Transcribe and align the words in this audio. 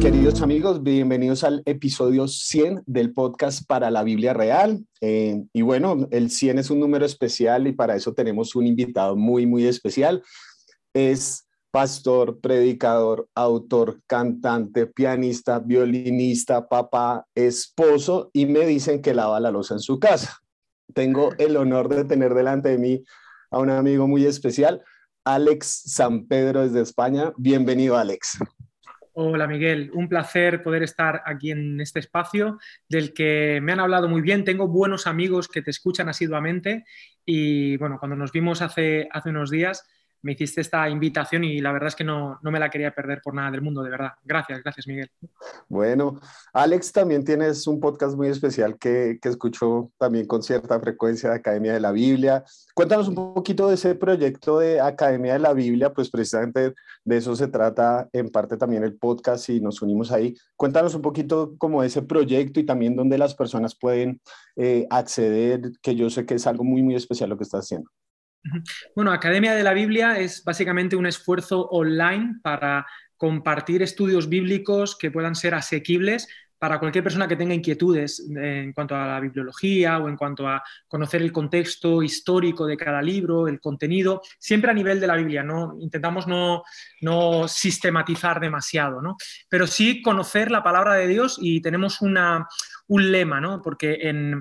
queridos 0.00 0.42
amigos, 0.42 0.82
bienvenidos 0.82 1.44
al 1.44 1.62
episodio 1.64 2.28
100 2.28 2.82
del 2.86 3.12
podcast 3.12 3.66
para 3.66 3.90
la 3.90 4.02
Biblia 4.02 4.32
Real. 4.32 4.84
Eh, 5.00 5.42
y 5.52 5.62
bueno, 5.62 6.06
el 6.10 6.30
100 6.30 6.58
es 6.58 6.70
un 6.70 6.80
número 6.80 7.04
especial 7.04 7.66
y 7.66 7.72
para 7.72 7.96
eso 7.96 8.12
tenemos 8.12 8.54
un 8.54 8.66
invitado 8.66 9.16
muy, 9.16 9.46
muy 9.46 9.66
especial. 9.66 10.22
Es 10.94 11.48
pastor, 11.70 12.40
predicador, 12.40 13.28
autor, 13.34 14.00
cantante, 14.06 14.86
pianista, 14.86 15.58
violinista, 15.58 16.68
papá, 16.68 17.26
esposo 17.34 18.30
y 18.32 18.46
me 18.46 18.66
dicen 18.66 19.02
que 19.02 19.14
lava 19.14 19.40
la 19.40 19.50
losa 19.50 19.74
en 19.74 19.80
su 19.80 19.98
casa. 19.98 20.38
Tengo 20.94 21.32
el 21.38 21.56
honor 21.56 21.88
de 21.88 22.04
tener 22.04 22.34
delante 22.34 22.68
de 22.68 22.78
mí 22.78 23.04
a 23.50 23.58
un 23.58 23.70
amigo 23.70 24.06
muy 24.06 24.26
especial, 24.26 24.82
Alex 25.24 25.82
San 25.86 26.26
Pedro 26.26 26.62
desde 26.62 26.82
España. 26.82 27.32
Bienvenido, 27.36 27.96
Alex. 27.96 28.38
Hola 29.14 29.46
Miguel, 29.46 29.90
un 29.92 30.08
placer 30.08 30.62
poder 30.62 30.82
estar 30.82 31.22
aquí 31.26 31.50
en 31.50 31.78
este 31.82 32.00
espacio 32.00 32.58
del 32.88 33.12
que 33.12 33.60
me 33.62 33.72
han 33.72 33.80
hablado 33.80 34.08
muy 34.08 34.22
bien. 34.22 34.42
Tengo 34.42 34.68
buenos 34.68 35.06
amigos 35.06 35.48
que 35.48 35.60
te 35.60 35.70
escuchan 35.70 36.08
asiduamente 36.08 36.86
y 37.22 37.76
bueno, 37.76 37.98
cuando 37.98 38.16
nos 38.16 38.32
vimos 38.32 38.62
hace, 38.62 39.08
hace 39.12 39.28
unos 39.28 39.50
días 39.50 39.86
me 40.22 40.32
hiciste 40.32 40.60
esta 40.60 40.88
invitación 40.88 41.44
y 41.44 41.60
la 41.60 41.72
verdad 41.72 41.88
es 41.88 41.96
que 41.96 42.04
no, 42.04 42.38
me 42.42 42.60
la 42.60 42.70
quería 42.70 42.94
perder 42.94 43.20
por 43.22 43.34
nada 43.34 43.50
del 43.50 43.62
mundo, 43.62 43.82
de 43.82 43.90
verdad. 43.90 44.12
Gracias, 44.24 44.62
gracias 44.62 44.86
Miguel. 44.86 45.10
Bueno, 45.68 46.20
Alex, 46.52 46.92
también 46.92 47.24
tienes 47.24 47.66
un 47.66 47.80
podcast 47.80 48.16
muy 48.16 48.28
especial 48.28 48.78
que, 48.78 49.18
que 49.20 49.28
escucho 49.28 49.90
también 49.98 50.26
con 50.26 50.42
cierta 50.42 50.78
frecuencia 50.80 51.30
de 51.30 51.36
Academia 51.36 51.72
de 51.72 51.80
la 51.80 51.92
Biblia. 51.92 52.44
Cuéntanos 52.74 53.08
un 53.08 53.34
poquito 53.34 53.68
de 53.68 53.74
ese 53.74 53.94
proyecto 53.94 54.58
de 54.58 54.80
Academia 54.80 55.34
de 55.34 55.40
la 55.40 55.52
Biblia, 55.52 55.92
pues 55.92 56.10
precisamente 56.10 56.74
de 57.04 57.16
eso 57.16 57.34
se 57.34 57.48
trata 57.48 58.08
en 58.12 58.28
parte 58.28 58.56
también 58.56 58.84
el 58.84 58.96
podcast 58.96 59.48
y 59.48 59.60
nos 59.60 59.82
unimos 59.82 60.12
ahí. 60.12 60.36
Cuéntanos 60.56 60.94
un 60.94 61.02
poquito 61.02 61.54
como 61.58 61.82
ese 61.82 62.02
proyecto 62.02 62.60
y 62.60 62.66
también 62.66 62.96
dónde 62.96 63.18
las 63.18 63.34
personas 63.34 63.76
pueden 63.78 64.20
eh, 64.56 64.86
acceder, 64.90 65.72
que 65.82 65.94
yo 65.94 66.10
sé 66.10 66.26
que 66.26 66.34
es 66.34 66.46
algo 66.46 66.64
muy, 66.64 66.82
muy 66.82 66.94
especial 66.94 67.30
lo 67.30 67.36
que 67.36 67.44
estás 67.44 67.64
haciendo. 67.64 67.90
Bueno, 68.94 69.12
Academia 69.12 69.54
de 69.54 69.62
la 69.62 69.72
Biblia 69.72 70.18
es 70.18 70.42
básicamente 70.44 70.96
un 70.96 71.06
esfuerzo 71.06 71.68
online 71.68 72.40
para 72.42 72.86
compartir 73.16 73.82
estudios 73.82 74.28
bíblicos 74.28 74.96
que 74.96 75.10
puedan 75.10 75.34
ser 75.34 75.54
asequibles 75.54 76.28
para 76.62 76.78
cualquier 76.78 77.02
persona 77.02 77.26
que 77.26 77.34
tenga 77.34 77.54
inquietudes 77.54 78.24
en 78.36 78.72
cuanto 78.72 78.94
a 78.94 79.04
la 79.04 79.18
bibliología 79.18 79.98
o 79.98 80.08
en 80.08 80.16
cuanto 80.16 80.46
a 80.46 80.62
conocer 80.86 81.20
el 81.20 81.32
contexto 81.32 82.04
histórico 82.04 82.66
de 82.66 82.76
cada 82.76 83.02
libro, 83.02 83.48
el 83.48 83.58
contenido, 83.58 84.22
siempre 84.38 84.70
a 84.70 84.74
nivel 84.74 85.00
de 85.00 85.08
la 85.08 85.16
Biblia, 85.16 85.42
¿no? 85.42 85.74
intentamos 85.80 86.28
no, 86.28 86.62
no 87.00 87.48
sistematizar 87.48 88.38
demasiado, 88.38 89.02
¿no? 89.02 89.16
pero 89.48 89.66
sí 89.66 90.02
conocer 90.02 90.52
la 90.52 90.62
palabra 90.62 90.94
de 90.94 91.08
Dios 91.08 91.36
y 91.40 91.60
tenemos 91.60 92.00
una, 92.00 92.46
un 92.86 93.10
lema, 93.10 93.40
¿no? 93.40 93.60
porque 93.60 93.98
en, 94.02 94.40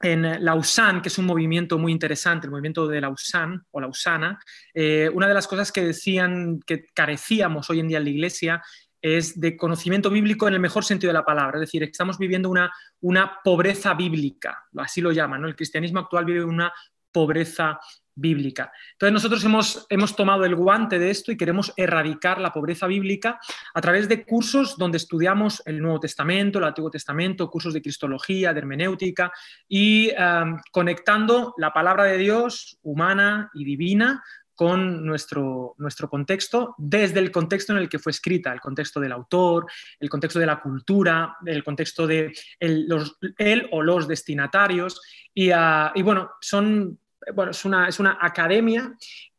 en 0.00 0.44
Lausanne, 0.44 1.00
que 1.00 1.08
es 1.08 1.18
un 1.18 1.26
movimiento 1.26 1.78
muy 1.78 1.92
interesante, 1.92 2.46
el 2.46 2.50
movimiento 2.50 2.86
de 2.86 3.00
Lausanne 3.00 3.60
o 3.70 3.80
Lausana, 3.80 4.38
eh, 4.74 5.10
una 5.12 5.26
de 5.26 5.34
las 5.34 5.46
cosas 5.46 5.72
que 5.72 5.84
decían 5.84 6.60
que 6.66 6.86
carecíamos 6.92 7.70
hoy 7.70 7.80
en 7.80 7.88
día 7.88 7.98
en 7.98 8.04
la 8.04 8.10
Iglesia 8.10 8.62
es 9.00 9.38
de 9.40 9.56
conocimiento 9.56 10.10
bíblico 10.10 10.48
en 10.48 10.54
el 10.54 10.60
mejor 10.60 10.84
sentido 10.84 11.10
de 11.10 11.18
la 11.18 11.24
palabra, 11.24 11.58
es 11.58 11.60
decir, 11.60 11.82
estamos 11.82 12.18
viviendo 12.18 12.50
una, 12.50 12.72
una 13.00 13.38
pobreza 13.42 13.94
bíblica, 13.94 14.64
así 14.78 15.00
lo 15.00 15.12
llaman, 15.12 15.42
¿no? 15.42 15.48
el 15.48 15.56
cristianismo 15.56 16.00
actual 16.00 16.24
vive 16.24 16.44
una 16.44 16.72
pobreza 17.12 17.78
bíblica. 18.16 18.72
Entonces 18.92 19.12
nosotros 19.12 19.44
hemos, 19.44 19.86
hemos 19.90 20.16
tomado 20.16 20.44
el 20.44 20.56
guante 20.56 20.98
de 20.98 21.10
esto 21.10 21.30
y 21.30 21.36
queremos 21.36 21.72
erradicar 21.76 22.40
la 22.40 22.52
pobreza 22.52 22.86
bíblica 22.86 23.38
a 23.74 23.80
través 23.80 24.08
de 24.08 24.24
cursos 24.24 24.76
donde 24.76 24.96
estudiamos 24.96 25.62
el 25.66 25.80
Nuevo 25.80 26.00
Testamento, 26.00 26.58
el 26.58 26.64
Antiguo 26.64 26.90
Testamento, 26.90 27.50
cursos 27.50 27.74
de 27.74 27.82
cristología, 27.82 28.52
de 28.52 28.58
hermenéutica 28.58 29.30
y 29.68 30.10
um, 30.12 30.58
conectando 30.72 31.54
la 31.58 31.72
palabra 31.72 32.04
de 32.04 32.16
Dios 32.16 32.78
humana 32.82 33.50
y 33.54 33.64
divina 33.64 34.24
con 34.54 35.04
nuestro, 35.04 35.74
nuestro 35.76 36.08
contexto, 36.08 36.74
desde 36.78 37.20
el 37.20 37.30
contexto 37.30 37.72
en 37.72 37.78
el 37.78 37.90
que 37.90 37.98
fue 37.98 38.10
escrita, 38.10 38.54
el 38.54 38.60
contexto 38.60 38.98
del 38.98 39.12
autor, 39.12 39.66
el 40.00 40.08
contexto 40.08 40.38
de 40.38 40.46
la 40.46 40.62
cultura, 40.62 41.36
el 41.44 41.62
contexto 41.62 42.06
de 42.06 42.32
él 42.58 43.68
o 43.70 43.82
los 43.82 44.08
destinatarios. 44.08 45.02
Y, 45.34 45.52
uh, 45.52 45.90
y 45.94 46.00
bueno, 46.00 46.30
son 46.40 46.98
bueno, 47.34 47.50
es 47.50 47.64
una, 47.64 47.88
es 47.88 47.98
una 47.98 48.18
academia 48.20 48.94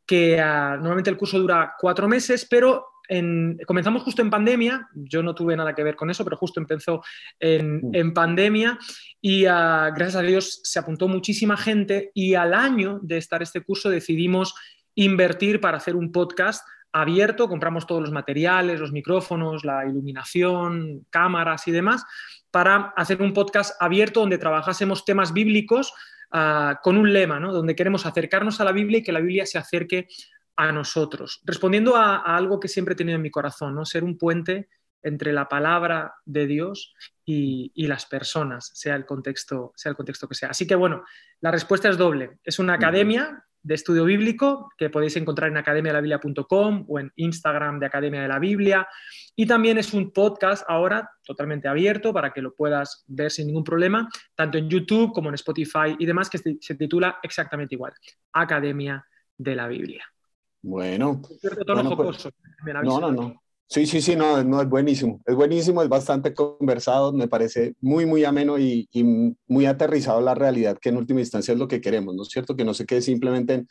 que 0.06 0.40
ah, 0.40 0.76
normalmente 0.76 1.10
el 1.10 1.16
curso 1.16 1.38
dura 1.38 1.74
cuatro 1.78 2.08
meses, 2.08 2.46
pero 2.48 2.86
comenzamos 3.66 4.02
justo 4.02 4.20
en 4.20 4.28
pandemia, 4.28 4.86
yo 4.94 5.22
no 5.22 5.34
tuve 5.34 5.56
nada 5.56 5.74
que 5.74 5.82
ver 5.82 5.96
con 5.96 6.10
eso, 6.10 6.24
pero 6.24 6.36
justo 6.36 6.60
empezó 6.60 7.02
en, 7.40 7.80
mm. 7.90 8.12
pandemia 8.12 8.78
y 9.20 9.46
ah, 9.46 9.90
gracias 9.94 10.16
a 10.16 10.22
Dios 10.22 10.60
se 10.62 10.78
apuntó 10.78 11.08
muchísima 11.08 11.56
gente 11.56 12.10
y 12.12 12.34
al 12.34 12.52
año 12.52 13.00
de 13.02 13.16
estar 13.16 13.42
este 13.42 13.62
curso 13.62 13.88
decidimos 13.88 14.54
invertir 14.94 15.60
para 15.60 15.78
hacer 15.78 15.96
un 15.96 16.12
podcast 16.12 16.66
abierto, 16.92 17.48
compramos 17.48 17.86
todos 17.86 18.02
los 18.02 18.12
materiales, 18.12 18.80
los 18.80 18.92
micrófonos, 18.92 19.64
la 19.64 19.86
iluminación, 19.86 21.06
cámaras 21.10 21.68
y 21.68 21.72
demás, 21.72 22.04
para 22.50 22.92
hacer 22.96 23.22
un 23.22 23.32
podcast 23.32 23.80
abierto 23.80 24.20
donde 24.20 24.38
trabajásemos 24.38 25.04
temas 25.04 25.32
bíblicos 25.32 25.92
con 26.30 26.96
un 26.96 27.12
lema, 27.12 27.40
¿no? 27.40 27.52
donde 27.52 27.76
queremos 27.76 28.06
acercarnos 28.06 28.60
a 28.60 28.64
la 28.64 28.72
Biblia 28.72 28.98
y 28.98 29.02
que 29.02 29.12
la 29.12 29.20
Biblia 29.20 29.46
se 29.46 29.58
acerque 29.58 30.08
a 30.56 30.72
nosotros. 30.72 31.40
Respondiendo 31.44 31.96
a, 31.96 32.16
algo 32.36 32.60
que 32.60 32.68
siempre 32.68 32.94
he 32.94 32.96
tenido 32.96 33.16
en 33.16 33.22
mi 33.22 33.30
corazón, 33.30 33.74
¿no? 33.74 33.84
ser 33.84 34.04
un 34.04 34.18
puente 34.18 34.68
entre 35.02 35.32
la 35.32 35.48
palabra 35.48 36.14
de 36.24 36.46
Dios 36.46 36.94
y, 37.24 37.86
las 37.86 38.06
personas, 38.06 38.70
sea 38.74 38.96
el, 38.96 39.06
contexto, 39.06 39.72
sea 39.76 39.90
el 39.90 39.96
contexto 39.96 40.28
que 40.28 40.34
sea. 40.34 40.50
Así 40.50 40.66
que 40.66 40.74
bueno, 40.74 41.04
la 41.40 41.50
respuesta 41.50 41.88
es 41.88 41.96
doble. 41.96 42.38
Es 42.42 42.58
una 42.58 42.74
academia 42.74 43.44
de 43.68 43.74
estudio 43.74 44.06
bíblico 44.06 44.72
que 44.78 44.88
podéis 44.88 45.14
encontrar 45.16 45.50
en 45.50 45.58
academialabiblia.com 45.58 46.86
o 46.88 46.98
en 46.98 47.12
Instagram 47.16 47.78
de 47.78 47.84
Academia 47.84 48.22
de 48.22 48.28
la 48.28 48.38
Biblia. 48.38 48.88
Y 49.36 49.44
también 49.44 49.76
es 49.76 49.92
un 49.92 50.10
podcast 50.10 50.64
ahora 50.68 51.10
totalmente 51.22 51.68
abierto 51.68 52.14
para 52.14 52.32
que 52.32 52.40
lo 52.40 52.54
puedas 52.54 53.04
ver 53.08 53.30
sin 53.30 53.46
ningún 53.46 53.64
problema, 53.64 54.08
tanto 54.34 54.56
en 54.56 54.70
YouTube 54.70 55.12
como 55.12 55.28
en 55.28 55.34
Spotify 55.34 55.96
y 55.98 56.06
demás, 56.06 56.30
que 56.30 56.38
se 56.38 56.74
titula 56.76 57.18
exactamente 57.22 57.74
igual, 57.74 57.92
Academia 58.32 59.06
de 59.36 59.54
la 59.54 59.68
Biblia. 59.68 60.02
Bueno. 60.62 61.20
Pues, 61.20 61.40
no, 62.82 63.00
no, 63.00 63.12
no. 63.12 63.42
Sí, 63.70 63.84
sí, 63.84 64.00
sí, 64.00 64.16
no, 64.16 64.42
no, 64.44 64.62
es 64.62 64.68
buenísimo. 64.68 65.20
Es 65.26 65.34
buenísimo, 65.34 65.82
es 65.82 65.90
bastante 65.90 66.32
conversado, 66.32 67.12
me 67.12 67.28
parece 67.28 67.74
muy, 67.82 68.06
muy 68.06 68.24
ameno 68.24 68.58
y, 68.58 68.88
muy 69.46 69.66
aterrizado 69.66 70.22
la 70.22 70.34
realidad, 70.34 70.78
que 70.80 70.88
en 70.88 70.96
última 70.96 71.20
instancia 71.20 71.52
es 71.52 71.58
lo 71.58 71.68
que 71.68 71.82
queremos, 71.82 72.14
¿no 72.14 72.22
es 72.22 72.28
cierto? 72.30 72.56
Que 72.56 72.64
no 72.64 72.72
se 72.72 72.86
quede 72.86 73.02
simplemente 73.02 73.66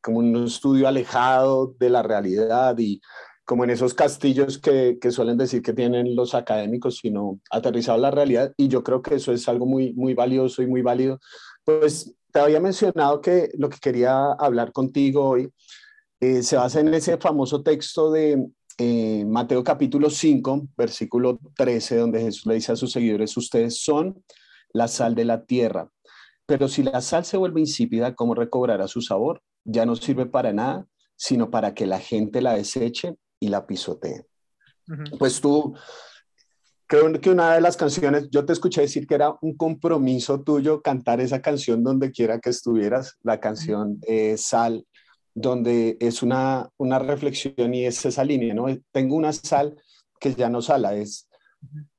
como 0.00 0.18
un 0.18 0.46
estudio 0.46 0.88
alejado 0.88 1.76
de 1.78 1.90
la 1.90 2.02
realidad 2.02 2.76
y 2.78 3.00
como 3.44 3.62
en 3.62 3.70
esos 3.70 3.94
castillos 3.94 4.58
que, 4.58 4.98
que 5.00 5.12
suelen 5.12 5.38
decir 5.38 5.62
que 5.62 5.72
tienen 5.72 6.16
los 6.16 6.34
académicos, 6.34 6.98
sino 6.98 7.40
aterrizado 7.50 7.98
la 7.98 8.10
realidad. 8.10 8.52
Y 8.56 8.66
yo 8.66 8.82
creo 8.82 9.00
que 9.00 9.14
eso 9.14 9.32
es 9.32 9.48
algo 9.48 9.66
muy, 9.66 9.92
muy 9.94 10.14
valioso 10.14 10.60
y 10.62 10.66
muy 10.66 10.82
válido. 10.82 11.20
Pues 11.64 12.16
te 12.32 12.40
había 12.40 12.60
mencionado 12.60 13.20
que 13.20 13.50
lo 13.56 13.68
que 13.68 13.78
quería 13.78 14.32
hablar 14.32 14.72
contigo 14.72 15.28
hoy 15.28 15.48
eh, 16.18 16.42
se 16.42 16.56
basa 16.56 16.80
en 16.80 16.92
ese 16.94 17.16
famoso 17.18 17.62
texto 17.62 18.10
de 18.10 18.44
eh, 18.78 19.24
Mateo 19.26 19.64
capítulo 19.64 20.10
5, 20.10 20.68
versículo 20.76 21.38
13, 21.56 21.96
donde 21.96 22.20
Jesús 22.20 22.46
le 22.46 22.54
dice 22.54 22.72
a 22.72 22.76
sus 22.76 22.92
seguidores, 22.92 23.36
ustedes 23.36 23.80
son 23.80 24.22
la 24.72 24.88
sal 24.88 25.14
de 25.14 25.24
la 25.24 25.44
tierra, 25.44 25.90
pero 26.46 26.68
si 26.68 26.82
la 26.82 27.00
sal 27.00 27.24
se 27.24 27.36
vuelve 27.36 27.60
insípida, 27.60 28.14
¿cómo 28.14 28.34
recobrará 28.34 28.86
su 28.86 29.00
sabor? 29.00 29.42
Ya 29.64 29.84
no 29.84 29.96
sirve 29.96 30.26
para 30.26 30.52
nada, 30.52 30.86
sino 31.16 31.50
para 31.50 31.74
que 31.74 31.86
la 31.86 31.98
gente 31.98 32.40
la 32.40 32.54
deseche 32.54 33.16
y 33.40 33.48
la 33.48 33.66
pisotee. 33.66 34.26
Pues 35.18 35.40
tú, 35.40 35.74
creo 36.86 37.12
que 37.20 37.30
una 37.30 37.54
de 37.54 37.60
las 37.60 37.76
canciones, 37.76 38.28
yo 38.30 38.44
te 38.44 38.52
escuché 38.52 38.82
decir 38.82 39.06
que 39.06 39.16
era 39.16 39.34
un 39.40 39.56
compromiso 39.56 40.42
tuyo 40.42 40.82
cantar 40.82 41.20
esa 41.20 41.42
canción 41.42 41.82
donde 41.82 42.12
quiera 42.12 42.38
que 42.38 42.50
estuvieras, 42.50 43.16
la 43.22 43.40
canción 43.40 43.98
eh, 44.06 44.36
Sal 44.36 44.86
donde 45.36 45.98
es 46.00 46.22
una, 46.22 46.70
una 46.78 46.98
reflexión 46.98 47.74
y 47.74 47.84
es 47.84 48.04
esa 48.06 48.24
línea, 48.24 48.54
¿no? 48.54 48.66
Tengo 48.90 49.14
una 49.16 49.34
sal 49.34 49.76
que 50.18 50.34
ya 50.34 50.48
no 50.48 50.62
sala, 50.62 50.94
es, 50.96 51.28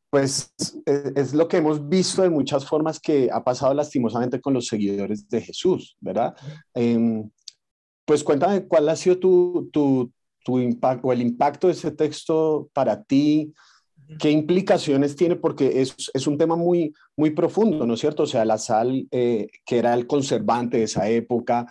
pues, 0.09 0.51
es, 0.85 1.35
lo 1.35 1.47
que 1.47 1.57
hemos 1.57 1.87
visto 1.87 2.23
de 2.23 2.31
muchas 2.31 2.65
formas 2.65 2.99
que 2.99 3.29
ha 3.31 3.43
pasado 3.43 3.75
lastimosamente 3.75 4.41
con 4.41 4.55
los 4.55 4.65
seguidores 4.65 5.29
de 5.29 5.41
Jesús, 5.41 5.95
¿verdad? 6.01 6.35
Em, 6.73 7.29
pues 8.05 8.23
cuéntame 8.23 8.65
cuál 8.65 8.89
ha 8.89 8.95
sido 8.95 9.19
tu, 9.19 9.69
tu, 9.71 10.11
tu 10.43 10.57
impacto 10.57 11.07
o 11.07 11.13
el 11.13 11.21
impacto 11.21 11.67
de 11.67 11.73
ese 11.73 11.91
texto 11.91 12.71
para 12.73 13.03
ti, 13.03 13.53
qué 14.19 14.31
implicaciones 14.31 15.15
tiene, 15.15 15.35
porque 15.35 15.81
es, 15.81 15.95
es, 16.11 16.25
un 16.25 16.39
tema 16.39 16.55
muy, 16.55 16.93
muy 17.15 17.31
profundo, 17.31 17.85
¿no 17.85 17.93
es 17.93 17.99
cierto? 17.99 18.23
O 18.23 18.27
sea, 18.27 18.45
la 18.45 18.57
sal, 18.57 19.07
eh, 19.11 19.47
que 19.65 19.77
era 19.77 19.93
el 19.93 20.07
conservante 20.07 20.77
de 20.77 20.83
esa 20.83 21.07
época, 21.09 21.67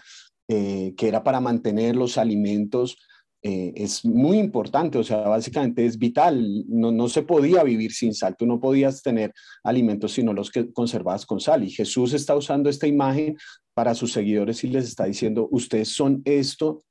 eh, 0.49 0.95
que 0.97 1.09
era 1.09 1.23
para 1.23 1.41
mantener 1.41 1.97
los 1.97 2.19
alimentos, 2.19 2.99
eh, 3.43 3.73
es 3.77 4.05
muy 4.05 4.39
importante, 4.39 4.99
o 4.99 5.05
sea, 5.05 5.19
básicamente 5.29 5.87
es 5.87 5.99
vital, 5.99 6.65
no, 6.69 6.91
no, 6.91 7.09
se 7.09 7.23
podía 7.23 7.63
vivir 7.63 7.93
sin 7.93 8.13
sal, 8.13 8.35
tú 8.37 8.45
no 8.47 8.59
podías 8.59 9.03
tener 9.03 9.33
alimentos 9.63 10.13
sino 10.13 10.33
los 10.33 10.51
que 10.51 10.73
conservabas 10.73 11.27
con 11.27 11.39
sal. 11.39 11.63
Y 11.63 11.71
Jesús 11.71 12.13
está 12.13 12.35
usando 12.35 12.69
esta 12.69 12.87
imagen 12.87 13.37
para 13.75 13.95
sus 13.95 14.13
seguidores 14.13 14.65
y 14.65 14.69
les 14.69 14.89
está 14.89 15.05
diciendo, 15.05 15.49
ustedes 15.51 15.91
son 15.91 16.23
esto 16.25 16.83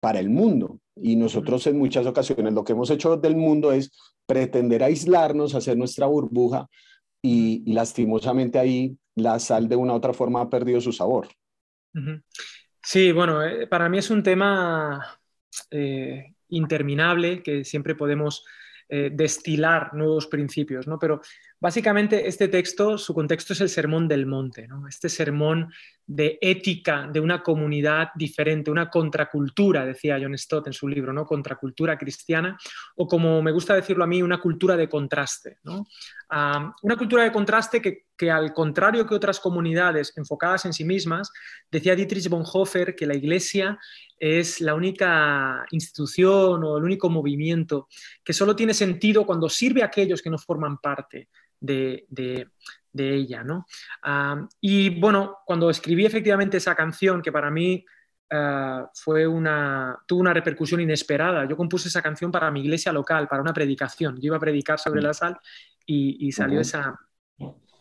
para 0.00 0.20
el 0.20 0.30
mundo. 0.30 0.78
Y 0.94 1.16
nosotros 1.16 1.66
en 1.66 1.78
muchas 1.78 2.06
ocasiones 2.06 2.52
lo 2.52 2.62
que 2.62 2.72
hemos 2.72 2.90
hecho 2.90 3.16
del 3.16 3.34
mundo 3.34 3.72
es 3.72 3.90
pretender 4.26 4.84
aislarnos, 4.84 5.54
hacer 5.54 5.76
nuestra 5.76 6.06
burbuja 6.06 6.68
y, 7.22 7.64
lastimosamente 7.72 8.58
ahí 8.58 8.96
la 9.14 9.38
sal 9.38 9.68
de 9.68 9.76
una 9.76 9.94
u 9.94 9.96
otra 9.96 10.12
forma 10.12 10.42
ha 10.42 10.50
perdido 10.50 10.80
su 10.80 10.92
sabor. 10.92 11.28
Sí, 12.88 13.10
bueno, 13.10 13.42
eh, 13.42 13.66
para 13.66 13.88
mí 13.88 13.98
es 13.98 14.10
un 14.10 14.22
tema 14.22 15.18
eh, 15.72 16.34
interminable 16.50 17.42
que 17.42 17.64
siempre 17.64 17.96
podemos 17.96 18.44
eh, 18.88 19.10
destilar 19.12 19.92
nuevos 19.94 20.28
principios, 20.28 20.86
¿no? 20.86 20.96
Pero 20.96 21.20
básicamente 21.58 22.28
este 22.28 22.48
texto, 22.48 22.98
su 22.98 23.14
contexto 23.14 23.52
es 23.52 23.60
el 23.60 23.68
sermón 23.68 24.08
del 24.08 24.26
monte, 24.26 24.68
¿no? 24.68 24.86
Este 24.86 25.08
sermón 25.08 25.72
de 26.06 26.38
ética 26.40 27.08
de 27.12 27.18
una 27.18 27.42
comunidad 27.42 28.10
diferente, 28.14 28.70
una 28.70 28.88
contracultura, 28.88 29.84
decía 29.84 30.18
John 30.20 30.38
Stott 30.38 30.68
en 30.68 30.72
su 30.72 30.86
libro, 30.86 31.12
¿no? 31.12 31.24
Contracultura 31.24 31.98
cristiana, 31.98 32.56
o 32.94 33.08
como 33.08 33.42
me 33.42 33.52
gusta 33.52 33.74
decirlo 33.74 34.04
a 34.04 34.06
mí, 34.06 34.22
una 34.22 34.40
cultura 34.40 34.76
de 34.76 34.88
contraste, 34.88 35.58
una 36.28 36.96
cultura 36.96 37.24
de 37.24 37.32
contraste 37.32 37.80
que, 37.80 38.30
al 38.30 38.52
contrario 38.52 39.06
que 39.06 39.14
otras 39.14 39.40
comunidades 39.40 40.12
enfocadas 40.16 40.64
en 40.64 40.72
sí 40.72 40.84
mismas, 40.84 41.32
decía 41.70 41.96
Dietrich 41.96 42.28
Bonhoeffer 42.28 42.94
que 42.94 43.06
la 43.06 43.14
Iglesia 43.14 43.78
es 44.18 44.60
la 44.60 44.74
única 44.74 45.66
institución 45.70 46.64
o 46.64 46.78
el 46.78 46.84
único 46.84 47.10
movimiento 47.10 47.88
que 48.24 48.32
solo 48.32 48.54
tiene 48.56 48.74
sentido 48.74 49.26
cuando 49.26 49.48
sirve 49.48 49.82
a 49.82 49.86
aquellos 49.86 50.22
que 50.22 50.30
no 50.30 50.38
forman 50.38 50.78
parte 50.78 51.28
de, 51.60 52.48
ella. 52.94 53.44
¿no? 53.44 53.66
y 54.60 54.98
bueno, 55.00 55.38
cuando 55.44 55.70
escribí 55.70 56.06
efectivamente 56.06 56.56
esa 56.56 56.74
canción, 56.74 57.20
que 57.22 57.32
para 57.32 57.50
mí 57.50 57.84
ah, 58.30 58.90
fue 58.94 59.26
una, 59.26 59.98
tuvo 60.06 60.20
una 60.20 60.32
repercusión 60.32 60.80
inesperada, 60.80 61.46
yo 61.48 61.56
compuse 61.56 61.88
esa 61.88 62.02
canción 62.02 62.30
para 62.30 62.50
mi 62.50 62.60
iglesia 62.60 62.92
local, 62.92 63.28
para 63.28 63.42
una 63.42 63.52
predicación. 63.52 64.16
Yo 64.16 64.28
iba 64.28 64.36
a 64.36 64.40
predicar 64.40 64.78
sobre 64.78 65.02
la 65.02 65.12
sal 65.12 65.38
y, 65.84 66.32
salió 66.32 66.60
esa, 66.60 66.98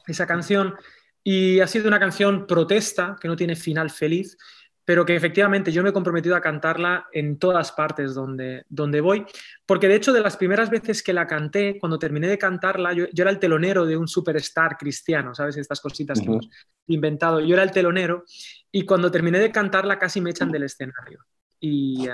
esa 0.08 0.28
canción. 0.28 0.76
Y 1.24 1.60
ha 1.60 1.68
sido 1.68 1.88
una 1.88 2.00
canción 2.00 2.46
protesta, 2.46 3.16
que 3.20 3.28
no 3.28 3.36
tiene 3.36 3.56
final 3.56 3.90
feliz, 3.90 4.38
pero 4.86 5.04
que 5.04 5.16
efectivamente 5.16 5.72
yo 5.72 5.82
me 5.82 5.90
he 5.90 5.94
comprometido 5.94 6.36
a 6.36 6.42
cantarla 6.42 7.08
en 7.12 7.40
todas 7.40 7.72
partes 7.72 8.14
donde, 8.14 8.66
donde 8.70 9.02
voy, 9.02 9.26
porque 9.66 9.88
de 9.88 9.96
hecho 9.96 10.14
de 10.14 10.22
las 10.22 10.38
primeras 10.38 10.70
veces 10.70 11.02
que 11.02 11.12
la 11.12 11.26
canté, 11.26 11.80
cuando 11.80 11.98
terminé 11.98 12.28
de 12.28 12.38
cantarla, 12.38 12.94
yo, 12.94 13.06
era 13.16 13.32
el 13.32 13.40
telonero 13.40 13.86
de 13.86 13.98
un 13.98 14.08
superstar 14.08 14.78
cristiano, 14.78 15.34
¿sabes? 15.34 15.58
Estas 15.58 15.82
cositas 15.82 16.20
que 16.20 16.28
hemos 16.28 16.48
inventado, 16.88 17.42
yo 17.42 17.56
era 17.56 17.64
el 17.64 17.72
telonero 17.72 18.24
y 18.72 18.86
cuando 18.86 19.12
terminé 19.12 19.40
de 19.40 19.52
cantarla 19.52 19.98
casi 19.98 20.22
me 20.22 20.30
echan 20.30 20.52
del 20.52 20.64
escenario. 20.64 21.26
Y, 21.60 22.08
eh, 22.08 22.12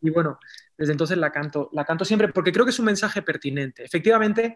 y 0.00 0.08
bueno, 0.08 0.38
desde 0.78 0.92
entonces 0.92 1.18
la 1.18 1.30
canto, 1.30 1.68
la 1.72 1.84
canto 1.84 2.06
siempre 2.06 2.28
porque 2.28 2.52
creo 2.52 2.64
que 2.64 2.70
es 2.70 2.78
un 2.78 2.86
mensaje 2.86 3.20
pertinente. 3.20 3.84
Efectivamente, 3.84 4.54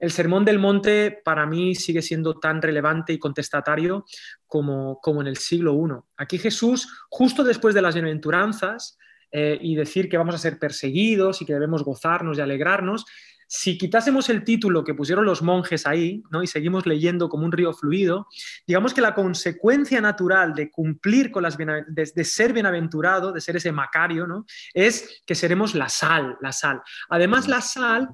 el 0.00 0.10
Sermón 0.10 0.44
del 0.44 0.58
Monte 0.58 1.20
para 1.24 1.46
mí 1.46 1.74
sigue 1.74 2.02
siendo 2.02 2.40
tan 2.40 2.60
relevante 2.60 3.12
y 3.12 3.18
contestatario 3.18 4.04
como, 4.46 4.98
como 5.00 5.20
en 5.20 5.28
el 5.28 5.36
siglo 5.36 5.74
I. 5.74 6.00
Aquí 6.16 6.38
Jesús, 6.38 6.88
justo 7.10 7.44
después 7.44 7.74
de 7.74 7.82
las 7.82 7.94
bienaventuranzas 7.94 8.98
eh, 9.30 9.58
y 9.60 9.76
decir 9.76 10.08
que 10.08 10.18
vamos 10.18 10.34
a 10.34 10.38
ser 10.38 10.58
perseguidos 10.58 11.42
y 11.42 11.46
que 11.46 11.52
debemos 11.52 11.84
gozarnos 11.84 12.38
y 12.38 12.40
alegrarnos, 12.40 13.04
si 13.52 13.76
quitásemos 13.76 14.28
el 14.28 14.44
título 14.44 14.84
que 14.84 14.94
pusieron 14.94 15.24
los 15.24 15.42
monjes 15.42 15.84
ahí 15.84 16.22
¿no? 16.30 16.40
y 16.40 16.46
seguimos 16.46 16.86
leyendo 16.86 17.28
como 17.28 17.44
un 17.44 17.50
río 17.50 17.72
fluido, 17.72 18.28
digamos 18.64 18.94
que 18.94 19.00
la 19.00 19.12
consecuencia 19.12 20.00
natural 20.00 20.54
de 20.54 20.70
cumplir 20.70 21.32
con 21.32 21.42
las 21.42 21.58
de, 21.58 21.84
de, 21.88 22.24
ser 22.24 22.52
bienaventurado, 22.52 23.32
de 23.32 23.40
ser 23.40 23.56
ese 23.56 23.72
macario, 23.72 24.28
¿no? 24.28 24.46
es 24.72 25.22
que 25.26 25.34
seremos 25.34 25.74
la 25.74 25.88
sal, 25.88 26.38
la 26.40 26.52
sal. 26.52 26.80
Además, 27.08 27.48
la 27.48 27.60
sal 27.60 28.10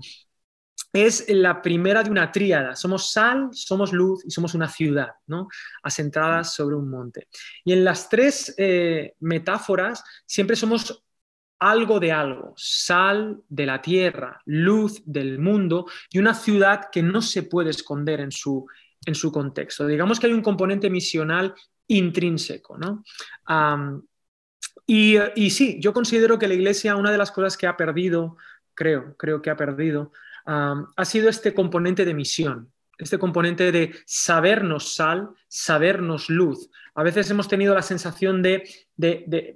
es 1.05 1.25
la 1.29 1.61
primera 1.61 2.03
de 2.03 2.11
una 2.11 2.33
tríada. 2.33 2.75
Somos 2.77 3.13
sal, 3.13 3.51
somos 3.53 3.93
luz 3.93 4.25
y 4.25 4.31
somos 4.31 4.55
una 4.55 4.69
ciudad, 4.69 5.11
¿no? 5.27 5.49
Asentadas 5.83 6.55
sobre 6.55 6.77
un 6.77 6.89
monte. 6.89 7.29
Y 7.65 7.73
en 7.73 7.85
las 7.85 8.09
tres 8.09 8.55
eh, 8.57 9.15
metáforas 9.21 10.03
siempre 10.27 10.57
somos 10.57 11.05
algo 11.59 12.01
de 12.01 12.13
algo, 12.13 12.53
sal 12.57 13.43
de 13.49 13.67
la 13.67 13.81
tierra, 13.81 14.41
luz 14.45 15.03
del 15.07 15.39
mundo 15.39 15.87
y 16.11 16.19
una 16.19 16.35
ciudad 16.35 16.89
que 16.93 17.03
no 17.03 17.23
se 17.23 17.45
puede 17.45 17.71
esconder 17.71 18.21
en 18.21 18.31
su, 18.31 18.67
en 19.07 19.15
su 19.15 19.33
contexto. 19.33 19.87
Digamos 19.87 20.21
que 20.21 20.27
hay 20.27 20.33
un 20.33 20.43
componente 20.43 20.91
misional 20.91 21.55
intrínseco, 21.89 22.77
¿no? 22.77 23.05
y, 24.87 25.17
y 25.35 25.51
sí, 25.51 25.79
yo 25.81 25.93
considero 25.93 26.39
que 26.39 26.49
la 26.49 26.55
Iglesia, 26.55 26.97
una 26.97 27.11
de 27.11 27.19
las 27.19 27.31
cosas 27.31 27.57
que 27.57 27.67
ha 27.67 27.77
perdido, 27.77 28.37
creo, 28.75 29.17
creo 29.17 29.41
que 29.41 29.51
ha 29.51 29.57
perdido, 29.57 30.13
ha 30.47 31.05
sido 31.05 31.29
este 31.29 31.53
componente 31.53 32.05
de 32.05 32.15
misión, 32.15 32.73
este 32.99 33.19
componente 33.19 33.73
de 33.73 33.95
sabernos 34.07 34.95
sal, 34.95 35.31
sabernos 35.49 36.31
luz. 36.31 36.71
A 36.95 37.03
veces 37.03 37.31
hemos 37.31 37.49
tenido 37.49 37.75
la 37.75 37.83
sensación 37.83 38.43
de, 38.43 38.65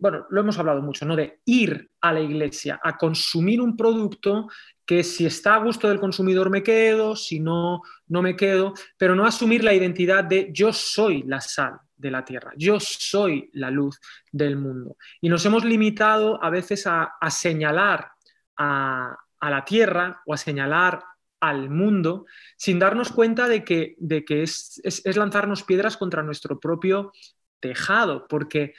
bueno, 0.00 0.26
lo 0.28 0.40
hemos 0.40 0.58
hablado 0.58 0.82
mucho, 0.82 1.06
¿no? 1.06 1.16
De 1.16 1.40
ir 1.46 1.90
a 2.00 2.12
la 2.12 2.20
iglesia, 2.20 2.80
a 2.82 2.98
consumir 2.98 3.60
un 3.60 3.76
producto 3.76 4.48
que 4.84 5.02
si 5.04 5.24
está 5.24 5.54
a 5.54 5.64
gusto 5.64 5.88
del 5.88 6.00
consumidor 6.00 6.50
me 6.50 6.62
quedo, 6.62 7.16
si 7.16 7.40
no, 7.40 7.82
no 8.08 8.22
me 8.22 8.36
quedo, 8.36 8.74
pero 8.98 9.14
no 9.14 9.24
asumir 9.24 9.64
la 9.64 9.72
identidad 9.72 10.24
de 10.24 10.50
yo 10.52 10.72
soy 10.72 11.22
la 11.22 11.40
sal 11.40 11.78
de 11.96 12.10
la 12.10 12.24
tierra, 12.24 12.52
yo 12.56 12.78
soy 12.80 13.48
la 13.54 13.70
luz 13.70 14.00
del 14.32 14.56
mundo. 14.56 14.96
Y 15.20 15.28
nos 15.28 15.46
hemos 15.46 15.64
limitado 15.64 16.42
a 16.42 16.50
veces 16.50 16.86
a 16.86 17.30
señalar 17.30 18.10
a, 18.56 19.16
a 19.40 19.50
la 19.50 19.64
tierra 19.64 20.22
o 20.26 20.34
a 20.34 20.36
señalar 20.36 21.02
al 21.40 21.70
mundo 21.70 22.26
sin 22.56 22.78
darnos 22.78 23.10
cuenta 23.10 23.48
de 23.48 23.64
que, 23.64 23.96
de 23.98 24.24
que 24.24 24.42
es, 24.42 24.80
lanzarnos 25.04 25.62
piedras 25.62 25.96
contra 25.96 26.22
nuestro 26.22 26.60
propio 26.60 27.12
tejado, 27.60 28.26
porque 28.28 28.74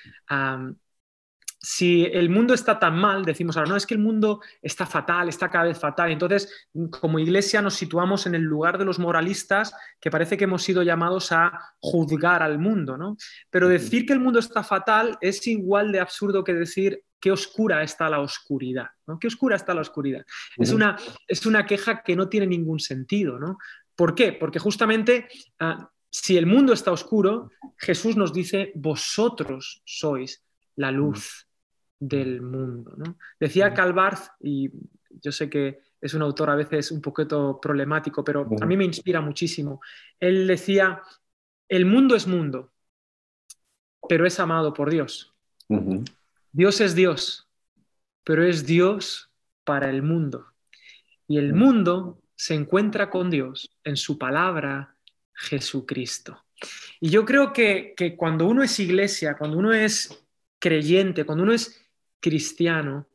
si 1.64 2.06
el 2.06 2.30
mundo 2.30 2.56
está 2.56 2.80
tan 2.80 2.98
mal, 2.98 3.24
decimos 3.24 3.56
ahora, 3.56 3.70
no, 3.70 3.76
es 3.76 3.86
que 3.86 3.94
el 3.94 4.00
mundo 4.00 4.42
está 4.64 4.88
fatal, 4.88 5.30
está 5.30 5.48
cada 5.50 5.66
vez 5.66 5.78
fatal. 5.78 6.12
Entonces, 6.12 6.68
como 7.00 7.20
iglesia 7.20 7.62
nos 7.62 7.76
situamos 7.76 8.26
en 8.26 8.34
el 8.34 8.42
lugar 8.42 8.80
de 8.80 8.86
los 8.86 8.98
moralistas 8.98 9.72
que 10.00 10.10
parece 10.10 10.38
que 10.38 10.46
hemos 10.46 10.64
sido 10.64 10.82
llamados 10.82 11.32
a 11.32 11.52
juzgar 11.80 12.42
al 12.42 12.58
mundo, 12.58 12.98
¿no? 12.98 13.16
Pero 13.52 13.68
decir 13.68 14.08
que 14.08 14.14
el 14.14 14.20
mundo 14.20 14.40
está 14.40 14.64
fatal 14.64 15.20
es 15.22 15.46
igual 15.46 15.92
de 15.92 16.00
absurdo 16.00 16.44
que 16.44 16.56
decir 16.56 17.04
qué 17.20 17.32
oscura 17.32 17.84
está 17.84 18.10
la 18.10 18.22
oscuridad, 18.22 18.88
¿no? 19.06 19.20
Qué 19.20 19.28
oscura 19.28 19.56
está 19.56 19.76
la 19.76 19.82
oscuridad. 19.82 20.26
es, 20.58 20.72
una, 20.72 20.98
es 21.28 21.46
una 21.46 21.68
queja 21.68 22.02
que 22.02 22.16
no 22.16 22.28
tiene 22.28 22.48
ningún 22.48 22.80
sentido, 22.80 23.38
¿no? 23.38 23.60
¿Por 23.96 24.16
qué? 24.16 24.34
Porque 24.34 24.58
justamente 24.58 25.28
ah, 25.60 25.92
si 26.10 26.38
el 26.38 26.48
mundo 26.48 26.74
está 26.74 26.92
oscuro, 26.92 27.52
Jesús 27.78 28.18
nos 28.18 28.34
dice, 28.34 28.72
vosotros 28.74 29.84
sois 29.86 30.44
la 30.76 30.90
luz 30.90 31.46
del 32.02 32.42
mundo. 32.42 32.94
¿no? 32.98 33.18
Decía 33.40 33.74
Calvarz, 33.74 34.32
y 34.42 34.70
yo 35.10 35.32
sé 35.32 35.50
que 35.50 35.80
es 36.02 36.14
un 36.14 36.24
autor 36.24 36.50
a 36.50 36.56
veces 36.56 36.92
un 36.92 37.02
poquito 37.02 37.60
problemático, 37.62 38.24
pero 38.24 38.50
a 38.60 38.66
mí 38.66 38.76
me 38.76 38.86
inspira 38.86 39.22
muchísimo. 39.22 39.80
Él 40.20 40.48
decía, 40.48 41.02
el 41.70 41.86
mundo 41.86 42.16
es 42.16 42.26
mundo, 42.26 42.74
pero 44.10 44.26
es 44.26 44.40
amado 44.40 44.74
por 44.74 44.90
Dios. 44.90 45.34
Dios 46.52 46.82
es 46.82 46.96
Dios, 46.96 47.48
pero 48.24 48.44
es 48.44 48.66
Dios 48.66 49.32
para 49.64 49.90
el 49.90 50.02
mundo. 50.02 50.48
Y 51.28 51.38
el 51.38 51.54
mundo 51.54 52.20
se 52.36 52.56
encuentra 52.56 53.12
con 53.12 53.30
Dios 53.30 53.70
en 53.84 53.96
su 53.96 54.18
palabra 54.18 54.96
Jesucristo. 55.34 56.44
Y 57.00 57.10
yo 57.10 57.26
creo 57.26 57.54
que, 57.54 57.96
cuando 58.18 58.48
uno 58.48 58.64
es 58.64 58.80
iglesia, 58.80 59.36
cuando 59.38 59.58
uno 59.58 59.72
es 59.72 60.26
creyente, 60.60 61.24
cuando 61.24 61.44
uno 61.44 61.54
es 61.54 61.81
cristiano, 62.22 63.08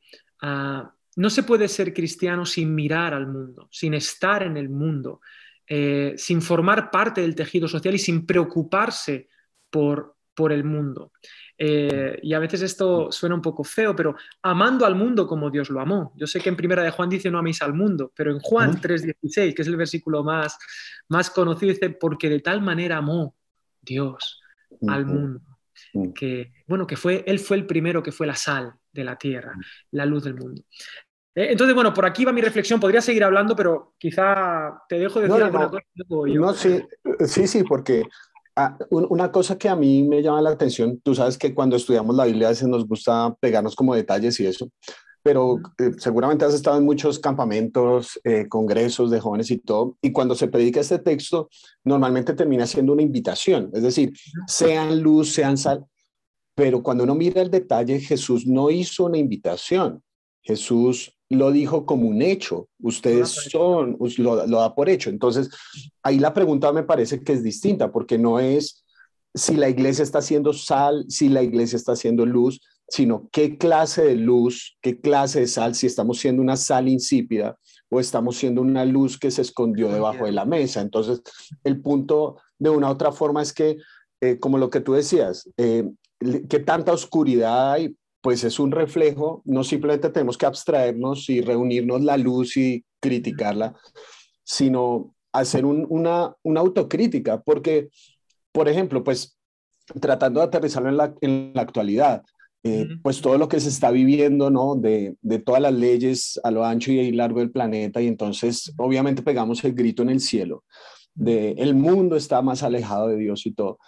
ah, 0.43 0.93
no 1.17 1.31
se 1.31 1.43
puede 1.43 1.69
ser 1.69 1.95
cristiano 1.95 2.45
sin 2.45 2.75
mirar 2.75 3.15
al 3.15 3.27
mundo, 3.27 3.69
sin 3.71 3.95
estar 3.95 4.43
en 4.43 4.59
el 4.59 4.69
mundo, 4.69 5.21
eh, 5.67 6.15
sin 6.17 6.43
formar 6.43 6.91
parte 6.91 7.23
del 7.23 7.35
tejido 7.35 7.67
social 7.67 7.95
y 7.95 7.99
sin 7.99 8.27
preocuparse 8.27 9.29
por, 9.71 10.17
por 10.35 10.53
el 10.53 10.65
mundo. 10.65 11.13
Eh, 11.59 12.19
y 12.23 12.35
a 12.35 12.39
veces 12.39 12.61
esto 12.61 13.11
suena 13.11 13.35
un 13.35 13.41
poco 13.41 13.65
feo, 13.65 13.97
pero 13.97 14.15
amando 14.43 14.85
al 14.85 14.95
mundo 14.95 15.27
como 15.27 15.51
Dios 15.51 15.71
lo 15.71 15.81
amó. 15.81 16.13
Yo 16.17 16.27
sé 16.27 16.39
que 16.39 16.51
en 16.51 16.57
primera 16.57 16.83
de 16.83 16.91
Juan 16.91 17.09
dice 17.09 17.31
no 17.31 17.39
améis 17.39 17.63
al 17.63 17.73
mundo, 17.73 18.13
pero 18.15 18.31
en 18.31 18.41
Juan 18.41 18.79
3:16, 18.79 19.55
que 19.55 19.63
es 19.63 19.69
el 19.69 19.77
versículo 19.77 20.23
más, 20.23 20.59
más 21.09 21.31
conocido, 21.31 21.73
dice, 21.73 21.91
porque 21.91 22.29
de 22.29 22.41
tal 22.41 22.61
manera 22.61 22.99
amó 22.99 23.35
Dios 23.81 24.41
al 24.87 25.07
mundo. 25.07 25.41
Mm. 25.95 26.13
que, 26.13 26.53
bueno, 26.67 26.87
que 26.87 26.97
fue, 26.97 27.25
él 27.27 27.39
fue 27.39 27.57
el 27.57 27.67
primero 27.67 28.03
que 28.03 28.13
fue 28.13 28.27
la 28.27 28.35
sal 28.35 28.75
de 28.93 29.05
la 29.05 29.17
tierra, 29.17 29.55
mm. 29.57 29.61
la 29.93 30.07
luz 30.07 30.25
del 30.25 30.35
mundo. 30.35 30.63
Eh, 31.35 31.49
entonces, 31.51 31.75
bueno, 31.75 31.93
por 31.93 32.07
aquí 32.07 32.25
va 32.25 32.33
mi 32.33 32.41
reflexión. 32.41 32.81
Podría 32.81 33.03
seguir 33.03 33.23
hablando, 33.23 33.55
pero 33.55 33.95
quizá 33.99 34.83
te 34.89 34.99
dejo 34.99 35.21
de 35.21 35.29
decir 35.29 35.39
no, 35.39 35.45
alguna 35.45 35.71
cosa. 35.71 35.85
No, 36.09 36.55
sí, 36.55 36.83
sí, 37.27 37.47
sí, 37.47 37.63
porque 37.63 38.05
ah, 38.57 38.77
una 38.91 39.31
cosa 39.31 39.59
que 39.59 39.69
a 39.69 39.77
mí 39.77 40.03
me 40.03 40.23
llama 40.23 40.41
la 40.41 40.51
atención, 40.51 40.99
tú 41.01 41.15
sabes 41.15 41.37
que 41.37 41.55
cuando 41.55 41.77
estudiamos 41.77 42.17
la 42.17 42.25
Biblia 42.25 42.49
a 42.49 42.51
veces 42.51 42.69
nos 42.69 42.87
gusta 42.87 43.37
pegarnos 43.39 43.77
como 43.77 43.95
detalles 43.95 44.41
y 44.41 44.47
eso, 44.47 44.71
pero 45.27 45.59
eh, 45.79 45.91
seguramente 45.99 46.45
has 46.45 46.55
estado 46.55 46.79
en 46.79 46.85
muchos 46.85 47.19
campamentos, 47.19 48.21
eh, 48.23 48.47
congresos 48.49 49.11
de 49.11 49.19
jóvenes 49.19 49.51
y 49.51 49.59
todo, 49.59 49.99
y 50.01 50.13
cuando 50.13 50.37
se 50.37 50.47
predica 50.47 50.79
este 50.79 51.01
texto, 51.01 51.49
normalmente 51.83 52.33
termina 52.33 52.65
siendo 52.65 52.93
una 52.93 53.03
invitación, 53.03 53.69
es 53.75 53.83
decir, 53.83 54.13
sean 54.47 55.03
luz, 55.03 55.35
sean 55.35 55.59
sal, 55.59 55.85
pero 56.55 56.81
cuando 56.81 57.03
uno 57.03 57.17
mira 57.17 57.43
el 57.43 57.51
detalle, 57.51 57.99
Jesús 57.99 58.47
no 58.47 58.71
hizo 58.71 59.07
una 59.07 59.19
invitación, 59.19 60.01
Jesús 60.43 61.19
lo 61.29 61.51
dijo 61.51 61.87
como 61.87 62.07
un 62.07 62.23
hecho, 62.23 62.69
ustedes 62.81 63.31
son, 63.31 63.99
lo, 64.19 64.47
lo 64.47 64.61
da 64.61 64.77
por 64.77 64.89
hecho. 64.89 65.11
Entonces, 65.11 65.51
ahí 66.05 66.21
la 66.21 66.33
pregunta 66.33 66.73
me 66.73 66.85
parece 66.85 67.25
que 67.25 67.33
es 67.33 67.43
distinta, 67.43 67.91
porque 67.91 68.17
no 68.17 68.39
es 68.39 68.85
si 69.35 69.57
la 69.57 69.69
iglesia 69.69 70.05
está 70.05 70.19
haciendo 70.21 70.53
sal, 70.53 71.05
si 71.09 71.29
la 71.29 71.43
iglesia 71.43 71.77
está 71.77 71.93
haciendo 71.93 72.25
luz, 72.25 72.61
sino 72.89 73.29
qué 73.33 73.59
clase 73.59 74.05
de 74.05 74.17
luz, 74.17 74.77
qué 74.81 75.01
clase 75.01 75.41
de 75.41 75.47
sal, 75.47 75.75
si 75.75 75.87
estamos 75.87 76.19
siendo 76.19 76.43
una 76.43 76.57
sal 76.57 76.89
insípida 76.89 77.59
o 77.89 78.01
estamos 78.01 78.37
siendo 78.37 78.63
una 78.63 78.85
luz 78.85 79.19
que 79.19 79.31
se 79.31 79.43
escondió 79.43 79.89
debajo 79.89 80.25
de 80.25 80.33
la 80.33 80.45
mesa. 80.45 80.81
Entonces, 80.81 81.23
el 81.65 81.81
punto 81.81 82.37
de 82.59 82.71
una 82.71 82.89
u 82.89 82.93
otra 82.93 83.13
forma 83.13 83.43
es 83.43 83.53
que, 83.53 83.79
eh, 84.21 84.39
como 84.39 84.59
lo 84.59 84.71
que 84.71 84.81
tú 84.81 84.95
decías, 84.95 85.49
eh, 85.57 85.89
qué 86.49 86.59
tanta 86.61 86.93
oscuridad 86.93 87.73
hay, 87.73 87.97
pues 88.21 88.43
es 88.45 88.59
un 88.59 88.73
reflejo, 88.73 89.43
no 89.45 89.63
simplemente 89.63 90.11
tenemos 90.11 90.37
que 90.37 90.47
abstraernos 90.47 91.29
y 91.29 91.41
reunirnos 91.43 92.03
la 92.03 92.17
luz 92.17 92.57
y 92.57 92.85
criticarla, 93.01 93.75
sino 94.43 95.15
hacer 95.33 95.65
una, 95.65 96.35
una 96.43 96.61
autocrítica, 96.61 97.41
porque, 97.43 97.89
por 98.53 98.69
ejemplo, 98.69 99.05
pues 99.05 99.39
tratando 100.01 100.41
de 100.41 100.47
aterrizarlo 100.47 100.89
en 100.89 100.97
la, 100.97 101.15
en 101.21 101.53
la 101.55 101.63
actualidad, 101.63 102.23
eh, 102.67 102.89
pues 103.03 103.21
todo 103.21 103.39
lo 103.39 103.49
que 103.49 103.61
se 103.61 103.69
está 103.69 103.91
viviendo, 103.91 104.51
¿no? 104.51 104.75
De, 104.75 105.17
de, 105.23 105.39
todas 105.39 105.63
las 105.63 105.75
leyes 105.75 106.41
a 106.43 106.51
lo 106.51 106.65
ancho 106.65 106.91
y 106.91 107.13
largo 107.13 107.41
del 107.41 107.51
planeta, 107.51 108.01
y 108.01 108.09
entonces 108.09 108.73
obviamente 108.77 109.23
pegamos 109.23 109.63
el 109.65 109.75
grito 109.75 110.03
en 110.03 110.11
el 110.11 110.21
cielo, 110.21 110.65
de 111.15 111.53
el 111.59 111.75
mundo 111.75 112.17
está 112.17 112.43
más 112.43 112.63
alejado 112.63 113.09
de 113.09 113.17
Dios 113.17 113.47
y 113.47 113.53
todo. 113.53 113.79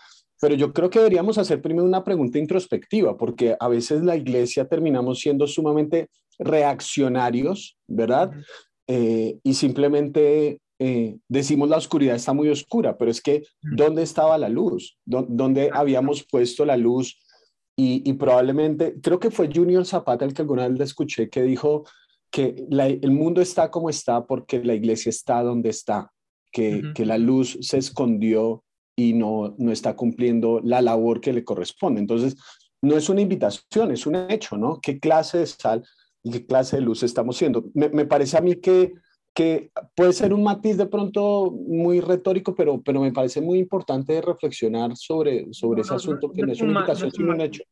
Pero 0.40 0.54
yo 0.54 0.73
creo 0.73 0.90
que 0.90 1.00
deberíamos 1.00 1.38
hacer 1.38 1.61
primero 1.61 1.85
una 1.85 2.04
pregunta 2.04 2.38
introspectiva, 2.38 3.16
porque 3.16 3.56
a 3.58 3.68
veces 3.68 4.04
la 4.04 4.16
iglesia 4.16 4.68
terminamos 4.68 5.18
siendo 5.18 5.47
sumamente 5.47 6.08
reaccionarios, 6.38 7.76
¿verdad? 7.88 8.30
Eh, 8.87 9.38
y 9.42 9.54
simplemente 9.54 10.61
eh, 10.78 11.16
decimos 11.28 11.68
la 11.68 11.76
oscuridad 11.76 12.14
está 12.14 12.32
muy 12.32 12.49
oscura, 12.49 12.97
pero 12.97 13.11
es 13.11 13.20
que 13.20 13.42
¿dónde 13.61 14.02
estaba 14.02 14.38
la 14.38 14.49
luz? 14.49 14.97
¿Dónde 15.04 15.70
habíamos 15.73 16.25
puesto 16.25 16.64
la 16.64 16.76
luz? 16.76 17.18
Y, 17.80 18.12
probablemente, 18.14 18.97
creo 19.00 19.20
que 19.20 19.30
fue 19.30 19.49
Junior 19.54 19.87
Zapata 19.87 20.25
el 20.25 20.35
que 20.35 20.42
alguna 20.42 20.66
vez 20.66 20.78
le 20.78 20.85
escuché 20.85 21.30
que 21.30 21.42
dijo 21.42 21.85
que 22.28 22.66
el 22.68 23.11
mundo 23.12 23.40
está 23.40 23.70
como 23.70 23.88
está 23.88 24.26
porque 24.26 24.64
la 24.64 24.75
iglesia 24.75 25.11
está 25.11 25.44
donde 25.44 25.68
está, 25.68 26.11
que, 26.50 26.82
que 26.92 27.06
la 27.06 27.18
luz 27.18 27.56
se 27.61 27.78
escondió 27.78 28.64
y 28.97 29.12
no, 29.12 29.54
no 29.58 29.70
está 29.70 29.94
cumpliendo 29.94 30.61
la 30.64 30.82
labor 30.82 31.20
que 31.20 31.32
le 31.32 31.44
corresponde. 31.44 32.00
Entonces, 32.00 32.35
no 32.82 32.97
es 32.97 33.08
una 33.08 33.20
invitación, 33.20 33.92
es 33.92 34.06
un 34.08 34.16
hecho, 34.28 34.58
¿no? 34.58 34.80
¿Qué 34.80 34.99
clase 34.99 35.38
de 35.38 35.47
sal 35.47 35.85
y 36.25 36.32
qué 36.32 36.47
clase 36.47 36.78
de 36.78 36.82
luz 36.82 37.04
estamos 37.04 37.37
siendo? 37.37 37.70
Me, 37.75 37.90
me 37.90 38.06
parece 38.06 38.38
a 38.38 38.40
mí 38.40 38.56
que, 38.56 38.92
que 39.35 39.70
puede 39.94 40.12
ser 40.12 40.32
un 40.35 40.42
matiz 40.42 40.76
de 40.76 40.87
pronto 40.87 41.50
muy 41.50 42.00
retórico, 42.00 42.54
pero, 42.54 42.82
pero 42.82 43.00
me 43.00 43.12
parece 43.12 43.40
muy 43.40 43.58
importante 43.58 44.20
reflexionar 44.20 44.97
sobre, 44.97 45.52
sobre 45.52 45.82
ese 45.82 45.94
asunto, 45.94 46.32
que 46.32 46.42
no, 46.42 46.52
es 46.52 46.61
una 46.61 46.73
invitación, 46.73 47.12
sino 47.12 47.32
un 47.32 47.40
hecho. 47.40 47.62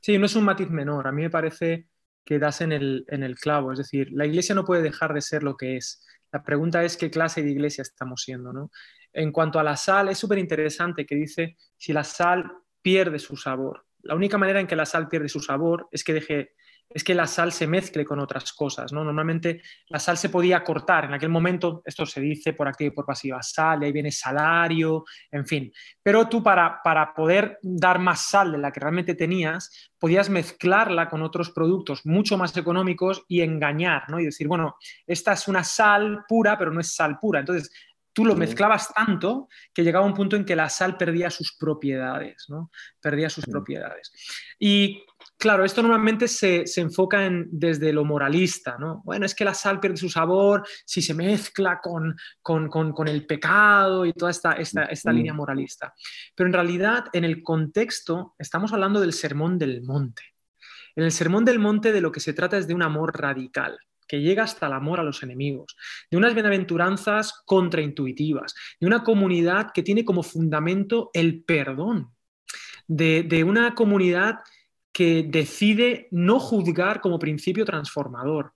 Sí, 0.00 0.18
no 0.18 0.26
es 0.26 0.36
un 0.36 0.44
matiz 0.44 0.68
menor. 0.68 1.06
A 1.06 1.12
mí 1.12 1.22
me 1.22 1.30
parece 1.30 1.88
que 2.24 2.38
das 2.38 2.60
en 2.60 2.72
el, 2.72 3.04
en 3.08 3.22
el 3.22 3.36
clavo. 3.36 3.72
Es 3.72 3.78
decir, 3.78 4.08
la 4.12 4.26
iglesia 4.26 4.54
no 4.54 4.64
puede 4.64 4.82
dejar 4.82 5.14
de 5.14 5.20
ser 5.20 5.42
lo 5.42 5.56
que 5.56 5.76
es. 5.76 6.04
La 6.32 6.42
pregunta 6.42 6.84
es 6.84 6.96
qué 6.96 7.10
clase 7.10 7.42
de 7.42 7.50
iglesia 7.50 7.82
estamos 7.82 8.22
siendo, 8.22 8.52
¿no? 8.52 8.70
En 9.12 9.30
cuanto 9.30 9.58
a 9.58 9.62
la 9.62 9.76
sal, 9.76 10.08
es 10.08 10.18
súper 10.18 10.38
interesante 10.38 11.06
que 11.06 11.14
dice 11.14 11.56
si 11.76 11.92
la 11.92 12.04
sal 12.04 12.50
pierde 12.82 13.18
su 13.18 13.36
sabor. 13.36 13.86
La 14.02 14.14
única 14.14 14.36
manera 14.36 14.60
en 14.60 14.66
que 14.66 14.76
la 14.76 14.84
sal 14.84 15.08
pierde 15.08 15.28
su 15.28 15.40
sabor 15.40 15.88
es 15.90 16.02
que 16.02 16.12
deje 16.12 16.52
es 16.94 17.02
que 17.02 17.14
la 17.14 17.26
sal 17.26 17.50
se 17.50 17.66
mezcle 17.66 18.04
con 18.04 18.20
otras 18.20 18.52
cosas. 18.52 18.92
¿no? 18.92 19.02
Normalmente 19.02 19.60
la 19.88 19.98
sal 19.98 20.16
se 20.16 20.28
podía 20.28 20.62
cortar. 20.62 21.06
En 21.06 21.12
aquel 21.12 21.28
momento, 21.28 21.82
esto 21.84 22.06
se 22.06 22.20
dice 22.20 22.52
por 22.52 22.68
activa 22.68 22.92
y 22.92 22.94
por 22.94 23.04
pasiva, 23.04 23.42
sal, 23.42 23.82
ahí 23.82 23.90
viene 23.90 24.12
salario, 24.12 25.04
en 25.32 25.44
fin. 25.44 25.72
Pero 26.00 26.28
tú 26.28 26.40
para, 26.40 26.80
para 26.84 27.12
poder 27.12 27.58
dar 27.62 27.98
más 27.98 28.30
sal 28.30 28.52
de 28.52 28.58
la 28.58 28.70
que 28.70 28.78
realmente 28.78 29.16
tenías, 29.16 29.90
podías 29.98 30.30
mezclarla 30.30 31.08
con 31.08 31.22
otros 31.22 31.50
productos 31.50 32.06
mucho 32.06 32.38
más 32.38 32.56
económicos 32.56 33.24
y 33.26 33.40
engañar, 33.40 34.08
¿no? 34.08 34.20
Y 34.20 34.26
decir, 34.26 34.46
bueno, 34.46 34.76
esta 35.04 35.32
es 35.32 35.48
una 35.48 35.64
sal 35.64 36.24
pura, 36.28 36.56
pero 36.56 36.70
no 36.70 36.80
es 36.80 36.94
sal 36.94 37.18
pura. 37.18 37.40
Entonces, 37.40 37.72
tú 38.14 38.24
lo 38.24 38.36
mezclabas 38.36 38.94
tanto 38.94 39.48
que 39.74 39.82
llegaba 39.82 40.06
un 40.06 40.14
punto 40.14 40.36
en 40.36 40.44
que 40.44 40.56
la 40.56 40.70
sal 40.70 40.96
perdía 40.96 41.30
sus 41.30 41.56
propiedades, 41.56 42.46
¿no? 42.48 42.70
Perdía 43.00 43.28
sus 43.28 43.44
propiedades. 43.44 44.12
Y 44.58 45.04
claro, 45.44 45.62
esto 45.62 45.82
normalmente 45.82 46.26
se, 46.26 46.64
enfoca 46.76 47.26
en, 47.26 47.46
desde 47.50 47.92
lo 47.92 48.02
moralista, 48.06 48.78
¿no? 48.78 49.02
Bueno, 49.04 49.26
es 49.26 49.34
que 49.34 49.44
la 49.44 49.52
sal 49.52 49.78
pierde 49.78 49.98
su 49.98 50.08
sabor 50.08 50.66
si 50.86 51.02
se 51.02 51.12
mezcla 51.12 51.80
con, 51.82 52.16
con, 52.40 53.08
el 53.08 53.26
pecado 53.26 54.06
y 54.06 54.14
toda 54.14 54.30
esta, 54.30 54.52
esta, 54.52 54.84
esta 54.84 55.12
línea 55.12 55.34
moralista. 55.34 55.92
Pero 56.34 56.46
en 56.46 56.54
realidad, 56.54 57.04
en 57.12 57.24
el 57.24 57.42
contexto, 57.42 58.34
estamos 58.38 58.72
hablando 58.72 59.02
del 59.02 59.12
sermón 59.12 59.58
del 59.58 59.82
monte. 59.82 60.22
En 60.96 61.04
el 61.04 61.12
sermón 61.12 61.44
del 61.44 61.58
monte 61.58 61.92
de 61.92 62.00
lo 62.00 62.10
que 62.10 62.20
se 62.20 62.32
trata 62.32 62.56
es 62.56 62.66
de 62.66 62.72
un 62.72 62.82
amor 62.82 63.20
radical 63.20 63.78
que 64.08 64.22
llega 64.22 64.44
hasta 64.44 64.66
el 64.66 64.72
amor 64.72 64.98
a 64.98 65.02
los 65.04 65.22
enemigos, 65.22 65.76
de 66.10 66.16
unas 66.16 66.32
bienaventuranzas 66.32 67.42
contraintuitivas, 67.44 68.54
de 68.80 68.86
una 68.86 69.04
comunidad 69.04 69.72
que 69.74 69.82
tiene 69.82 70.06
como 70.06 70.22
fundamento 70.22 71.10
el 71.12 71.44
perdón, 71.44 72.14
de, 72.86 73.44
una 73.44 73.74
comunidad 73.74 74.40
que 74.94 75.26
decide 75.28 76.08
no 76.12 76.38
juzgar 76.38 77.00
como 77.00 77.18
principio 77.18 77.64
transformador. 77.64 78.54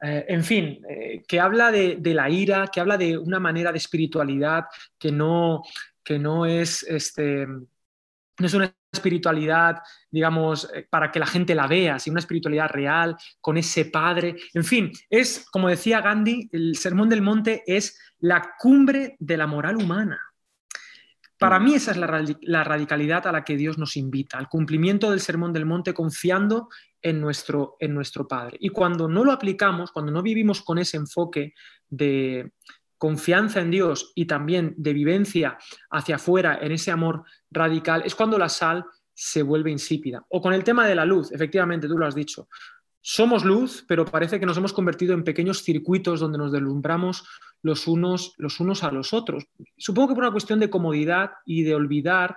Eh, 0.00 0.24
en 0.28 0.44
fin, 0.44 0.80
eh, 0.88 1.22
que 1.26 1.40
habla 1.40 1.72
de, 1.72 1.96
de, 1.96 2.14
la 2.14 2.30
ira, 2.30 2.68
que 2.68 2.80
habla 2.80 2.96
de 2.96 3.18
una 3.18 3.40
manera 3.40 3.72
de 3.72 3.78
espiritualidad 3.78 4.66
que 4.98 5.10
no, 5.10 5.62
que 6.02 6.18
no 6.18 6.46
es 6.46 6.84
este, 6.84 7.46
no 8.40 8.46
es 8.46 8.54
una 8.54 8.74
espiritualidad, 8.92 9.82
digamos, 10.10 10.70
eh, 10.74 10.86
para 10.88 11.12
que 11.12 11.18
la 11.18 11.26
gente 11.26 11.54
la 11.54 11.66
vea, 11.66 11.98
sino 11.98 12.14
una 12.14 12.20
espiritualidad 12.20 12.68
real, 12.68 13.16
con 13.40 13.56
ese 13.56 13.84
padre. 13.84 14.36
En 14.54 14.64
fin, 14.64 14.90
es, 15.08 15.46
como 15.50 15.68
decía 15.68 16.00
Gandhi, 16.00 16.48
el 16.52 16.76
Sermón 16.76 17.08
del 17.08 17.22
Monte 17.22 17.62
es 17.66 17.98
la 18.20 18.54
cumbre 18.58 19.16
de 19.18 19.36
la 19.36 19.46
moral 19.46 19.76
humana. 19.76 20.29
Para 21.40 21.58
mí 21.58 21.74
esa 21.74 21.92
es 21.92 21.96
la, 21.96 22.64
radicalidad 22.64 23.26
a 23.26 23.32
la 23.32 23.44
que 23.44 23.56
Dios 23.56 23.78
nos 23.78 23.96
invita, 23.96 24.38
al 24.38 24.48
cumplimiento 24.48 25.10
del 25.10 25.20
Sermón 25.20 25.52
del 25.52 25.66
Monte 25.66 25.94
confiando 25.94 26.68
en 27.00 27.20
nuestro, 27.20 27.76
en 27.80 27.94
nuestro 27.94 28.28
Padre. 28.28 28.58
Y 28.60 28.68
cuando 28.68 29.08
no 29.08 29.24
lo 29.24 29.32
aplicamos, 29.32 29.90
cuando 29.90 30.12
no 30.12 30.22
vivimos 30.22 30.60
con 30.60 30.78
ese 30.78 30.98
enfoque 30.98 31.54
de, 31.88 32.52
confianza 33.00 33.60
en 33.62 33.70
Dios 33.70 34.12
y 34.14 34.26
también 34.26 34.74
de 34.76 34.92
vivencia 34.92 35.56
hacia 35.90 36.16
afuera 36.16 36.58
en 36.60 36.72
ese 36.72 36.90
amor 36.90 37.24
radical, 37.50 38.02
es 38.04 38.14
cuando 38.14 38.36
la 38.36 38.50
sal 38.50 38.84
se 39.14 39.42
vuelve 39.42 39.70
insípida. 39.70 40.26
O 40.28 40.42
con 40.42 40.52
el 40.52 40.62
tema 40.62 40.86
de 40.86 40.94
la 40.94 41.06
luz, 41.06 41.32
efectivamente, 41.32 41.88
tú 41.88 41.96
lo 41.96 42.06
has 42.06 42.14
dicho. 42.14 42.48
Somos 43.00 43.42
luz, 43.42 43.86
pero 43.88 44.04
parece 44.04 44.38
que 44.38 44.44
nos 44.44 44.58
hemos 44.58 44.74
convertido 44.74 45.14
en 45.14 45.24
pequeños 45.24 45.62
circuitos 45.62 46.20
donde 46.20 46.36
nos 46.36 46.52
deslumbramos 46.52 47.26
los 47.62 47.86
unos, 47.86 48.34
los 48.38 48.60
unos 48.60 48.82
a 48.84 48.90
los 48.90 49.12
otros. 49.12 49.46
Supongo 49.76 50.08
que 50.08 50.14
por 50.14 50.24
una 50.24 50.32
cuestión 50.32 50.60
de 50.60 50.70
comodidad 50.70 51.32
y 51.44 51.62
de 51.62 51.74
olvidar 51.74 52.36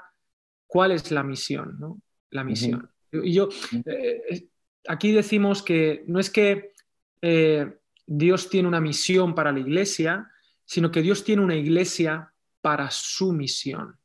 cuál 0.67 0.91
es 0.91 1.11
la 1.11 1.23
misión, 1.23 1.77
¿no? 1.79 2.01
La 2.31 2.43
misión. 2.43 2.89
Y 3.11 3.33
yo, 3.33 3.49
eh, 3.85 4.47
aquí 4.87 5.11
decimos 5.11 5.61
que 5.61 6.03
no 6.07 6.19
es 6.19 6.29
que 6.29 6.73
eh, 7.21 7.77
Dios 8.05 8.49
tiene 8.49 8.67
una 8.67 8.81
misión 8.81 9.35
para 9.35 9.51
la 9.51 9.59
iglesia, 9.59 10.29
sino 10.65 10.91
que 10.91 11.01
Dios 11.01 11.23
tiene 11.23 11.41
una 11.41 11.55
iglesia 11.55 12.33
para 12.61 12.89
su 12.91 13.33
misión. 13.33 13.97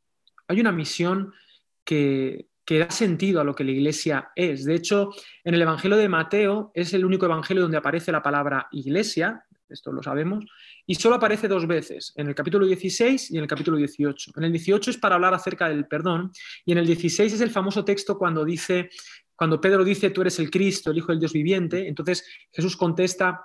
Hay 0.47 0.61
una 0.61 0.73
misión 0.73 1.33
que, 1.85 2.49
da 2.69 2.91
sentido 2.91 3.41
a 3.41 3.45
lo 3.45 3.55
que 3.55 3.65
la 3.65 3.71
iglesia 3.71 4.31
es. 4.37 4.65
De 4.65 4.75
hecho, 4.75 5.11
en 5.43 5.55
el 5.55 5.63
Evangelio 5.63 5.97
de 5.97 6.09
Mateo 6.09 6.71
es 6.75 6.93
el 6.93 7.05
único 7.05 7.25
Evangelio 7.25 7.63
donde 7.63 7.79
aparece 7.79 8.13
la 8.13 8.23
palabra 8.23 8.69
iglesia, 8.73 9.45
esto 9.69 9.93
lo 9.93 10.03
sabemos, 10.03 10.45
y 10.91 10.95
solo 10.95 11.17
aparece 11.17 11.49
dos 11.49 11.67
veces, 11.67 12.15
en 12.17 12.29
el 12.29 12.35
capítulo 12.35 12.65
16 12.65 13.33
y 13.33 13.37
en 13.37 13.43
el 13.43 13.47
capítulo 13.47 13.77
18. 13.77 14.33
En 14.35 14.45
el 14.45 14.53
18 14.53 14.91
es 14.91 14.97
para 14.97 15.17
hablar 15.17 15.35
acerca 15.35 15.69
del 15.69 15.87
perdón 15.87 16.33
y 16.65 16.73
en 16.73 16.79
el 16.79 16.87
16 16.87 17.31
es 17.31 17.41
el 17.43 17.51
famoso 17.51 17.85
texto 17.85 18.17
cuando 18.17 18.43
dice, 18.43 18.89
cuando 19.37 19.61
Pedro 19.61 19.85
dice, 19.85 20.09
tú 20.09 20.23
eres 20.23 20.39
el 20.39 20.51
Cristo, 20.51 20.91
el 20.91 20.97
Hijo 20.97 21.13
del 21.13 21.21
Dios 21.21 21.35
viviente, 21.35 21.87
entonces 21.87 22.27
Jesús 22.51 22.75
contesta, 22.75 23.45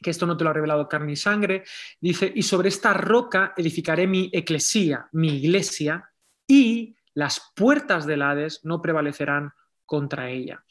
que 0.00 0.10
esto 0.10 0.26
no 0.26 0.36
te 0.36 0.44
lo 0.44 0.50
ha 0.50 0.52
revelado 0.52 0.88
carne 0.88 1.10
y 1.12 1.16
sangre, 1.16 1.64
dice, 2.00 2.32
y 2.32 2.42
sobre 2.42 2.68
esta 2.68 2.94
roca 2.94 3.52
edificaré 3.56 4.06
mi 4.06 4.30
eclesía, 4.32 5.08
mi 5.10 5.38
iglesia, 5.38 6.08
y 6.46 6.94
las 7.14 7.50
puertas 7.56 8.06
del 8.06 8.22
Hades 8.22 8.60
no 8.62 8.80
prevalecerán 8.80 9.50
contra 9.84 10.30
ella. 10.30 10.64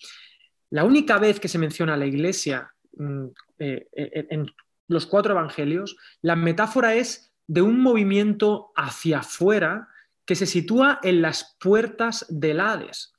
La 0.70 0.86
única 0.86 1.18
vez 1.18 1.42
que 1.42 1.50
se 1.50 1.58
menciona 1.58 1.98
la 1.98 2.06
iglesia 2.06 2.74
mm, 2.94 3.26
eh, 3.60 3.88
eh, 3.92 4.28
en 4.30 4.50
los 4.90 5.06
cuatro 5.06 5.32
evangelios, 5.32 5.96
la 6.22 6.36
metáfora 6.36 6.96
es 6.96 7.32
de 7.48 7.62
un 7.62 7.80
movimiento 7.80 8.72
hacia 8.76 9.20
afuera 9.20 9.88
que 10.26 10.36
se 10.36 10.46
sitúa 10.46 11.00
en 11.02 11.22
las 11.22 11.56
puertas 11.60 12.26
del 12.30 12.60
Hades. 12.60 13.14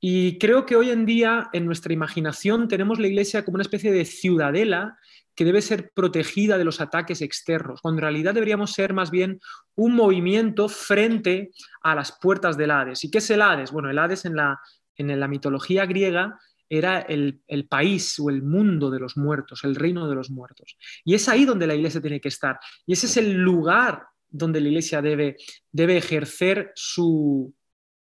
Y 0.00 0.38
creo 0.38 0.66
que 0.66 0.76
hoy 0.76 0.90
en 0.90 1.06
día 1.06 1.48
en 1.52 1.66
nuestra 1.66 1.92
imaginación 1.92 2.68
tenemos 2.68 2.98
la 2.98 3.06
iglesia 3.06 3.44
como 3.44 3.56
una 3.56 3.62
especie 3.62 3.92
de 3.92 4.04
ciudadela 4.06 4.98
que 5.34 5.44
debe 5.44 5.62
ser 5.62 5.92
protegida 5.94 6.58
de 6.58 6.64
los 6.64 6.80
ataques 6.80 7.22
externos, 7.22 7.80
cuando 7.80 7.98
en 7.98 8.02
realidad 8.02 8.34
deberíamos 8.34 8.72
ser 8.72 8.92
más 8.92 9.10
bien 9.10 9.40
un 9.74 9.94
movimiento 9.94 10.68
frente 10.68 11.50
a 11.82 11.94
las 11.94 12.12
puertas 12.12 12.56
del 12.56 12.70
Hades. 12.70 13.04
¿Y 13.04 13.10
qué 13.10 13.18
es 13.18 13.30
el 13.30 13.42
Hades? 13.42 13.72
Bueno, 13.72 13.90
el 13.90 13.98
Hades 13.98 14.24
en 14.24 14.36
la, 14.36 14.60
en 14.96 15.18
la 15.20 15.28
mitología 15.28 15.86
griega 15.86 16.38
era 16.70 17.00
el, 17.00 17.42
país 17.68 18.18
o 18.20 18.30
el 18.30 18.42
mundo 18.42 18.90
de 18.90 19.00
los 19.00 19.16
muertos, 19.16 19.64
el 19.64 19.74
reino 19.74 20.08
de 20.08 20.14
los 20.14 20.30
muertos. 20.30 20.78
Y 21.04 21.14
es 21.14 21.28
ahí 21.28 21.44
donde 21.44 21.66
la 21.66 21.74
iglesia 21.74 22.00
tiene 22.00 22.20
que 22.20 22.28
estar. 22.28 22.58
Y 22.86 22.92
ese 22.92 23.06
es 23.06 23.16
el 23.16 23.34
lugar 23.34 24.04
donde 24.28 24.60
la 24.60 24.68
iglesia 24.68 25.02
debe, 25.02 25.36
debe 25.72 25.96
ejercer 25.96 26.70
su, 26.76 27.52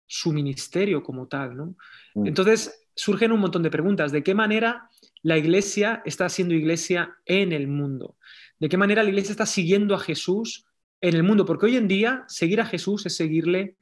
su 0.07 0.31
ministerio 0.31 1.03
como 1.03 1.27
tal. 1.27 1.57
¿no? 1.57 1.75
Mm. 2.15 2.27
Entonces 2.27 2.87
surgen 2.95 3.33
un 3.33 3.41
montón 3.41 3.61
de 3.61 3.69
preguntas. 3.69 4.13
¿De 4.13 4.23
qué 4.23 4.33
manera 4.33 4.89
la 5.21 5.37
iglesia 5.37 6.01
está 6.05 6.29
siendo 6.29 6.53
iglesia 6.53 7.13
en 7.25 7.51
el 7.51 7.67
mundo? 7.67 8.17
¿De 8.57 8.69
qué 8.69 8.77
manera 8.77 9.03
la 9.03 9.09
iglesia 9.09 9.31
está 9.31 9.45
siguiendo 9.45 9.95
a 9.95 9.99
Jesús 9.99 10.65
en 11.01 11.13
el 11.13 11.23
mundo? 11.23 11.45
Porque 11.45 11.65
hoy 11.65 11.75
en 11.75 11.89
día 11.89 12.23
seguir 12.29 12.61
a 12.61 12.65
Jesús 12.65 13.05
es 13.05 13.17
seguirle 13.17 13.75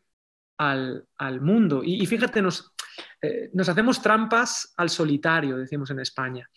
al, 0.58 1.42
mundo. 1.42 1.82
Y, 1.84 2.06
fíjate, 2.06 2.42
nos, 2.42 2.73
eh, 3.22 3.50
nos, 3.54 3.70
hacemos 3.70 4.02
trampas 4.02 4.74
al 4.78 4.90
solitario, 4.90 5.58
decimos 5.58 5.90
en 5.92 6.00
España, 6.00 6.50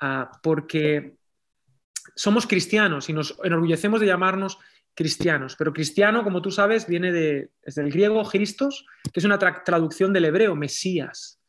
ah, 0.00 0.30
porque 0.42 1.16
somos 2.14 2.46
cristianos 2.46 3.08
y 3.08 3.12
nos 3.12 3.36
enorgullecemos 3.42 4.00
de 4.00 4.06
llamarnos 4.06 4.58
cristianos. 4.96 5.54
Pero 5.56 5.72
cristiano, 5.72 6.24
como 6.24 6.42
tú 6.42 6.50
sabes, 6.50 6.86
viene 6.86 7.12
de, 7.12 7.50
desde 7.64 7.82
el 7.82 7.92
griego 7.92 8.24
Christos, 8.28 8.86
que 9.12 9.20
es 9.20 9.24
una 9.24 9.38
traducción 9.38 10.12
del 10.12 10.24
hebreo, 10.24 10.56
Mesías. 10.56 11.40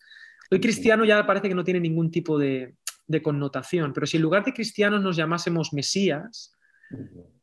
Hoy 0.52 0.60
cristiano 0.60 1.06
ya 1.06 1.26
parece 1.26 1.50
que 1.50 1.56
no 1.56 1.64
tiene 1.64 1.80
ningún 1.80 2.12
tipo 2.12 2.38
de, 2.38 2.76
connotación, 3.24 3.94
pero 3.94 4.06
si 4.06 4.18
en 4.18 4.24
lugar 4.24 4.44
de 4.44 4.54
cristianos 4.54 5.02
nos 5.02 5.16
llamásemos 5.16 5.72
Mesías, 5.72 6.54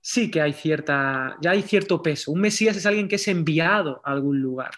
sí 0.02 0.30
que 0.30 0.42
hay 0.42 0.52
cierta, 0.52 1.36
ya 1.40 1.52
hay 1.52 1.62
cierto 1.62 2.02
peso. 2.02 2.32
Un 2.32 2.42
Mesías 2.42 2.76
es 2.76 2.84
alguien 2.84 3.08
que 3.08 3.16
es 3.16 3.26
enviado 3.28 4.02
a 4.04 4.12
algún 4.12 4.40
lugar. 4.40 4.72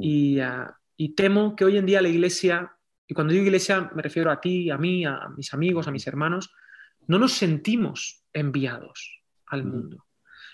Y, 0.00 0.38
ah, 0.38 0.76
y 0.96 1.14
temo 1.14 1.56
que 1.56 1.64
hoy 1.64 1.78
en 1.78 1.86
día 1.86 2.02
la 2.02 2.08
iglesia, 2.08 2.72
y 3.06 3.14
cuando 3.14 3.32
digo 3.32 3.46
iglesia 3.46 3.90
me 3.94 4.02
refiero 4.02 4.30
a 4.30 4.40
ti, 4.40 4.70
a 4.70 4.78
mí, 4.78 5.04
a 5.04 5.28
mis 5.36 5.52
amigos, 5.54 5.88
a 5.88 5.90
mis 5.90 6.06
hermanos, 6.06 6.52
no 7.06 7.18
nos 7.18 7.32
sentimos 7.32 8.24
enviados 8.32 9.22
al 9.46 9.64
mundo. 9.64 10.06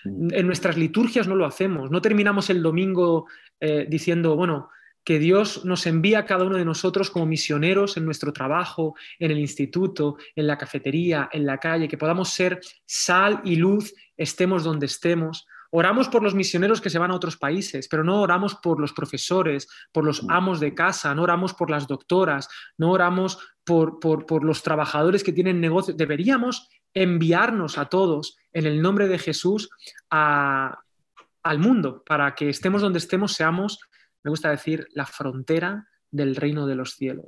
En 0.03 0.45
nuestras 0.45 0.77
liturgias 0.77 1.27
no 1.27 1.35
lo 1.35 1.45
hacemos, 1.45 1.91
no 1.91 2.01
terminamos 2.01 2.49
el 2.49 2.63
domingo 2.63 3.27
eh, 3.59 3.85
diciendo, 3.89 4.35
bueno, 4.35 4.69
que 5.03 5.19
Dios 5.19 5.65
nos 5.65 5.87
envía 5.87 6.19
a 6.19 6.25
cada 6.25 6.45
uno 6.45 6.57
de 6.57 6.65
nosotros 6.65 7.09
como 7.09 7.25
misioneros 7.25 7.97
en 7.97 8.05
nuestro 8.05 8.31
trabajo, 8.31 8.95
en 9.17 9.31
el 9.31 9.39
instituto, 9.39 10.17
en 10.35 10.47
la 10.47 10.57
cafetería, 10.57 11.29
en 11.31 11.45
la 11.45 11.57
calle, 11.57 11.87
que 11.87 11.97
podamos 11.97 12.29
ser 12.29 12.59
sal 12.85 13.41
y 13.43 13.55
luz, 13.55 13.93
estemos 14.15 14.63
donde 14.63 14.85
estemos. 14.85 15.47
Oramos 15.71 16.09
por 16.09 16.23
los 16.23 16.35
misioneros 16.35 16.81
que 16.81 16.89
se 16.89 16.99
van 16.99 17.11
a 17.11 17.15
otros 17.15 17.37
países, 17.37 17.87
pero 17.87 18.03
no 18.03 18.21
oramos 18.21 18.55
por 18.55 18.79
los 18.79 18.93
profesores, 18.93 19.67
por 19.91 20.03
los 20.03 20.25
amos 20.29 20.59
de 20.59 20.73
casa, 20.73 21.13
no 21.13 21.23
oramos 21.23 21.53
por 21.53 21.69
las 21.69 21.87
doctoras, 21.87 22.49
no 22.77 22.91
oramos 22.91 23.37
por, 23.63 23.99
por 23.99 24.43
los 24.43 24.63
trabajadores 24.63 25.23
que 25.23 25.33
tienen 25.33 25.61
negocios. 25.61 25.95
Deberíamos 25.95 26.69
enviarnos 26.93 27.77
a 27.77 27.85
todos 27.85 28.37
en 28.51 28.65
el 28.65 28.81
nombre 28.81 29.07
de 29.07 29.19
Jesús 29.19 29.69
al 30.09 31.59
mundo, 31.59 32.03
para 32.05 32.35
que 32.35 32.49
estemos 32.49 32.81
donde 32.81 32.99
estemos, 32.99 33.33
seamos, 33.33 33.79
me 34.23 34.31
gusta 34.31 34.49
decir, 34.49 34.87
la 34.93 35.05
frontera 35.05 35.87
del 36.11 36.35
reino 36.35 36.65
de 36.65 36.75
los 36.75 36.93
cielos. 36.93 37.27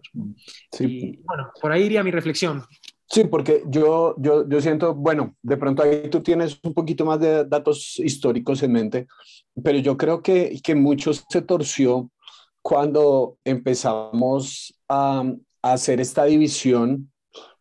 Y 0.80 1.18
bueno, 1.24 1.52
por 1.62 1.72
ahí 1.72 1.84
iría 1.84 2.04
mi 2.04 2.12
reflexión. 2.12 2.64
Sí, 3.12 3.26
porque 3.26 3.64
yo, 3.68 4.16
yo, 4.20 4.48
yo 4.48 4.62
siento, 4.62 4.96
bueno, 4.96 5.36
de 5.42 5.58
pronto 5.58 5.84
ahí 5.84 6.10
tú 6.10 6.22
tienes 6.22 6.58
un 6.64 6.74
poquito 6.74 7.04
más 7.04 7.20
de 7.20 7.44
datos 7.44 8.00
históricos 8.00 8.64
en 8.64 8.72
mente, 8.72 9.08
pero 9.62 9.80
yo 9.80 9.98
creo 9.98 10.22
que, 10.22 10.58
que 10.64 10.76
mucho 10.76 11.12
se 11.14 11.42
torció 11.42 12.10
cuando 12.62 13.38
empezamos 13.44 14.74
a, 14.88 15.26
a 15.62 15.74
hacer 15.74 16.00
esta 16.00 16.24
división 16.24 17.12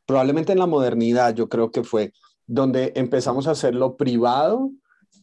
probablemente 0.07 0.53
en 0.53 0.59
la 0.61 0.67
modernidad, 0.67 1.35
yo 1.35 1.49
creo 1.49 1.73
que 1.73 1.83
fue 1.83 2.13
donde 2.47 2.93
empezamos 2.95 3.49
a 3.49 3.53
hacer 3.53 3.75
lo 3.75 3.97
privado 3.97 4.71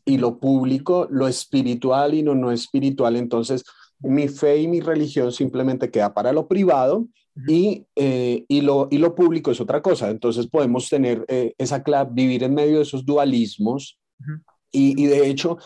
y 0.04 0.18
lo 0.18 0.40
público, 0.40 1.08
lo 1.10 1.28
espiritual 1.28 2.14
y 2.14 2.22
lo 2.22 2.36
no 2.36 2.52
espiritual. 2.52 3.16
Entonces, 3.16 3.64
mi 4.00 4.28
fe 4.28 4.60
y 4.60 4.68
mi 4.68 4.80
religión 4.80 5.32
simplemente 5.32 5.90
queda 5.90 6.14
para 6.14 6.32
lo 6.32 6.48
privado 6.48 7.08
y, 7.48 7.86
eh, 7.96 8.46
y, 8.48 8.62
lo, 8.62 8.88
y 8.90 8.98
lo 8.98 9.14
público 9.14 9.52
es 9.52 9.62
otra 9.62 9.82
cosa. 9.82 10.10
Entonces, 10.10 10.48
podemos 10.48 10.90
tener 10.90 11.24
eh, 11.28 11.54
esa 11.58 11.84
clave, 11.84 12.10
vivir 12.14 12.44
en 12.44 12.54
medio 12.54 12.78
de 12.78 12.84
esos 12.84 13.06
dualismos. 13.06 14.00
y, 14.72 15.02
y, 15.02 15.06
de 15.06 15.30
hecho, 15.30 15.58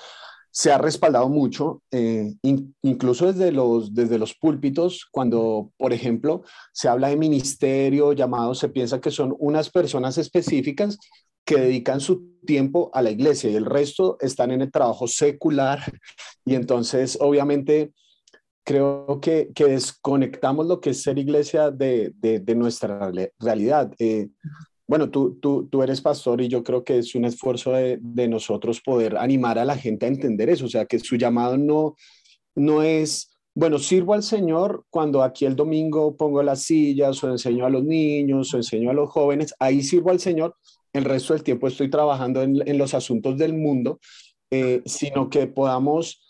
se 0.52 0.72
ha 0.72 0.78
respaldado 0.78 1.30
mucho, 1.30 1.82
eh, 1.91 2.34
incluso 2.82 3.32
desde 3.32 3.54
los, 3.54 3.94
desde 3.94 4.20
los 4.20 4.36
púlpitos, 4.36 5.08
cuando, 5.10 5.72
por 5.78 5.94
ejemplo, 5.94 6.44
se 6.74 6.89
habla 6.89 7.08
de 7.08 7.15
ministerio, 7.15 8.12
llamados, 8.12 8.60
se 8.60 8.67
piensa 8.67 9.00
que 9.00 9.12
son 9.12 9.34
unas 9.39 9.70
personas 9.70 10.17
específicas 10.17 10.98
que 11.46 11.56
dedican 11.56 12.02
su 12.02 12.36
tiempo 12.46 12.91
a 12.94 13.02
la 13.02 13.12
iglesia 13.12 13.50
y 13.50 13.56
el 13.56 13.65
resto 13.65 14.17
están 14.20 14.52
en 14.52 14.62
el 14.62 14.72
trabajo 14.72 15.08
secular 15.08 15.80
y 16.46 16.56
entonces 16.56 17.17
obviamente 17.20 17.94
creo 18.63 19.19
que, 19.21 19.52
que 19.54 19.65
desconectamos 19.65 20.65
lo 20.67 20.80
que 20.80 20.91
es 20.91 21.02
ser 21.02 21.17
iglesia 21.17 21.71
de, 21.71 22.13
de, 22.15 22.56
nuestra 22.56 23.12
realidad. 23.39 23.91
Eh, 24.00 24.30
bueno, 24.88 25.10
tú, 25.10 25.39
tú, 25.41 25.67
tú 25.71 25.84
eres 25.84 26.02
pastor 26.02 26.41
y 26.41 26.47
yo 26.47 26.63
creo 26.63 26.84
que 26.84 27.00
es 27.00 27.15
un 27.15 27.26
esfuerzo 27.26 27.71
de, 27.71 27.97
de, 28.02 28.28
nosotros 28.28 28.82
poder 28.82 29.17
animar 29.17 29.58
a 29.58 29.65
la 29.65 29.78
gente 29.78 30.06
a 30.06 30.10
entender 30.10 30.50
eso, 30.50 30.65
o 30.65 30.69
sea, 30.69 30.86
que 30.86 31.00
su 31.00 31.15
llamado 31.15 31.58
no, 31.58 31.95
no 32.56 32.84
es, 32.84 33.38
bueno, 33.56 33.80
sirvo 33.80 34.13
al 34.13 34.24
Señor 34.24 34.86
cuando 34.89 35.24
aquí 35.24 35.45
el 35.45 35.56
domingo 35.56 36.15
pongo 36.15 36.43
las 36.43 36.63
sillas 36.63 37.24
o 37.24 37.32
enseño 37.32 37.65
a 37.65 37.69
los 37.69 37.84
niños 37.84 38.54
o 38.54 38.58
enseño 38.58 38.89
a 38.89 38.93
los 38.93 39.10
jóvenes, 39.10 39.56
ahí 39.60 39.82
sirvo 39.82 40.12
al 40.12 40.19
Señor, 40.19 40.56
el 40.93 41.06
resto 41.06 41.34
del 41.34 41.43
tiempo 41.43 41.67
estoy 41.67 41.89
trabajando 41.89 42.41
en, 42.41 42.62
en 42.67 42.78
los 42.78 42.93
asuntos 42.93 43.38
del 43.38 43.54
mundo, 43.54 44.00
eh, 44.54 44.82
sino 44.86 45.30
que 45.30 45.47
podamos 45.47 46.21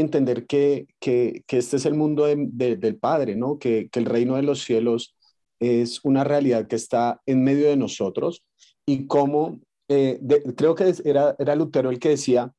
entender 0.00 0.46
que, 0.46 0.86
que, 1.00 1.42
que, 1.46 1.58
este 1.58 1.76
es 1.76 1.86
el 1.86 1.94
mundo 1.94 2.26
del 2.26 2.96
Padre, 2.98 3.36
¿no? 3.36 3.58
Que, 3.58 3.88
que 3.90 3.98
el 3.98 4.06
reino 4.06 4.36
de 4.36 4.42
los 4.42 4.62
cielos 4.62 5.16
es 5.60 6.04
una 6.04 6.24
realidad 6.24 6.66
que 6.66 6.76
está 6.76 7.22
en 7.26 7.42
medio 7.42 7.68
de 7.68 7.76
nosotros 7.76 8.44
y 8.84 9.06
cómo, 9.06 9.60
eh, 9.88 10.20
creo 10.56 10.74
que 10.74 10.94
era, 11.04 11.34
era 11.38 11.56
Lutero 11.56 11.90
el 11.90 11.98
que 11.98 12.10
decía 12.10 12.52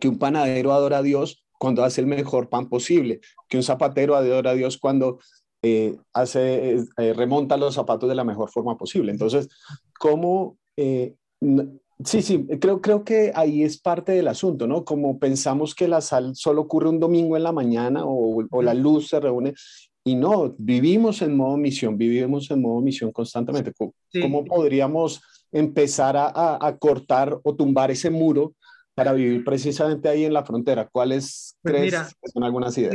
que 0.00 0.08
un 0.08 0.18
panadero 0.18 0.72
adora 0.72 0.98
a 0.98 1.02
Dios 1.02 1.44
cuando 1.58 1.82
hace 1.82 2.02
el 2.02 2.06
mejor 2.06 2.50
pan 2.50 2.68
posible, 2.68 3.20
que 3.48 3.56
un 3.56 3.62
zapatero 3.62 4.14
adora 4.14 4.50
a 4.50 4.54
Dios 4.54 4.76
cuando 4.76 5.18
eh, 5.62 5.96
hace, 6.12 6.76
eh, 6.98 7.12
remonta 7.14 7.56
los 7.56 7.74
zapatos 7.74 8.08
de 8.08 8.14
la 8.14 8.24
mejor 8.24 8.50
forma 8.50 8.76
posible. 8.76 9.12
Entonces, 9.12 9.48
¿cómo... 9.98 10.58
sí, 12.04 12.22
sí, 12.22 12.46
creo, 12.60 12.80
creo 12.80 13.04
que 13.04 13.32
ahí 13.34 13.62
es 13.62 13.78
parte 13.78 14.12
del 14.12 14.28
asunto, 14.28 14.66
¿no? 14.66 14.84
Como 14.84 15.18
pensamos 15.18 15.74
que 15.74 15.88
la 15.88 16.00
sal 16.00 16.34
solo 16.34 16.62
ocurre 16.62 16.88
un 16.88 17.00
domingo 17.00 17.36
en 17.36 17.42
la 17.42 17.52
mañana 17.52 18.04
o, 18.04 18.44
o 18.50 18.62
la 18.62 18.74
luz 18.74 19.08
se 19.08 19.20
reúne 19.20 19.54
y 20.06 20.14
no, 20.14 20.54
vivimos 20.56 21.20
en 21.20 21.36
modo 21.36 21.56
misión, 21.56 21.98
vivimos 21.98 22.48
en 22.52 22.62
modo 22.62 22.80
misión 22.80 23.10
constantemente. 23.10 23.72
¿Cómo, 24.22 24.44
podríamos 24.44 25.20
empezar 25.50 26.14
a, 26.16 26.76
cortar 26.78 27.36
o 27.42 27.56
tumbar 27.56 27.90
ese 27.90 28.08
muro 28.08 28.54
para 28.94 29.12
vivir 29.12 29.44
precisamente 29.44 30.08
ahí 30.08 30.24
en 30.24 30.32
la 30.32 30.44
frontera? 30.44 30.88
¿Cuáles 30.88 31.56
pues 31.60 31.74
crees 31.74 31.92
que 32.22 32.30
son 32.30 32.44
algunas 32.44 32.78
ideas? 32.78 32.94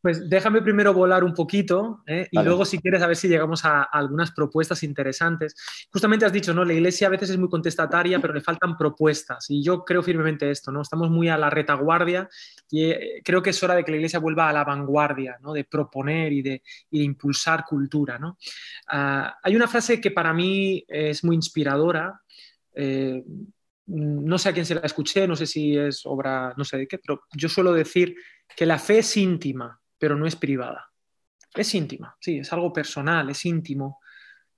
Pues 0.00 0.30
déjame 0.30 0.62
primero 0.62 0.94
volar 0.94 1.22
un 1.24 1.34
poquito 1.34 2.02
¿eh? 2.06 2.26
y 2.30 2.42
luego 2.42 2.64
si 2.64 2.78
quieres 2.78 3.02
a 3.02 3.06
ver 3.06 3.16
si 3.16 3.28
llegamos 3.28 3.66
a, 3.66 3.82
algunas 3.82 4.30
propuestas 4.32 4.82
interesantes. 4.82 5.54
Justamente 5.92 6.24
has 6.24 6.32
dicho, 6.32 6.54
¿no? 6.54 6.64
La 6.64 6.72
iglesia 6.72 7.08
a 7.08 7.10
veces 7.10 7.30
es 7.30 7.38
muy 7.38 7.50
contestataria, 7.50 8.18
pero 8.18 8.32
le 8.32 8.40
faltan 8.40 8.78
propuestas 8.78 9.50
y 9.50 9.62
yo 9.62 9.84
creo 9.84 10.02
firmemente 10.02 10.50
esto, 10.50 10.72
¿no? 10.72 10.80
Estamos 10.80 11.10
muy 11.10 11.28
a 11.28 11.36
la 11.36 11.50
retaguardia 11.50 12.28
y 12.70 12.84
eh, 12.84 13.20
creo 13.22 13.42
que 13.42 13.50
es 13.50 13.62
hora 13.62 13.74
de 13.74 13.84
que 13.84 13.90
la 13.90 13.98
iglesia 13.98 14.18
vuelva 14.18 14.48
a 14.48 14.52
la 14.54 14.64
vanguardia, 14.64 15.38
¿no? 15.42 15.52
De 15.52 15.64
proponer 15.64 16.32
y 16.32 16.42
de, 16.42 16.62
impulsar 16.92 17.64
cultura, 17.66 18.18
¿no? 18.18 18.38
Ah, 18.88 19.38
hay 19.42 19.54
una 19.54 19.68
frase 19.68 20.00
que 20.00 20.10
para 20.10 20.32
mí 20.32 20.84
es 20.88 21.22
muy 21.24 21.36
inspiradora. 21.36 22.20
Eh, 22.74 23.22
no 23.86 24.38
sé 24.38 24.48
a 24.48 24.52
quién 24.52 24.64
se 24.64 24.76
la 24.76 24.82
escuché, 24.82 25.26
no 25.26 25.36
sé 25.36 25.46
si 25.46 25.76
es 25.76 26.06
obra, 26.06 26.54
no 26.56 26.64
sé 26.64 26.78
de 26.78 26.86
qué, 26.86 26.98
pero 26.98 27.22
yo 27.34 27.48
suelo 27.48 27.72
decir 27.72 28.14
que 28.56 28.64
la 28.64 28.78
fe 28.78 28.98
es 28.98 29.16
íntima 29.16 29.80
pero 30.00 30.16
no 30.16 30.26
es 30.26 30.34
privada. 30.34 30.90
Es 31.54 31.74
íntima, 31.74 32.16
sí, 32.20 32.38
es 32.38 32.52
algo 32.52 32.72
personal, 32.72 33.28
es 33.28 33.44
íntimo, 33.44 34.00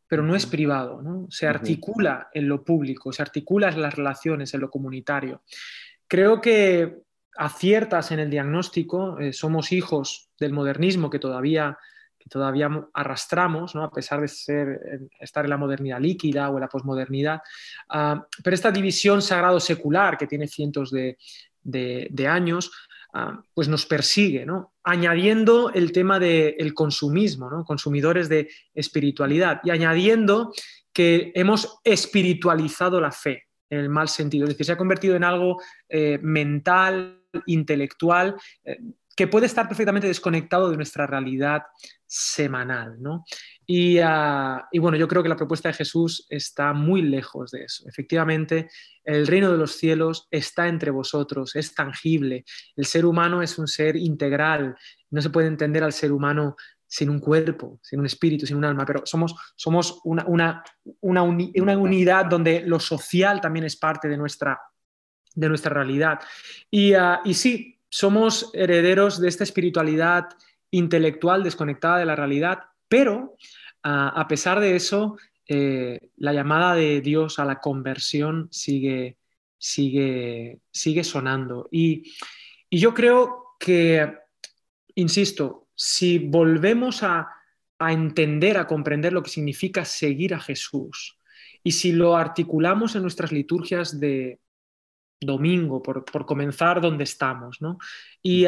pero 0.06 0.22
no 0.22 0.36
es 0.36 0.46
privado, 0.46 1.02
¿no? 1.02 1.26
Se 1.30 1.46
articula 1.46 2.28
en 2.32 2.48
lo 2.48 2.62
público, 2.62 3.12
se 3.12 3.22
articula 3.22 3.70
en 3.70 3.82
las 3.82 3.94
relaciones, 3.94 4.54
en 4.54 4.60
lo 4.60 4.70
comunitario. 4.70 5.42
Creo 6.06 6.40
que 6.40 6.98
aciertas 7.36 8.12
en 8.12 8.20
el 8.20 8.30
diagnóstico, 8.30 9.18
eh, 9.18 9.32
somos 9.32 9.72
hijos 9.72 10.30
del 10.38 10.52
modernismo 10.52 11.08
que 11.08 11.18
todavía, 11.18 11.78
que 12.18 12.28
todavía 12.28 12.68
arrastramos, 12.92 13.74
¿no? 13.74 13.84
a 13.84 13.90
pesar 13.90 14.20
de 14.20 14.28
ser, 14.28 15.08
estar 15.18 15.44
en 15.44 15.50
la 15.50 15.56
modernidad 15.56 15.98
líquida 15.98 16.50
o 16.50 16.54
en 16.56 16.60
la 16.60 16.68
posmodernidad, 16.68 17.40
ah, 17.88 18.24
pero 18.44 18.54
esta 18.54 18.70
división 18.70 19.22
sagrado-secular 19.22 20.18
que 20.18 20.26
tiene 20.26 20.46
cientos 20.46 20.90
de, 20.90 21.16
de 21.62 22.28
años, 22.28 22.70
Pues 23.52 23.68
nos 23.68 23.84
persigue, 23.84 24.46
¿no? 24.46 24.72
añadiendo 24.82 25.70
el 25.70 25.92
tema 25.92 26.18
del 26.18 26.72
consumismo, 26.72 27.50
¿no? 27.50 27.64
consumidores 27.64 28.28
de 28.28 28.48
espiritualidad, 28.74 29.60
y 29.64 29.70
añadiendo 29.70 30.52
que 30.92 31.30
hemos 31.34 31.78
espiritualizado 31.84 33.00
la 33.00 33.12
fe 33.12 33.44
en 33.70 33.80
el 33.80 33.88
mal 33.88 34.08
sentido, 34.08 34.44
es 34.44 34.50
decir, 34.50 34.66
se 34.66 34.72
ha 34.72 34.76
convertido 34.76 35.16
en 35.16 35.24
algo 35.24 35.60
eh, 35.88 36.18
mental, 36.22 37.22
intelectual, 37.46 38.36
eh, 38.64 38.78
que 39.16 39.26
puede 39.26 39.46
estar 39.46 39.68
perfectamente 39.68 40.06
desconectado 40.06 40.70
de 40.70 40.76
nuestra 40.76 41.06
realidad 41.06 41.62
semanal. 42.06 42.96
¿no? 43.00 43.24
Ah, 44.02 44.68
y, 44.70 44.78
bueno, 44.78 44.96
yo 44.96 45.08
creo 45.08 45.22
que 45.22 45.28
la 45.28 45.36
propuesta 45.36 45.68
de 45.68 45.74
Jesús 45.74 46.26
está 46.28 46.72
muy 46.72 47.02
lejos 47.02 47.50
de 47.50 47.64
eso. 47.64 47.88
Efectivamente, 47.88 48.68
el 49.04 49.26
reino 49.26 49.50
de 49.50 49.58
los 49.58 49.72
cielos 49.72 50.28
está 50.30 50.68
entre 50.68 50.90
vosotros, 50.90 51.56
es 51.56 51.74
tangible. 51.74 52.44
El 52.76 52.86
ser 52.86 53.06
humano 53.06 53.42
es 53.42 53.58
un 53.58 53.68
ser 53.68 53.96
integral. 53.96 54.76
No 55.10 55.22
se 55.22 55.30
puede 55.30 55.48
entender 55.48 55.82
al 55.82 55.92
ser 55.92 56.12
humano 56.12 56.56
sin 56.86 57.08
un 57.08 57.20
cuerpo, 57.20 57.80
sin 57.82 58.00
un 58.00 58.06
espíritu, 58.06 58.46
sin 58.46 58.58
un 58.58 58.66
alma, 58.66 58.84
pero 58.84 59.02
somos, 59.06 59.34
somos 59.56 60.00
una, 60.04 60.26
una, 60.26 60.62
una, 61.00 61.22
unidad 61.22 62.26
donde 62.26 62.62
lo 62.66 62.78
social 62.78 63.40
también 63.40 63.64
es 63.64 63.76
parte 63.76 64.08
de 64.08 64.18
nuestra, 64.18 64.60
de 65.34 65.48
nuestra 65.48 65.72
realidad. 65.72 66.20
Y, 66.70 66.92
ah, 66.92 67.22
y 67.24 67.32
sí, 67.32 67.80
somos 67.92 68.50
herederos 68.54 69.20
de 69.20 69.28
esta 69.28 69.44
espiritualidad 69.44 70.30
intelectual 70.70 71.42
desconectada 71.42 71.98
de 71.98 72.06
la 72.06 72.16
realidad, 72.16 72.60
pero 72.88 73.36
a 73.82 74.26
pesar 74.28 74.60
de 74.60 74.76
eso, 74.76 75.18
eh, 75.46 76.00
la 76.16 76.32
llamada 76.32 76.74
de 76.74 77.02
Dios 77.02 77.38
a 77.38 77.44
la 77.44 77.60
conversión 77.60 78.48
sigue, 78.50 79.18
sigue, 79.58 80.60
sigue 80.70 81.04
sonando. 81.04 81.68
Y, 81.70 82.14
yo 82.70 82.94
creo 82.94 83.56
que, 83.60 84.10
insisto, 84.94 85.68
si 85.74 86.18
volvemos 86.18 87.02
a, 87.02 87.28
entender, 87.78 88.56
a 88.56 88.66
comprender 88.66 89.12
lo 89.12 89.22
que 89.22 89.28
significa 89.28 89.84
seguir 89.84 90.32
a 90.32 90.40
Jesús, 90.40 91.18
y 91.62 91.72
si 91.72 91.92
lo 91.92 92.16
articulamos 92.16 92.96
en 92.96 93.02
nuestras 93.02 93.32
liturgias 93.32 94.00
de 94.00 94.40
domingo, 95.24 95.82
por, 95.82 96.04
comenzar 96.26 96.80
donde 96.80 97.04
estamos, 97.04 97.58
y, 98.22 98.46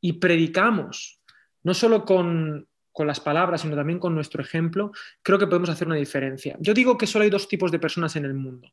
y 0.00 0.12
predicamos, 0.14 1.20
no 1.62 1.74
solo 1.74 2.04
con 2.04 2.66
con 2.92 3.06
las 3.06 3.20
palabras, 3.20 3.62
sino 3.62 3.76
también 3.76 3.98
con 3.98 4.14
nuestro 4.14 4.42
ejemplo, 4.42 4.92
creo 5.22 5.38
que 5.38 5.46
podemos 5.46 5.70
hacer 5.70 5.86
una 5.86 5.96
diferencia. 5.96 6.56
Yo 6.60 6.74
digo 6.74 6.98
que 6.98 7.06
solo 7.06 7.24
hay 7.24 7.30
dos 7.30 7.48
tipos 7.48 7.70
de 7.70 7.78
personas 7.78 8.16
en 8.16 8.24
el 8.24 8.34
mundo, 8.34 8.70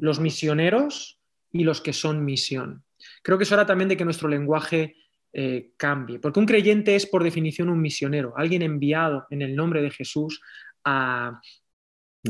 los 0.00 0.18
misioneros 0.18 1.20
y 1.52 1.64
los 1.64 1.80
que 1.80 1.92
son 1.92 2.24
misión. 2.24 2.84
Creo 3.22 3.38
que 3.38 3.44
es 3.44 3.52
hora 3.52 3.66
también 3.66 3.88
de 3.88 3.96
que 3.96 4.04
nuestro 4.04 4.28
lenguaje 4.28 4.96
eh, 5.32 5.72
cambie, 5.76 6.18
porque 6.18 6.40
un 6.40 6.46
creyente 6.46 6.96
es 6.96 7.06
por 7.06 7.22
definición 7.22 7.68
un 7.68 7.80
misionero, 7.80 8.32
alguien 8.36 8.62
enviado 8.62 9.26
en 9.30 9.42
el 9.42 9.54
nombre 9.54 9.82
de 9.82 9.90
Jesús 9.90 10.40
a, 10.84 11.40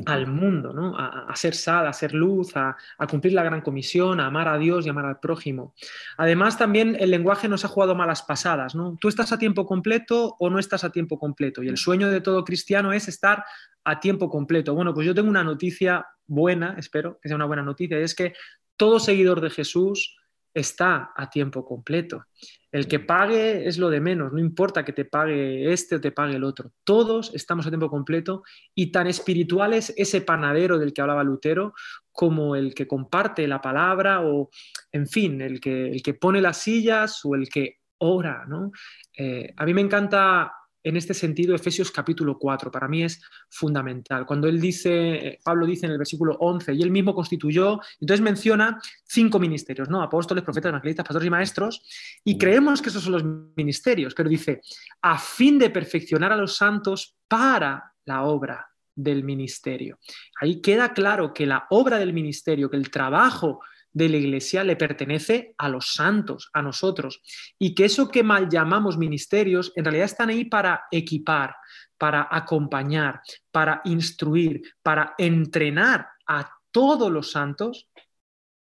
al 0.06 0.28
mundo, 0.28 0.72
¿no? 0.72 0.96
a, 0.96 1.34
ser 1.34 1.54
sal, 1.54 1.86
a 1.86 1.92
ser 1.92 2.14
luz, 2.14 2.56
a, 2.56 2.76
cumplir 3.08 3.32
la 3.32 3.42
gran 3.42 3.60
comisión, 3.60 4.20
a 4.20 4.26
amar 4.26 4.46
a 4.48 4.56
Dios 4.56 4.86
y 4.86 4.88
amar 4.88 5.04
al 5.04 5.18
prójimo. 5.18 5.74
Además, 6.16 6.56
también 6.56 6.96
el 7.00 7.10
lenguaje 7.10 7.48
nos 7.48 7.64
ha 7.64 7.68
jugado 7.68 7.94
malas 7.94 8.22
pasadas. 8.22 8.74
¿no? 8.74 8.96
Tú 9.00 9.08
estás 9.08 9.32
a 9.32 9.38
tiempo 9.38 9.66
completo 9.66 10.36
o 10.38 10.48
no 10.48 10.58
estás 10.58 10.84
a 10.84 10.90
tiempo 10.90 11.18
completo. 11.18 11.62
Y 11.62 11.68
el 11.68 11.76
sueño 11.76 12.08
de 12.08 12.20
todo 12.20 12.44
cristiano 12.44 12.92
es 12.92 13.08
estar 13.08 13.44
a 13.84 13.98
tiempo 13.98 14.30
completo. 14.30 14.74
Bueno, 14.74 14.94
pues 14.94 15.06
yo 15.06 15.14
tengo 15.14 15.28
una 15.28 15.44
noticia 15.44 16.06
buena, 16.26 16.76
espero 16.78 17.18
que 17.20 17.28
sea 17.28 17.36
una 17.36 17.46
buena 17.46 17.62
noticia, 17.62 17.98
y 17.98 18.02
es 18.02 18.14
que 18.14 18.34
todo 18.76 19.00
seguidor 19.00 19.40
de 19.40 19.50
Jesús 19.50 20.16
está 20.54 21.12
a 21.16 21.28
tiempo 21.30 21.64
completo. 21.64 22.24
El 22.72 22.86
que 22.86 23.00
pague 23.00 23.66
es 23.66 23.78
lo 23.78 23.90
de 23.90 24.00
menos, 24.00 24.32
no 24.32 24.38
importa 24.38 24.84
que 24.84 24.92
te 24.92 25.04
pague 25.04 25.72
este 25.72 25.96
o 25.96 26.00
te 26.00 26.12
pague 26.12 26.36
el 26.36 26.44
otro. 26.44 26.72
Todos 26.84 27.32
estamos 27.34 27.66
a 27.66 27.70
tiempo 27.70 27.90
completo 27.90 28.42
y 28.74 28.92
tan 28.92 29.08
espiritual 29.08 29.74
es 29.74 29.92
ese 29.96 30.20
panadero 30.20 30.78
del 30.78 30.92
que 30.92 31.00
hablaba 31.00 31.24
Lutero 31.24 31.74
como 32.12 32.54
el 32.54 32.74
que 32.74 32.86
comparte 32.86 33.48
la 33.48 33.60
palabra 33.60 34.20
o, 34.22 34.50
en 34.92 35.06
fin, 35.08 35.40
el 35.40 35.60
que, 35.60 35.88
el 35.88 36.02
que 36.02 36.14
pone 36.14 36.40
las 36.40 36.58
sillas 36.58 37.24
o 37.24 37.34
el 37.34 37.48
que 37.48 37.78
ora. 37.98 38.44
¿no? 38.46 38.70
Eh, 39.16 39.52
a 39.56 39.64
mí 39.64 39.74
me 39.74 39.80
encanta 39.80 40.52
en 40.82 40.96
este 40.96 41.14
sentido 41.14 41.54
Efesios 41.54 41.90
capítulo 41.90 42.38
4. 42.38 42.70
Para 42.70 42.88
mí 42.88 43.02
es 43.02 43.20
fundamental. 43.48 44.26
Cuando 44.26 44.48
él 44.48 44.60
dice, 44.60 45.38
Pablo 45.44 45.66
dice 45.66 45.86
en 45.86 45.92
el 45.92 45.98
versículo 45.98 46.36
11, 46.40 46.74
y 46.74 46.82
él 46.82 46.90
mismo 46.90 47.14
constituyó, 47.14 47.80
entonces 48.00 48.22
menciona 48.22 48.80
cinco 49.04 49.38
ministerios, 49.38 49.88
¿no? 49.88 50.02
Apóstoles, 50.02 50.44
profetas, 50.44 50.70
evangelistas, 50.70 51.04
pastores 51.04 51.26
y 51.26 51.30
maestros, 51.30 51.82
y 52.24 52.38
creemos 52.38 52.80
que 52.80 52.88
esos 52.88 53.02
son 53.02 53.12
los 53.12 53.24
ministerios, 53.56 54.14
pero 54.14 54.28
dice, 54.28 54.60
a 55.02 55.18
fin 55.18 55.58
de 55.58 55.70
perfeccionar 55.70 56.32
a 56.32 56.36
los 56.36 56.56
santos 56.56 57.16
para 57.28 57.92
la 58.04 58.22
obra 58.22 58.70
del 58.94 59.24
ministerio. 59.24 59.98
Ahí 60.40 60.60
queda 60.60 60.92
claro 60.92 61.32
que 61.32 61.46
la 61.46 61.66
obra 61.70 61.98
del 61.98 62.12
ministerio, 62.12 62.70
que 62.70 62.76
el 62.76 62.90
trabajo 62.90 63.60
de 63.92 64.08
la 64.08 64.16
iglesia 64.16 64.64
le 64.64 64.76
pertenece 64.76 65.54
a 65.58 65.68
los 65.68 65.94
santos, 65.94 66.50
a 66.52 66.62
nosotros, 66.62 67.22
y 67.58 67.74
que 67.74 67.86
eso 67.86 68.08
que 68.08 68.22
mal 68.22 68.48
llamamos 68.48 68.98
ministerios 68.98 69.72
en 69.76 69.84
realidad 69.84 70.06
están 70.06 70.30
ahí 70.30 70.44
para 70.44 70.84
equipar, 70.90 71.56
para 71.98 72.28
acompañar, 72.30 73.20
para 73.50 73.80
instruir, 73.84 74.62
para 74.82 75.14
entrenar 75.18 76.08
a 76.26 76.50
todos 76.70 77.10
los 77.10 77.32
santos 77.32 77.88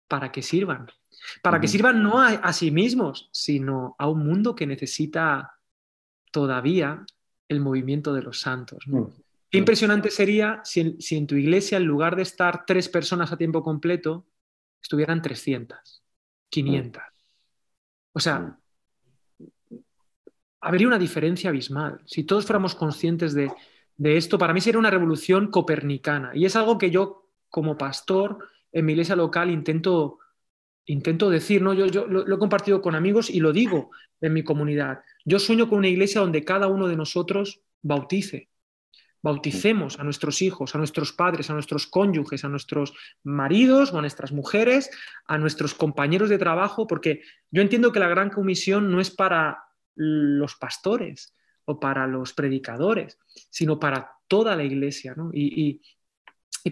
para 0.08 0.32
que 0.32 0.42
sirvan, 0.42 0.86
para 1.42 1.60
que 1.60 1.68
sirvan 1.68 2.02
no 2.02 2.20
a, 2.20 2.52
sí 2.52 2.70
mismos, 2.70 3.28
sino 3.30 3.94
a 3.98 4.08
un 4.08 4.26
mundo 4.26 4.54
que 4.54 4.66
necesita 4.66 5.52
todavía 6.32 7.04
el 7.48 7.60
movimiento 7.60 8.14
de 8.14 8.22
los 8.22 8.40
santos. 8.40 8.78
Qué 9.50 9.58
impresionante 9.58 10.10
sería 10.10 10.60
si 10.64 10.80
en, 11.10 11.26
tu 11.26 11.34
iglesia, 11.34 11.78
en 11.78 11.84
lugar 11.84 12.16
de 12.16 12.22
estar 12.22 12.64
tres 12.66 12.88
personas 12.88 13.32
a 13.32 13.36
tiempo 13.36 13.62
completo, 13.62 14.26
estuvieran 14.80 15.22
300, 15.22 16.02
500. 16.50 17.02
O 18.12 18.20
sea, 18.20 18.58
habría 20.60 20.86
una 20.86 20.98
diferencia 20.98 21.50
abismal. 21.50 22.00
Si 22.04 22.24
todos 22.24 22.44
fuéramos 22.46 22.74
conscientes 22.74 23.34
de, 23.34 23.50
esto, 23.96 24.38
para 24.38 24.52
mí 24.52 24.60
sería 24.60 24.78
una 24.78 24.90
revolución 24.90 25.50
copernicana. 25.50 26.32
Y 26.34 26.44
es 26.44 26.56
algo 26.56 26.78
que 26.78 26.90
yo, 26.90 27.28
como 27.48 27.76
pastor 27.76 28.38
en 28.72 28.84
mi 28.84 28.92
iglesia 28.92 29.16
local, 29.16 29.50
intento, 29.50 30.18
intento 30.86 31.30
decir, 31.30 31.62
¿no? 31.62 31.74
Yo, 31.74 31.86
yo 31.86 32.06
lo, 32.06 32.34
he 32.34 32.38
compartido 32.38 32.82
con 32.82 32.94
amigos 32.94 33.30
y 33.30 33.40
lo 33.40 33.52
digo 33.52 33.90
en 34.20 34.32
mi 34.32 34.42
comunidad. 34.42 35.00
Yo 35.24 35.38
sueño 35.38 35.68
con 35.68 35.78
una 35.78 35.88
iglesia 35.88 36.20
donde 36.20 36.44
cada 36.44 36.68
uno 36.68 36.88
de 36.88 36.96
nosotros 36.96 37.60
bautice, 37.82 38.48
Bauticemos 39.22 39.98
a 39.98 40.04
nuestros 40.04 40.42
hijos, 40.42 40.74
a 40.74 40.78
nuestros 40.78 41.12
padres, 41.12 41.50
a 41.50 41.54
nuestros 41.54 41.86
cónyuges, 41.86 42.44
a 42.44 42.48
nuestros 42.48 42.94
maridos 43.24 43.92
o 43.92 43.98
a 43.98 44.00
nuestras 44.00 44.32
mujeres, 44.32 44.90
a 45.26 45.38
nuestros 45.38 45.74
compañeros 45.74 46.28
de 46.28 46.38
trabajo, 46.38 46.86
porque 46.86 47.22
yo 47.50 47.62
entiendo 47.62 47.92
que 47.92 48.00
la 48.00 48.08
gran 48.08 48.30
comisión 48.30 48.90
no 48.90 49.00
es 49.00 49.10
para 49.10 49.64
los 49.94 50.54
pastores 50.56 51.34
o 51.64 51.80
para 51.80 52.06
los 52.06 52.32
predicadores, 52.32 53.18
sino 53.50 53.78
para 53.78 54.10
toda 54.28 54.54
la 54.56 54.64
iglesia. 54.64 55.14
Y, 55.32 55.80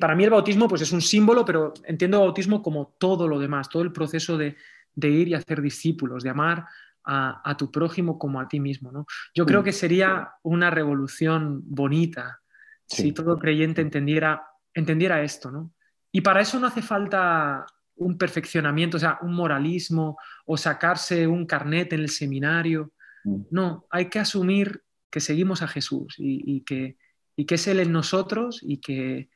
para 0.01 0.15
mí 0.15 0.25
el 0.25 0.31
bautismo 0.31 0.69
pues, 0.69 0.83
es 0.83 0.93
un 0.93 1.01
símbolo, 1.01 1.45
pero 1.45 1.73
entiendo 1.85 2.21
bautismo 2.21 2.63
como 2.63 2.95
todo 2.99 3.27
lo 3.27 3.39
demás, 3.39 3.69
todo 3.69 3.83
el 3.83 3.93
proceso 3.93 4.37
de, 4.37 4.57
de 4.95 5.09
ir 5.09 5.29
y 5.29 5.35
hacer 5.35 5.63
discípulos, 5.63 6.23
de 6.23 6.31
amar 6.31 6.67
a, 7.07 7.57
tu 7.57 7.71
prójimo 7.71 8.19
como 8.19 8.40
a 8.40 8.49
ti 8.49 8.61
mismo. 8.61 8.90
¿no? 8.90 9.07
Yo 9.35 9.47
creo 9.47 9.62
mm. 9.62 9.64
que 9.64 9.73
sería 9.73 10.33
una 10.42 10.71
revolución 10.71 11.62
bonita 11.64 12.40
si 12.87 13.12
todo 13.12 13.38
creyente 13.38 13.81
entendiera, 13.81 14.47
entendiera 14.75 15.23
esto. 15.23 15.51
¿no? 15.51 15.73
Y 16.12 16.21
para 16.21 16.40
eso 16.40 16.59
no 16.59 16.66
hace 16.66 16.83
falta 16.83 17.66
un 17.97 18.19
perfeccionamiento, 18.19 18.97
o 18.97 19.01
sea, 19.01 19.19
un 19.23 19.35
moralismo 19.35 20.19
o 20.45 20.57
sacarse 20.57 21.27
un 21.27 21.47
carnet 21.47 21.92
en 21.92 22.01
el 22.01 22.11
seminario. 22.11 22.92
Mm. 23.25 23.42
No, 23.51 23.87
hay 23.90 24.09
que 24.09 24.19
asumir 24.19 24.83
que 25.11 25.21
seguimos 25.21 25.62
a 25.62 25.69
Jesús 25.69 26.14
y, 26.19 26.62
que, 26.62 26.99
que, 27.37 27.55
es 27.55 27.66
Él 27.69 27.81
en 27.81 27.92
nosotros 27.92 28.61
y 28.62 28.79
que, 28.79 29.31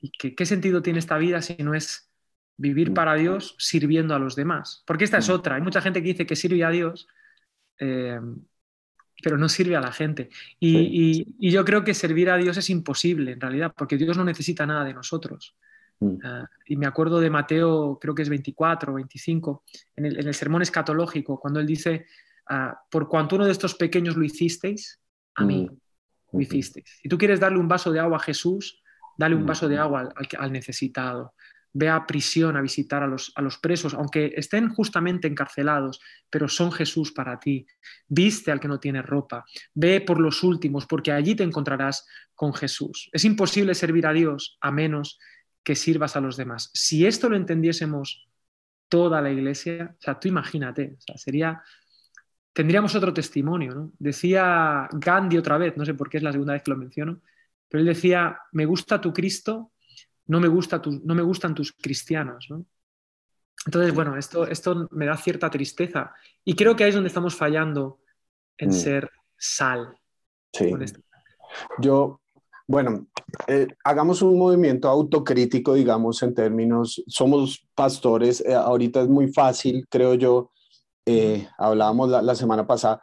y 0.00 0.10
que 0.10 0.34
qué 0.34 0.46
sentido 0.46 0.82
tiene 0.82 0.98
esta 0.98 1.18
vida 1.18 1.40
si 1.40 1.54
no 1.62 1.74
es 1.74 2.10
vivir 2.56 2.90
mm. 2.90 2.94
para 2.94 3.14
Dios 3.14 3.54
sirviendo 3.58 4.14
a 4.14 4.18
los 4.18 4.36
demás. 4.36 4.82
Porque 4.86 5.04
esta 5.04 5.18
es 5.18 5.28
mm. 5.28 5.32
otra. 5.32 5.56
Hay 5.56 5.62
mucha 5.62 5.80
gente 5.80 6.00
que 6.02 6.08
dice 6.08 6.26
que 6.26 6.36
sirve 6.36 6.64
a 6.64 6.70
Dios, 6.70 7.08
eh, 7.78 8.20
pero 9.22 9.38
no 9.38 9.48
sirve 9.48 9.76
a 9.76 9.80
la 9.80 9.92
gente. 9.92 10.28
Y, 10.60 11.50
yo 11.50 11.64
creo 11.64 11.84
que 11.84 11.94
servir 11.94 12.30
a 12.30 12.36
Dios 12.36 12.56
es 12.56 12.70
imposible 12.70 13.32
en 13.32 13.40
realidad, 13.40 13.72
porque 13.76 13.96
Dios 13.96 14.16
no 14.16 14.24
necesita 14.24 14.66
nada 14.66 14.84
de 14.84 14.94
nosotros. 14.94 15.56
Mm. 16.00 16.16
Ah, 16.22 16.48
y 16.66 16.76
me 16.76 16.86
acuerdo 16.86 17.20
de 17.20 17.30
Mateo, 17.30 17.98
creo 18.00 18.14
que 18.14 18.22
es 18.22 18.28
24 18.28 18.92
o 18.92 18.96
25, 18.96 19.64
en 19.96 20.06
el, 20.06 20.34
sermón 20.34 20.62
escatológico, 20.62 21.38
cuando 21.38 21.60
él 21.60 21.66
dice, 21.66 22.06
ah, 22.48 22.78
por 22.90 23.08
cuanto 23.08 23.36
uno 23.36 23.46
de 23.46 23.52
estos 23.52 23.74
pequeños 23.74 24.16
lo 24.16 24.24
hicisteis, 24.24 25.00
a 25.36 25.44
mí 25.44 25.68
lo 26.32 26.40
hicisteis. 26.40 26.98
Si 27.02 27.08
tú 27.08 27.18
quieres 27.18 27.40
darle 27.40 27.58
un 27.58 27.68
vaso 27.68 27.90
de 27.92 28.00
agua 28.00 28.18
a 28.18 28.20
Jesús, 28.20 28.82
dale 29.16 29.34
un 29.34 29.46
vaso 29.46 29.68
de 29.68 29.78
agua 29.78 30.12
al 30.38 30.52
necesitado 30.52 31.34
ve 31.74 31.88
a 31.88 32.06
prisión 32.06 32.56
a 32.56 32.62
visitar 32.62 33.02
a 33.02 33.06
los, 33.06 33.32
a 33.34 33.42
los, 33.42 33.58
presos, 33.58 33.94
aunque 33.94 34.32
estén 34.36 34.68
justamente 34.70 35.28
encarcelados, 35.28 36.00
pero 36.30 36.48
son 36.48 36.72
Jesús 36.72 37.12
para 37.12 37.38
ti. 37.38 37.66
Viste 38.08 38.52
al 38.52 38.60
que 38.60 38.68
no 38.68 38.80
tiene 38.80 39.02
ropa, 39.02 39.44
ve 39.74 40.00
por 40.00 40.20
los 40.20 40.42
últimos, 40.42 40.86
porque 40.86 41.12
allí 41.12 41.34
te 41.34 41.42
encontrarás 41.42 42.06
con 42.34 42.54
Jesús. 42.54 43.10
Es 43.12 43.24
imposible 43.24 43.74
servir 43.74 44.06
a 44.06 44.12
Dios 44.12 44.56
a 44.60 44.70
menos 44.70 45.18
que 45.62 45.74
sirvas 45.74 46.16
a 46.16 46.20
los 46.20 46.36
demás. 46.36 46.70
Si 46.74 47.06
esto 47.06 47.28
lo 47.28 47.36
entendiésemos 47.36 48.28
toda 48.88 49.20
la 49.20 49.30
iglesia, 49.30 49.96
o 49.98 50.02
sea, 50.02 50.20
tú 50.20 50.28
imagínate, 50.28 50.96
sería, 51.16 51.60
tendríamos 52.52 52.94
otro 52.94 53.12
testimonio. 53.12 53.74
¿no? 53.74 53.92
Decía 53.98 54.88
Gandhi 54.92 55.38
otra 55.38 55.58
vez, 55.58 55.76
no 55.76 55.84
sé 55.84 55.94
por 55.94 56.08
qué 56.08 56.18
es 56.18 56.22
la 56.22 56.30
segunda 56.30 56.52
vez 56.52 56.62
que 56.62 56.70
lo 56.70 56.76
menciono, 56.76 57.20
pero 57.68 57.80
él 57.80 57.86
decía, 57.86 58.38
me 58.52 58.66
gusta 58.66 59.00
tu 59.00 59.12
Cristo 59.12 59.72
no 60.26 60.40
me, 60.40 60.48
gusta 60.48 60.80
no 61.02 61.14
me 61.14 61.22
gustan 61.22 61.54
tus 61.54 61.72
cristianos. 61.72 62.48
Entonces, 63.66 63.94
bueno, 63.94 64.16
esto, 64.16 64.46
esto 64.46 64.88
me 64.90 65.06
da 65.06 65.16
cierta 65.16 65.50
tristeza 65.50 66.12
y 66.44 66.54
creo 66.54 66.76
que 66.76 66.84
ahí 66.84 66.90
es 66.90 66.94
donde 66.94 67.08
estamos 67.08 67.34
fallando 67.34 68.00
en 68.58 68.68
mm. 68.70 68.72
ser 68.72 69.10
sal. 69.36 69.96
Sí. 70.52 70.72
Yo, 71.78 72.20
bueno, 72.66 73.06
eh, 73.46 73.68
hagamos 73.84 74.22
un 74.22 74.38
movimiento 74.38 74.88
autocrítico, 74.88 75.74
digamos, 75.74 76.22
en 76.22 76.34
términos, 76.34 77.02
somos 77.06 77.66
pastores, 77.74 78.40
eh, 78.40 78.54
ahorita 78.54 79.02
es 79.02 79.08
muy 79.08 79.32
fácil, 79.32 79.86
creo 79.88 80.14
yo, 80.14 80.50
eh, 81.06 81.48
hablábamos 81.58 82.10
la, 82.10 82.22
la, 82.22 82.34
semana 82.34 82.66
pasada, 82.66 83.00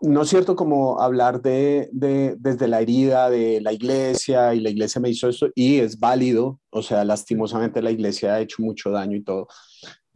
no 0.00 0.22
es 0.22 0.28
cierto 0.28 0.54
como 0.54 1.00
hablar 1.00 1.42
de, 1.42 1.88
desde 1.92 2.68
la 2.68 2.80
herida 2.80 3.30
de 3.30 3.60
la 3.60 3.72
iglesia 3.72 4.54
y 4.54 4.60
la 4.60 4.70
iglesia 4.70 5.00
me 5.00 5.10
hizo 5.10 5.28
esto 5.28 5.48
y 5.54 5.80
es 5.80 5.98
válido, 5.98 6.60
o 6.70 6.82
sea, 6.82 7.04
lastimosamente 7.04 7.82
la 7.82 7.90
iglesia 7.90 8.34
ha 8.34 8.40
hecho 8.40 8.62
mucho 8.62 8.90
daño 8.90 9.16
y 9.16 9.24
todo. 9.24 9.48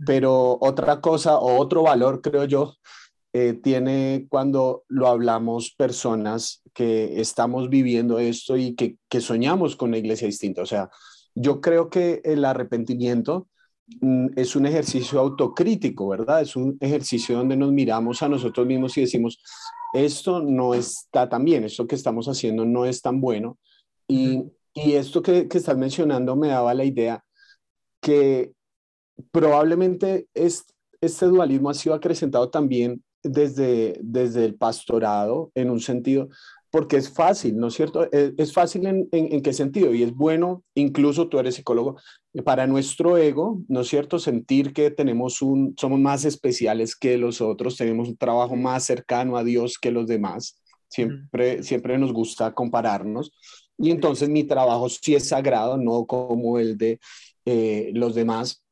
Pero 0.06 0.58
otra 0.60 1.00
cosa 1.00 1.38
o 1.38 1.58
otro 1.58 1.82
valor, 1.82 2.20
creo 2.22 2.44
yo, 2.44 2.74
eh, 3.32 3.54
tiene 3.54 4.26
cuando 4.28 4.84
lo 4.88 5.08
hablamos 5.08 5.74
personas 5.76 6.62
que 6.74 7.20
estamos 7.20 7.68
viviendo 7.68 8.18
esto 8.18 8.56
y 8.56 8.74
que, 8.74 8.98
que 9.08 9.20
soñamos 9.20 9.74
con 9.76 9.90
una 9.90 9.98
iglesia 9.98 10.26
distinta. 10.26 10.62
O 10.62 10.66
sea, 10.66 10.90
yo 11.34 11.60
creo 11.60 11.88
que 11.90 12.20
el 12.24 12.44
arrepentimiento 12.44 13.48
es 14.36 14.56
un 14.56 14.66
ejercicio 14.66 15.20
autocrítico, 15.20 16.08
¿verdad? 16.08 16.42
Es 16.42 16.56
un 16.56 16.76
ejercicio 16.80 17.36
donde 17.36 17.56
nos 17.56 17.72
miramos 17.72 18.22
a 18.22 18.28
nosotros 18.28 18.66
mismos 18.66 18.96
y 18.96 19.02
decimos, 19.02 19.42
esto 19.92 20.40
no 20.40 20.74
está 20.74 21.28
tan 21.28 21.44
bien, 21.44 21.64
esto 21.64 21.86
que 21.86 21.94
estamos 21.94 22.26
haciendo 22.26 22.64
no 22.64 22.86
es 22.86 23.02
tan 23.02 23.20
bueno. 23.20 23.58
Y, 24.08 24.42
y 24.74 24.92
esto 24.92 25.22
que, 25.22 25.48
que 25.48 25.58
estás 25.58 25.76
mencionando 25.76 26.36
me 26.36 26.48
daba 26.48 26.74
la 26.74 26.84
idea 26.84 27.24
que 28.00 28.52
probablemente 29.30 30.26
este 30.34 31.26
dualismo 31.26 31.70
ha 31.70 31.74
sido 31.74 31.94
acrecentado 31.94 32.50
también 32.50 33.02
desde, 33.22 33.98
desde 34.02 34.44
el 34.44 34.56
pastorado, 34.56 35.50
en 35.54 35.70
un 35.70 35.80
sentido, 35.80 36.28
porque 36.72 36.96
es 36.96 37.10
fácil, 37.10 37.58
¿no 37.58 37.68
es 37.68 37.74
cierto? 37.74 38.08
E, 38.10 38.32
es, 38.38 38.54
fácil 38.54 38.86
en, 38.86 39.06
en, 39.12 39.42
qué 39.42 39.52
sentido 39.52 39.92
y 39.92 40.02
es 40.02 40.14
bueno, 40.14 40.64
incluso 40.74 41.28
tú 41.28 41.38
eres 41.38 41.56
psicólogo, 41.56 41.96
para 42.44 42.66
nuestro 42.66 43.18
ego, 43.18 43.60
¿no 43.68 43.82
es 43.82 43.88
cierto? 43.88 44.18
Sentir 44.18 44.72
que 44.72 44.90
tenemos 44.90 45.42
un, 45.42 45.74
somos 45.78 46.00
más 46.00 46.24
especiales 46.24 46.96
que 46.96 47.18
los 47.18 47.42
otros, 47.42 47.76
tenemos 47.76 48.08
un 48.08 48.16
trabajo 48.16 48.56
más 48.56 48.84
cercano 48.84 49.36
a 49.36 49.44
Dios 49.44 49.78
que 49.78 49.90
los 49.90 50.06
demás. 50.06 50.58
Siempre, 50.88 51.62
siempre 51.62 51.98
nos 51.98 52.12
gusta 52.12 52.54
compararnos. 52.54 53.32
Y 53.76 53.90
entonces 53.90 54.30
mi 54.30 54.44
trabajo 54.44 54.88
sí 54.88 55.14
es 55.14 55.28
sagrado, 55.28 55.76
no 55.76 56.06
como 56.06 56.58
el 56.58 56.78
de 56.78 57.00
eh, 57.44 57.90
los 57.92 58.14
demás. 58.14 58.62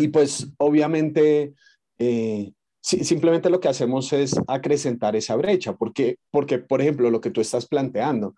Y 0.00 0.08
pues 0.08 0.48
obviamente 0.58 1.54
eh, 1.98 2.52
simplemente 2.84 3.50
lo 3.50 3.60
que 3.60 3.68
hacemos 3.68 4.12
es 4.12 4.34
acrecentar 4.46 5.16
esa 5.16 5.36
brecha, 5.36 5.74
porque, 5.74 6.18
porque 6.30 6.58
por 6.58 6.82
ejemplo, 6.82 7.10
lo 7.10 7.20
que 7.20 7.30
tú 7.30 7.40
estás 7.40 7.66
planteando, 7.66 8.34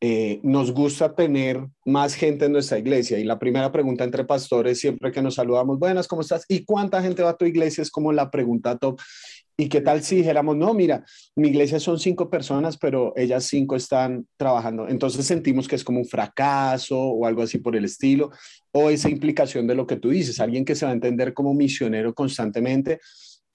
eh, 0.00 0.38
nos 0.44 0.70
gusta 0.70 1.16
tener 1.16 1.66
más 1.84 2.14
gente 2.14 2.44
en 2.44 2.52
nuestra 2.52 2.78
iglesia 2.78 3.18
y 3.18 3.24
la 3.24 3.40
primera 3.40 3.72
pregunta 3.72 4.04
entre 4.04 4.24
pastores, 4.24 4.78
siempre 4.78 5.10
que 5.10 5.20
nos 5.20 5.34
saludamos, 5.34 5.80
buenas, 5.80 6.06
¿cómo 6.06 6.22
estás? 6.22 6.44
¿Y 6.48 6.64
cuánta 6.64 7.02
gente 7.02 7.24
va 7.24 7.30
a 7.30 7.36
tu 7.36 7.44
iglesia? 7.44 7.82
Es 7.82 7.90
como 7.90 8.12
la 8.12 8.30
pregunta 8.30 8.78
top. 8.78 9.00
¿Y 9.60 9.68
qué 9.68 9.80
tal 9.80 10.04
si 10.04 10.14
dijéramos, 10.14 10.56
no, 10.56 10.72
mira, 10.72 11.04
mi 11.34 11.48
iglesia 11.48 11.80
son 11.80 11.98
cinco 11.98 12.30
personas, 12.30 12.76
pero 12.78 13.12
ellas 13.16 13.46
cinco 13.46 13.74
están 13.74 14.28
trabajando? 14.36 14.86
Entonces 14.86 15.26
sentimos 15.26 15.66
que 15.66 15.74
es 15.74 15.82
como 15.82 15.98
un 15.98 16.06
fracaso 16.06 16.96
o 16.96 17.26
algo 17.26 17.42
así 17.42 17.58
por 17.58 17.74
el 17.74 17.84
estilo, 17.84 18.30
o 18.70 18.88
esa 18.90 19.10
implicación 19.10 19.66
de 19.66 19.74
lo 19.74 19.84
que 19.84 19.96
tú 19.96 20.10
dices, 20.10 20.38
alguien 20.38 20.64
que 20.64 20.76
se 20.76 20.84
va 20.84 20.92
a 20.92 20.94
entender 20.94 21.34
como 21.34 21.54
misionero 21.54 22.14
constantemente, 22.14 23.00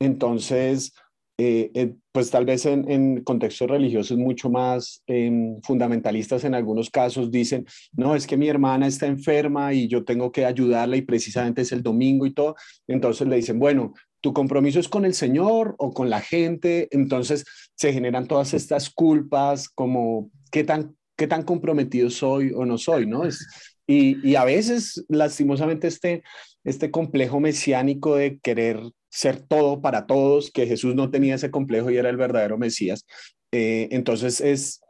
entonces, 0.03 0.93
eh, 1.37 1.71
eh, 1.73 1.95
pues 2.11 2.29
tal 2.29 2.45
vez 2.45 2.65
en, 2.67 3.23
contextos 3.23 3.67
religiosos 3.69 4.17
mucho 4.17 4.51
más 4.51 5.01
em, 5.07 5.59
fundamentalistas 5.61 6.43
en 6.43 6.53
algunos 6.53 6.91
casos 6.91 7.31
dicen, 7.31 7.65
no, 7.93 8.15
es 8.15 8.27
que 8.27 8.37
mi 8.37 8.47
hermana 8.49 8.85
está 8.85 9.07
enferma 9.07 9.73
y 9.73 9.87
yo 9.87 10.03
tengo 10.03 10.31
que 10.31 10.45
ayudarla 10.45 10.95
y 10.95 11.01
precisamente 11.01 11.63
es 11.63 11.71
el 11.71 11.81
domingo 11.81 12.25
y 12.27 12.33
todo. 12.33 12.55
Entonces 12.87 13.27
le 13.27 13.37
dicen, 13.37 13.57
bueno, 13.57 13.93
tu 14.21 14.31
compromiso 14.31 14.79
es 14.79 14.87
con 14.87 15.05
el 15.05 15.15
Señor 15.15 15.75
o 15.79 15.91
con 15.91 16.09
la 16.09 16.21
gente. 16.21 16.87
Entonces 16.91 17.45
se 17.75 17.93
generan 17.93 18.27
todas 18.27 18.53
estas 18.53 18.91
culpas 18.91 19.69
como 19.69 20.29
qué 20.51 20.63
tan, 20.63 20.95
qué 21.17 21.27
tan 21.27 21.43
comprometido 21.43 22.09
soy 22.11 22.51
o 22.55 22.65
no 22.65 22.77
soy, 22.77 23.07
¿no? 23.07 23.25
Es, 23.25 23.45
y, 23.87 24.25
y, 24.27 24.35
a 24.35 24.45
veces, 24.45 25.03
lastimosamente, 25.09 25.87
este, 25.87 26.23
este 26.63 26.89
complejo 26.89 27.41
mesiánico 27.41 28.15
de 28.15 28.39
querer 28.39 28.79
ser 29.13 29.41
todo 29.41 29.79
para 29.79 30.07
todos, 30.07 30.49
que 30.49 30.65
Jesús 30.65 30.95
no 30.95 31.11
tenía 31.11 31.35
ese 31.35 31.51
complejo 31.51 31.91
y 31.91 31.97
era 31.97 32.09
el 32.09 32.17
verdadero 32.17 32.57
Mesías. 32.57 33.05
Eh, 33.51 33.87
entonces 33.91 34.41
es, 34.41 34.81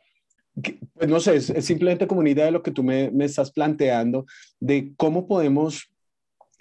pues 0.94 1.10
no 1.10 1.20
sé, 1.20 1.36
es, 1.36 1.66
simplemente 1.66 2.08
como 2.08 2.22
una 2.22 2.30
idea 2.30 2.46
de 2.46 2.52
lo 2.52 2.64
que 2.64 2.72
tú 2.72 2.84
me, 2.84 3.12
me, 3.12 3.26
estás 3.26 3.52
planteando, 3.52 4.26
de 4.62 4.94
cómo 4.96 5.28
podemos 5.28 5.90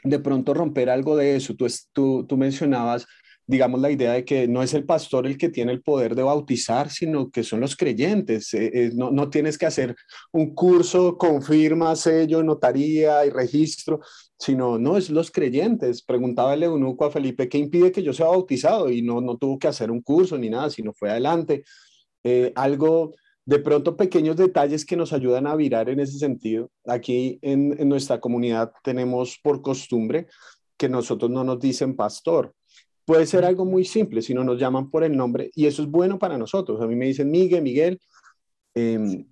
de 0.02 0.18
pronto 0.18 0.54
romper 0.54 0.90
algo 0.90 1.16
de 1.16 1.36
eso. 1.36 1.54
Tú, 1.54 1.66
tú, 1.92 2.26
tú 2.26 2.36
mencionabas 2.36 3.06
digamos, 3.46 3.80
la 3.80 3.90
idea 3.90 4.12
de 4.12 4.24
que 4.24 4.46
no 4.48 4.62
es 4.62 4.72
el 4.72 4.84
pastor 4.84 5.26
el 5.26 5.36
que 5.36 5.48
tiene 5.48 5.72
el 5.72 5.82
poder 5.82 6.14
de 6.14 6.22
bautizar, 6.22 6.90
sino 6.90 7.30
que 7.30 7.42
son 7.42 7.60
los 7.60 7.76
creyentes. 7.76 8.54
Eh, 8.54 8.70
eh, 8.72 8.90
no, 8.94 9.10
no, 9.10 9.30
tienes 9.30 9.58
que 9.58 9.66
hacer 9.66 9.96
un 10.32 10.54
curso 10.54 11.18
con 11.18 11.42
firma, 11.42 11.94
sello, 11.96 12.42
notaría 12.42 13.26
y 13.26 13.30
registro, 13.30 14.00
sino, 14.42 14.76
no, 14.76 14.96
es 14.96 15.08
los 15.08 15.30
creyentes. 15.30 16.02
Preguntaba 16.02 16.54
el 16.54 16.64
eunuco 16.64 17.04
a 17.04 17.12
Felipe, 17.12 17.48
¿qué 17.48 17.58
impide 17.58 17.92
que 17.92 18.02
yo 18.02 18.12
sea 18.12 18.26
bautizado? 18.26 18.90
Y 18.90 19.00
no, 19.00 19.20
no 19.20 19.36
tuvo 19.36 19.56
que 19.56 19.68
hacer 19.68 19.88
un 19.88 20.02
curso 20.02 20.36
ni 20.36 20.50
nada, 20.50 20.68
sino 20.68 20.92
fue 20.92 21.10
adelante. 21.10 21.62
Eh, 22.24 22.52
algo, 22.56 23.14
de 23.44 23.60
pronto, 23.60 23.96
pequeños 23.96 24.36
detalles 24.36 24.84
que 24.84 24.96
nos 24.96 25.12
ayudan 25.12 25.46
a 25.46 25.54
virar 25.54 25.88
en 25.90 26.00
ese 26.00 26.18
sentido. 26.18 26.72
Aquí 26.84 27.38
en, 27.40 27.88
nuestra 27.88 28.18
comunidad 28.18 28.72
tenemos 28.82 29.38
por 29.40 29.62
costumbre 29.62 30.26
que 30.76 30.88
nosotros 30.88 31.30
no 31.30 31.44
nos 31.44 31.60
dicen 31.60 31.94
pastor, 31.94 32.54
Puede 33.04 33.26
ser 33.26 33.44
algo 33.44 33.64
muy 33.64 33.84
simple, 33.84 34.22
si 34.22 34.32
no 34.32 34.44
nos 34.44 34.60
llaman 34.60 34.88
por 34.88 35.02
el 35.02 35.16
nombre, 35.16 35.50
y 35.56 35.66
eso 35.66 35.82
es 35.82 35.88
bueno 35.88 36.20
para 36.20 36.38
nosotros. 36.38 36.80
A 36.80 36.86
mí 36.86 36.94
me 36.94 37.06
dicen 37.06 37.32
Miguel, 37.32 37.60
Miguel, 37.60 38.00
em, 38.74 39.26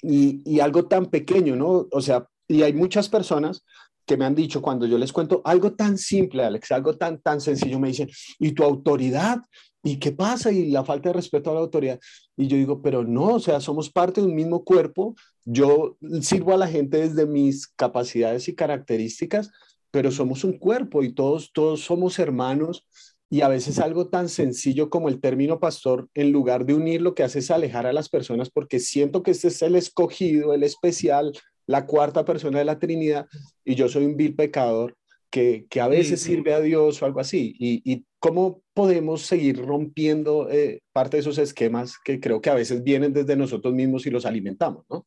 y, 0.00 0.42
y, 0.44 0.60
algo 0.60 0.86
tan 0.86 1.06
pequeño, 1.06 1.56
¿no? 1.56 1.88
O 1.90 2.00
sea, 2.00 2.28
y 2.46 2.62
hay 2.62 2.72
muchas 2.72 3.08
personas 3.08 3.64
que 4.06 4.16
me 4.16 4.24
han 4.24 4.34
dicho 4.34 4.60
cuando 4.60 4.86
yo 4.86 4.98
les 4.98 5.12
cuento 5.12 5.40
algo 5.44 5.72
tan 5.72 5.98
simple, 5.98 6.44
Alex, 6.44 6.72
algo 6.72 6.96
tan, 6.96 7.20
tan 7.20 7.40
sencillo, 7.40 7.78
me 7.78 7.88
dicen, 7.88 8.08
¿y 8.38 8.52
tu 8.52 8.62
autoridad? 8.62 9.38
¿Y 9.82 9.98
qué 9.98 10.12
pasa? 10.12 10.50
Y 10.50 10.70
la 10.70 10.84
falta 10.84 11.10
de 11.10 11.14
respeto 11.14 11.50
a 11.50 11.54
la 11.54 11.60
autoridad. 11.60 12.00
Y 12.36 12.46
yo 12.46 12.56
digo, 12.56 12.80
pero 12.80 13.04
no, 13.04 13.34
o 13.34 13.40
sea, 13.40 13.60
somos 13.60 13.90
parte 13.90 14.20
de 14.20 14.26
un 14.26 14.34
mismo 14.34 14.64
cuerpo. 14.64 15.14
Yo 15.44 15.96
sirvo 16.22 16.54
a 16.54 16.56
la 16.56 16.68
gente 16.68 16.98
desde 16.98 17.26
mis 17.26 17.66
capacidades 17.68 18.48
y 18.48 18.54
características, 18.54 19.50
pero 19.90 20.10
somos 20.10 20.42
un 20.42 20.58
cuerpo 20.58 21.02
y 21.02 21.12
todos, 21.12 21.52
todos 21.52 21.80
somos 21.80 22.18
hermanos. 22.18 22.86
Y 23.28 23.42
a 23.42 23.48
veces 23.48 23.78
algo 23.78 24.08
tan 24.08 24.28
sencillo 24.28 24.90
como 24.90 25.08
el 25.08 25.20
término 25.20 25.58
pastor, 25.60 26.08
en 26.14 26.30
lugar 26.32 26.64
de 26.66 26.74
unir, 26.74 27.02
lo 27.02 27.14
que 27.14 27.22
hace 27.22 27.40
es 27.40 27.50
alejar 27.50 27.86
a 27.86 27.92
las 27.92 28.08
personas 28.08 28.48
porque 28.48 28.80
siento 28.80 29.22
que 29.22 29.32
este 29.32 29.48
es 29.48 29.60
el 29.60 29.76
escogido, 29.76 30.54
el 30.54 30.62
especial, 30.62 31.32
la 31.66 31.86
cuarta 31.86 32.24
persona 32.24 32.58
de 32.58 32.64
la 32.64 32.78
Trinidad 32.78 33.26
y 33.64 33.74
yo 33.74 33.88
soy 33.88 34.04
un 34.04 34.16
vil 34.16 34.34
pecador 34.34 34.96
que, 35.30 35.66
que 35.68 35.80
a 35.80 35.88
veces 35.88 36.20
sirve 36.20 36.54
a 36.54 36.60
Dios 36.60 37.02
o 37.02 37.06
algo 37.06 37.20
así. 37.20 37.56
Y, 37.58 37.82
y 37.84 38.04
cómo 38.20 38.62
podemos 38.72 39.22
seguir 39.22 39.64
rompiendo 39.64 40.48
eh, 40.48 40.82
parte 40.92 41.16
de 41.16 41.22
esos 41.22 41.38
esquemas 41.38 41.98
que 42.04 42.20
creo 42.20 42.40
que 42.40 42.50
a 42.50 42.54
veces 42.54 42.84
vienen 42.84 43.12
desde 43.12 43.36
nosotros 43.36 43.74
mismos 43.74 44.06
y 44.06 44.10
los 44.10 44.26
alimentamos, 44.26 44.84
¿no? 44.88 45.06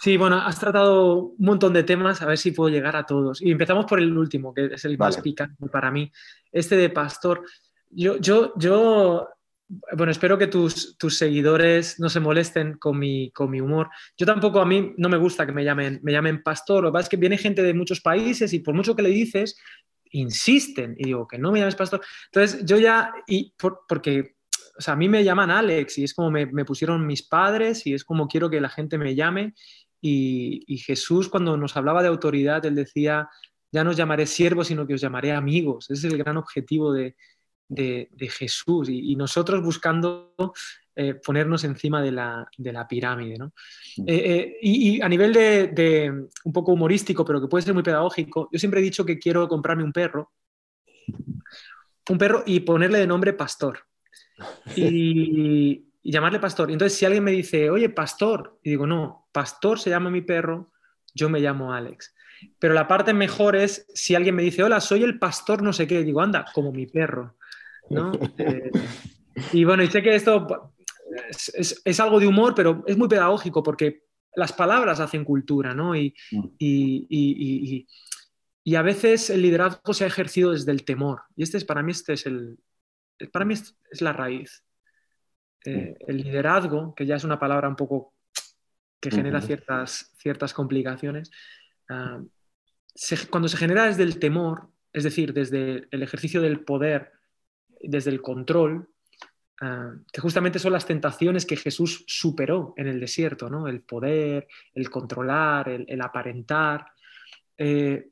Sí, 0.00 0.16
bueno, 0.16 0.36
has 0.38 0.58
tratado 0.58 1.26
un 1.26 1.46
montón 1.46 1.74
de 1.74 1.82
temas, 1.82 2.22
a 2.22 2.26
ver 2.26 2.38
si 2.38 2.52
puedo 2.52 2.70
llegar 2.70 2.96
a 2.96 3.04
todos. 3.04 3.42
Y 3.42 3.50
empezamos 3.50 3.84
por 3.84 4.00
el 4.00 4.16
último, 4.16 4.54
que 4.54 4.66
es 4.66 4.84
el 4.86 4.96
más 4.96 5.18
picante 5.20 5.66
para 5.68 5.90
mí, 5.90 6.10
este 6.50 6.76
de 6.76 6.88
pastor. 6.88 7.44
Yo, 7.90 8.16
yo, 8.16 8.54
yo 8.56 9.28
bueno, 9.96 10.12
espero 10.12 10.36
que 10.36 10.48
tus, 10.48 10.98
tus, 10.98 11.16
seguidores 11.16 11.98
no 11.98 12.10
se 12.10 12.20
molesten 12.20 12.76
con 12.78 12.98
mi, 12.98 13.30
con 13.30 13.50
mi 13.50 13.60
humor. 13.60 13.88
Yo 14.18 14.26
tampoco, 14.26 14.60
a 14.60 14.66
mí 14.66 14.92
no 14.98 15.08
me 15.08 15.16
gusta 15.16 15.46
que 15.46 15.52
me 15.52 15.64
llamen, 15.64 16.00
me 16.02 16.12
llamen 16.12 16.42
pastor. 16.42 16.82
Lo 16.82 16.90
que 16.90 16.92
pasa 16.92 17.04
es 17.04 17.08
que 17.08 17.16
viene 17.16 17.38
gente 17.38 17.62
de 17.62 17.72
muchos 17.72 18.00
países 18.00 18.52
y 18.52 18.58
por 18.58 18.74
mucho 18.74 18.94
que 18.94 19.02
le 19.02 19.08
dices, 19.08 19.56
insisten 20.10 20.94
y 20.98 21.04
digo 21.04 21.26
que 21.26 21.38
no 21.38 21.52
me 21.52 21.60
llames 21.60 21.76
pastor. 21.76 22.02
Entonces 22.26 22.64
yo 22.66 22.78
ya, 22.78 23.14
y 23.26 23.54
porque, 23.56 24.36
o 24.78 24.80
sea, 24.80 24.94
a 24.94 24.96
mí 24.96 25.08
me 25.08 25.24
llaman 25.24 25.50
Alex 25.50 25.98
y 25.98 26.04
es 26.04 26.12
como 26.12 26.30
me, 26.30 26.46
pusieron 26.64 27.06
mis 27.06 27.22
padres 27.22 27.86
y 27.86 27.94
es 27.94 28.04
como 28.04 28.28
quiero 28.28 28.50
que 28.50 28.60
la 28.60 28.68
gente 28.68 28.98
me 28.98 29.14
llame. 29.14 29.54
Y, 30.02 30.76
Jesús 30.84 31.28
cuando 31.28 31.56
nos 31.56 31.76
hablaba 31.76 32.02
de 32.02 32.08
autoridad, 32.08 32.66
él 32.66 32.74
decía, 32.74 33.28
ya 33.70 33.84
no 33.84 33.90
os 33.90 33.96
llamaré 33.96 34.26
siervos, 34.26 34.66
sino 34.66 34.86
que 34.86 34.94
os 34.94 35.00
llamaré 35.00 35.32
amigos. 35.32 35.90
Ese 35.90 36.08
es 36.08 36.12
el 36.12 36.18
gran 36.18 36.36
objetivo 36.36 36.92
de, 36.92 37.14
de, 37.74 38.28
Jesús 38.30 38.88
y, 38.88 39.16
nosotros 39.16 39.62
buscando 39.62 40.34
eh, 40.94 41.14
ponernos 41.14 41.64
encima 41.64 42.02
de 42.02 42.12
la, 42.12 42.48
de 42.56 42.72
la 42.72 42.86
pirámide. 42.86 43.38
¿no? 43.38 43.52
Mm. 43.96 44.08
Eh, 44.08 44.34
eh, 44.34 44.58
y, 44.62 45.00
a 45.00 45.08
nivel 45.08 45.32
de, 45.32 46.28
un 46.44 46.52
poco 46.52 46.72
humorístico, 46.72 47.24
pero 47.24 47.40
que 47.40 47.48
puede 47.48 47.62
ser 47.62 47.74
muy 47.74 47.82
pedagógico, 47.82 48.48
yo 48.52 48.58
siempre 48.58 48.80
he 48.80 48.84
dicho 48.84 49.04
que 49.04 49.18
quiero 49.18 49.48
comprarme 49.48 49.84
un 49.84 49.92
perro, 49.92 50.32
un 52.10 52.18
perro 52.18 52.42
y 52.46 52.60
ponerle 52.60 52.98
de 52.98 53.06
nombre 53.06 53.32
Pastor. 53.32 53.80
Y, 54.76 55.88
llamarle 56.04 56.40
Pastor. 56.40 56.68
Entonces 56.72 56.98
si 56.98 57.04
alguien 57.04 57.22
me 57.22 57.30
dice, 57.30 57.70
oye, 57.70 57.88
Pastor, 57.88 58.58
y 58.64 58.70
digo, 58.70 58.88
no, 58.88 59.28
Pastor 59.30 59.78
se 59.78 59.88
llama 59.88 60.10
mi 60.10 60.20
perro, 60.20 60.72
yo 61.14 61.28
me 61.28 61.38
llamo 61.38 61.72
Alex. 61.72 62.12
Pero 62.58 62.74
la 62.74 62.88
parte 62.88 63.12
mejor 63.12 63.56
es 63.56 63.86
si 63.94 64.14
alguien 64.14 64.34
me 64.34 64.42
dice, 64.42 64.62
hola, 64.62 64.80
soy 64.80 65.02
el 65.02 65.18
pastor 65.18 65.62
no 65.62 65.72
sé 65.72 65.86
qué, 65.86 66.02
digo, 66.02 66.20
anda, 66.20 66.46
como 66.54 66.72
mi 66.72 66.86
perro. 66.86 67.36
¿No? 67.92 68.12
y 69.52 69.64
bueno, 69.64 69.82
y 69.82 69.88
sé 69.88 70.02
que 70.02 70.14
esto 70.14 70.72
es, 71.84 72.00
algo 72.00 72.20
de 72.20 72.26
humor, 72.26 72.54
pero 72.54 72.84
es 72.86 72.96
muy 72.96 73.08
pedagógico 73.08 73.62
porque 73.62 74.04
las 74.34 74.52
palabras 74.52 75.00
hacen 75.00 75.24
cultura, 75.24 75.74
¿no? 75.74 75.94
Y, 75.94 76.14
mm. 76.30 76.48
y, 76.58 77.86
y, 78.64 78.74
a 78.74 78.82
veces 78.82 79.28
el 79.30 79.42
liderazgo 79.42 79.92
se 79.92 80.04
ha 80.04 80.06
ejercido 80.06 80.52
desde 80.52 80.72
el 80.72 80.84
temor. 80.84 81.22
Y 81.36 81.42
este 81.42 81.58
es, 81.58 81.64
para 81.64 81.82
mí, 81.82 81.92
este 81.92 82.14
es 82.14 82.26
el, 82.26 82.58
para 83.30 83.44
mí 83.44 83.54
es, 83.54 83.74
la 84.00 84.12
raíz. 84.12 84.64
Eh, 85.64 85.94
mm. 85.98 86.10
el 86.10 86.16
liderazgo, 86.18 86.94
que 86.94 87.06
ya 87.06 87.16
es 87.16 87.24
una 87.24 87.38
palabra 87.38 87.68
un 87.68 87.76
poco 87.76 88.14
que 89.00 89.10
genera 89.10 89.40
ciertas, 89.40 90.12
ciertas 90.16 90.54
complicaciones, 90.54 91.30
ah, 91.90 92.22
cuando 93.30 93.48
se 93.48 93.56
genera 93.56 93.86
desde 93.86 94.04
el 94.04 94.20
temor, 94.20 94.68
es 94.92 95.02
decir, 95.02 95.32
desde 95.32 95.88
el 95.90 96.02
ejercicio 96.02 96.40
del 96.40 96.60
poder, 96.60 97.10
desde 97.82 98.10
el 98.10 98.22
control, 98.22 98.88
Ah, 99.64 99.94
que 100.12 100.20
justamente 100.20 100.58
son 100.58 100.72
las 100.72 100.86
tentaciones 100.86 101.46
que 101.46 101.56
Jesús 101.56 102.02
superó 102.08 102.74
en 102.76 102.88
el 102.88 102.98
desierto, 102.98 103.48
¿no? 103.48 103.68
El 103.68 103.82
poder, 103.82 104.48
el 104.74 104.90
controlar, 104.90 105.68
el, 105.68 106.00
aparentar. 106.00 106.86
Eh, 107.56 108.08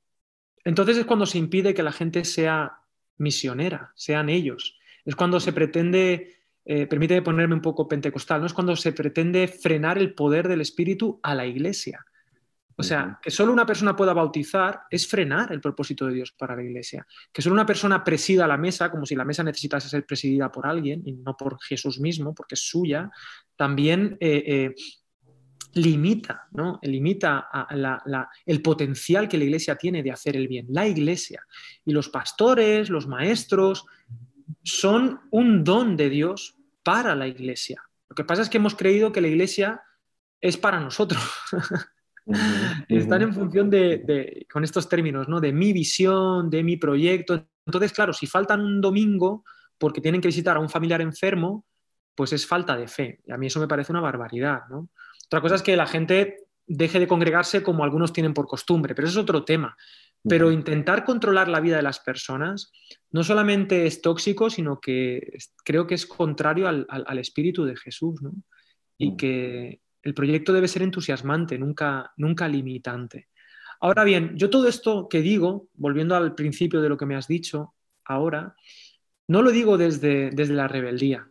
entonces 0.65 0.99
es 0.99 1.07
cuando 1.07 1.27
se 1.27 1.39
impide 1.39 1.75
que 1.75 1.83
la 1.83 1.91
gente 1.91 2.25
sea 2.25 2.79
misionera, 3.19 3.91
sean 3.97 4.29
ellos. 4.29 4.79
Es 5.05 5.17
cuando 5.17 5.41
se 5.41 5.53
pretende, 5.53 6.37
eh, 6.65 6.87
permite 6.87 7.21
ponerme 7.21 7.57
un 7.57 7.63
poco 7.63 7.89
pentecostal, 7.89 8.41
¿no? 8.41 8.47
Es 8.47 8.55
cuando 8.55 8.77
se 8.77 8.93
pretende 8.93 9.49
frenar 9.49 9.99
el 9.99 10.15
poder 10.15 10.47
del 10.47 10.61
Espíritu 10.61 11.19
a 11.21 11.35
la 11.35 11.47
iglesia. 11.47 12.07
O 12.81 12.83
sea, 12.83 13.19
que 13.21 13.31
solo 13.31 13.53
una 13.53 13.67
persona 13.67 13.95
pueda 13.95 14.15
bautizar 14.15 14.85
es 14.91 15.07
frenar 15.07 15.53
el 15.53 15.61
propósito 15.61 16.07
de 16.07 16.15
Dios 16.15 16.33
para 16.33 16.57
la 16.57 16.63
iglesia. 16.63 17.07
Que 17.31 17.43
solo 17.43 17.53
una 17.53 17.67
persona 17.67 18.03
presida 18.03 18.47
la 18.47 18.57
mesa, 18.57 18.91
como 18.91 19.05
si 19.05 19.15
la 19.15 19.27
mesa 19.27 19.45
necesitase 19.45 19.91
ser 19.91 20.07
presidida 20.07 20.51
por 20.51 20.67
alguien 20.67 21.03
y 21.05 21.13
no 21.13 21.37
por 21.37 21.61
Jesús 21.61 22.01
mismo, 22.01 22.35
porque 22.35 22.55
es 22.55 22.67
suya, 22.67 23.11
también 23.55 24.17
eh, 24.19 24.43
eh, 24.47 24.75
limita, 25.75 26.49
¿no? 26.53 26.79
limita 26.83 27.51
el 28.47 28.63
potencial 28.63 29.29
que 29.29 29.37
la 29.37 29.45
iglesia 29.45 29.77
tiene 29.77 30.03
de 30.03 30.13
hacer 30.13 30.35
el 30.35 30.49
bien. 30.49 30.65
La 30.71 30.89
iglesia 30.89 31.47
y 31.85 31.93
los 31.93 32.09
pastores, 32.09 32.89
los 32.89 33.07
maestros, 33.07 33.85
son 34.65 35.21
un 35.31 35.65
don 35.65 35.99
de 35.99 36.09
Dios 36.09 36.57
para 36.83 37.15
la 37.15 37.29
iglesia. 37.29 37.83
Lo 38.09 38.17
que 38.17 38.25
pasa 38.25 38.41
es 38.41 38.49
que 38.49 38.57
hemos 38.57 38.75
creído 38.75 39.13
que 39.13 39.21
la 39.21 39.29
iglesia 39.29 39.83
es 40.41 40.57
para 40.57 40.81
nosotros. 40.81 41.23
Están 42.89 43.23
en 43.23 43.35
función 43.35 43.71
de, 43.71 44.47
con 44.53 44.65
estos 44.65 44.89
términos, 44.89 45.29
¿no? 45.29 45.41
De 45.41 45.53
mi 45.53 45.73
visión, 45.73 46.51
de 46.51 46.63
mi 46.63 46.77
proyecto. 46.77 47.47
Entonces, 47.67 47.93
claro, 47.93 48.13
si 48.13 48.27
faltan 48.27 48.61
un 48.61 48.81
domingo 48.81 49.45
porque 49.79 50.01
tienen 50.01 50.21
que 50.21 50.29
visitar 50.29 50.57
a 50.57 50.61
un 50.61 50.69
familiar 50.69 51.01
enfermo, 51.01 51.65
pues 52.15 52.33
es 52.33 52.47
falta 52.47 52.77
de 52.77 52.89
fe. 52.89 53.21
Y 53.27 53.33
a 53.33 53.39
mí 53.39 53.47
eso 53.47 53.61
me 53.61 53.69
parece 53.69 53.93
una 53.93 54.01
barbaridad, 54.01 54.63
¿no? 54.69 54.91
Otra 55.27 55.41
cosa 55.41 55.55
es 55.55 55.63
que 55.63 55.77
la 55.77 55.87
gente 55.87 56.47
deje 56.67 56.99
de 56.99 57.07
congregarse 57.07 57.63
como 57.63 57.85
algunos 57.85 58.13
tienen 58.13 58.35
por 58.35 58.47
costumbre, 58.47 58.95
pero 58.95 59.09
eso 59.09 59.21
es 59.21 59.23
otro 59.23 59.45
tema. 59.45 59.77
Pero 60.23 60.53
intentar 60.53 61.05
controlar 61.05 61.49
la 61.49 61.61
vida 61.61 61.77
de 61.77 61.83
las 61.83 61.99
personas 62.01 62.73
no 63.11 63.25
solamente 63.25 63.87
es 63.87 64.03
tóxico, 64.03 64.51
sino 64.51 64.79
que 64.81 65.39
creo 65.65 65.87
que 65.87 65.95
es 65.95 66.05
contrario 66.07 66.69
al, 66.69 66.87
al 66.89 67.19
espíritu 67.19 67.65
de 67.65 67.77
Jesús, 67.77 68.21
¿no? 68.21 68.33
Y 68.99 69.17
que, 69.17 69.81
el 70.03 70.15
proyecto 70.15 70.53
debe 70.53 70.69
ser 70.69 70.83
entusiasmante, 70.83 71.59
nunca, 71.59 72.13
nunca 72.17 72.49
limitante. 72.49 73.29
Ahora 73.81 74.05
bien, 74.05 74.37
yo 74.37 74.51
todo 74.51 74.69
esto 74.69 75.09
que 75.09 75.23
digo, 75.23 75.69
volviendo 75.75 76.15
al 76.15 76.35
principio 76.35 76.81
de 76.81 76.89
lo 76.89 76.97
que 76.97 77.07
me 77.07 77.17
has 77.17 77.27
dicho 77.27 77.75
ahora, 78.05 78.55
no 79.29 79.43
lo 79.43 79.51
digo 79.51 79.79
desde, 79.79 80.31
desde 80.31 80.55
la 80.55 80.69
rebeldía, 80.69 81.29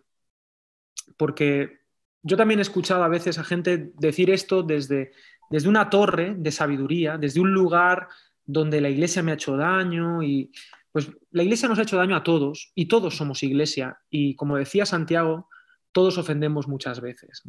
porque 1.18 1.80
yo 2.22 2.38
también 2.38 2.60
he 2.60 2.64
escuchado 2.64 3.04
a 3.04 3.08
veces 3.08 3.38
a 3.38 3.44
gente 3.44 3.92
decir 3.98 4.30
esto 4.30 4.64
desde, 4.64 5.12
desde 5.50 5.70
una 5.70 5.90
torre 5.90 6.36
de 6.38 6.52
sabiduría, 6.52 7.18
desde 7.18 7.40
un 7.40 7.54
lugar 7.54 8.08
donde 8.46 8.82
la 8.82 8.90
iglesia 8.90 9.22
me 9.22 9.32
ha 9.32 9.36
hecho 9.36 9.56
daño 9.56 10.24
y 10.24 10.52
pues 10.92 11.10
la 11.32 11.44
iglesia 11.44 11.70
nos 11.70 11.78
ha 11.78 11.84
hecho 11.84 11.98
daño 11.98 12.16
a 12.16 12.24
todos 12.24 12.72
y 12.74 12.88
todos 12.88 13.16
somos 13.16 13.44
iglesia 13.44 14.00
y 14.10 14.36
como 14.36 14.58
decía 14.58 14.86
Santiago, 14.86 15.50
todos 15.92 16.18
ofendemos 16.18 16.68
muchas 16.68 17.02
veces. 17.02 17.44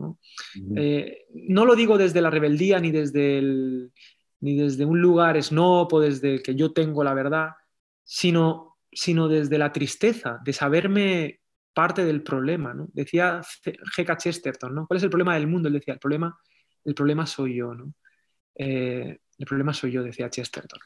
Eh, 0.77 1.27
¿no? 1.35 1.65
lo 1.65 1.75
digo 1.75 1.99
desde 1.99 2.21
la 2.21 2.31
rebeldía 2.31 2.81
ni 2.81 2.91
desde, 2.91 3.43
ni 4.41 4.57
desde 4.57 4.85
un 4.85 5.01
lugar 5.01 5.43
snob 5.43 5.93
o 5.93 6.01
desde 6.01 6.43
que 6.43 6.55
yo 6.55 6.73
tengo 6.73 7.05
la 7.05 7.15
verdad, 7.15 7.51
sino, 8.05 8.79
sino 8.91 9.29
desde 9.29 9.59
la 9.59 9.73
tristeza 9.73 10.39
de 10.45 10.53
saberme 10.53 11.41
parte 11.75 12.05
del 12.05 12.23
problema. 12.23 12.75
¿no? 12.75 12.89
Decía 12.93 13.41
G.K. 13.41 14.17
Chesterton, 14.17 14.75
¿no? 14.75 14.87
¿cuál 14.87 14.99
es 14.99 15.05
el 15.05 15.11
problema 15.11 15.35
del 15.35 15.47
mundo? 15.47 15.69
Él 15.69 15.75
decía, 15.75 15.95
el 15.95 16.01
problema, 16.01 16.37
el 16.85 16.95
problema 16.95 17.27
soy 17.27 17.57
yo. 17.57 17.75
¿no? 17.75 17.93
Eh, 18.55 19.19
el 19.39 19.47
problema 19.47 19.73
soy 19.73 19.93
yo, 19.93 20.03
decía 20.03 20.29
Chesterton. 20.29 20.81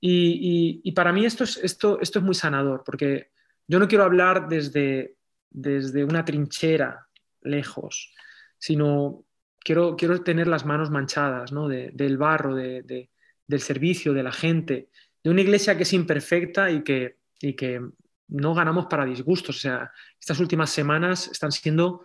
Y, 0.00 0.92
para 0.92 1.12
mí 1.12 1.24
esto 1.24 1.44
es, 1.44 1.56
esto, 1.56 1.98
esto 2.00 2.18
es 2.18 2.24
muy 2.24 2.34
sanador, 2.34 2.82
porque 2.84 3.30
yo 3.66 3.78
no 3.78 3.88
quiero 3.88 4.04
hablar 4.04 4.48
desde, 4.48 5.16
desde 5.54 6.04
una 6.04 6.24
trinchera 6.24 7.06
lejos, 7.42 8.12
sino 8.58 9.24
quiero, 9.60 9.96
quiero 9.96 10.20
tener 10.22 10.48
las 10.48 10.66
manos 10.66 10.90
manchadas 10.90 11.52
¿no? 11.52 11.68
del 11.68 12.18
barro, 12.18 12.54
del 12.56 13.60
servicio, 13.60 14.12
de 14.12 14.22
la 14.22 14.32
gente, 14.32 14.90
de 15.22 15.30
una 15.30 15.40
iglesia 15.40 15.76
que 15.76 15.84
es 15.84 15.92
imperfecta 15.92 16.70
y 16.70 16.82
que, 16.82 17.18
y 17.40 17.54
que 17.54 17.80
no 18.28 18.54
ganamos 18.54 18.86
para 18.86 19.06
disgustos. 19.06 19.56
O 19.56 19.60
sea, 19.60 19.92
estas 20.20 20.40
últimas 20.40 20.70
semanas 20.70 21.28
están 21.28 21.52
siendo 21.52 22.04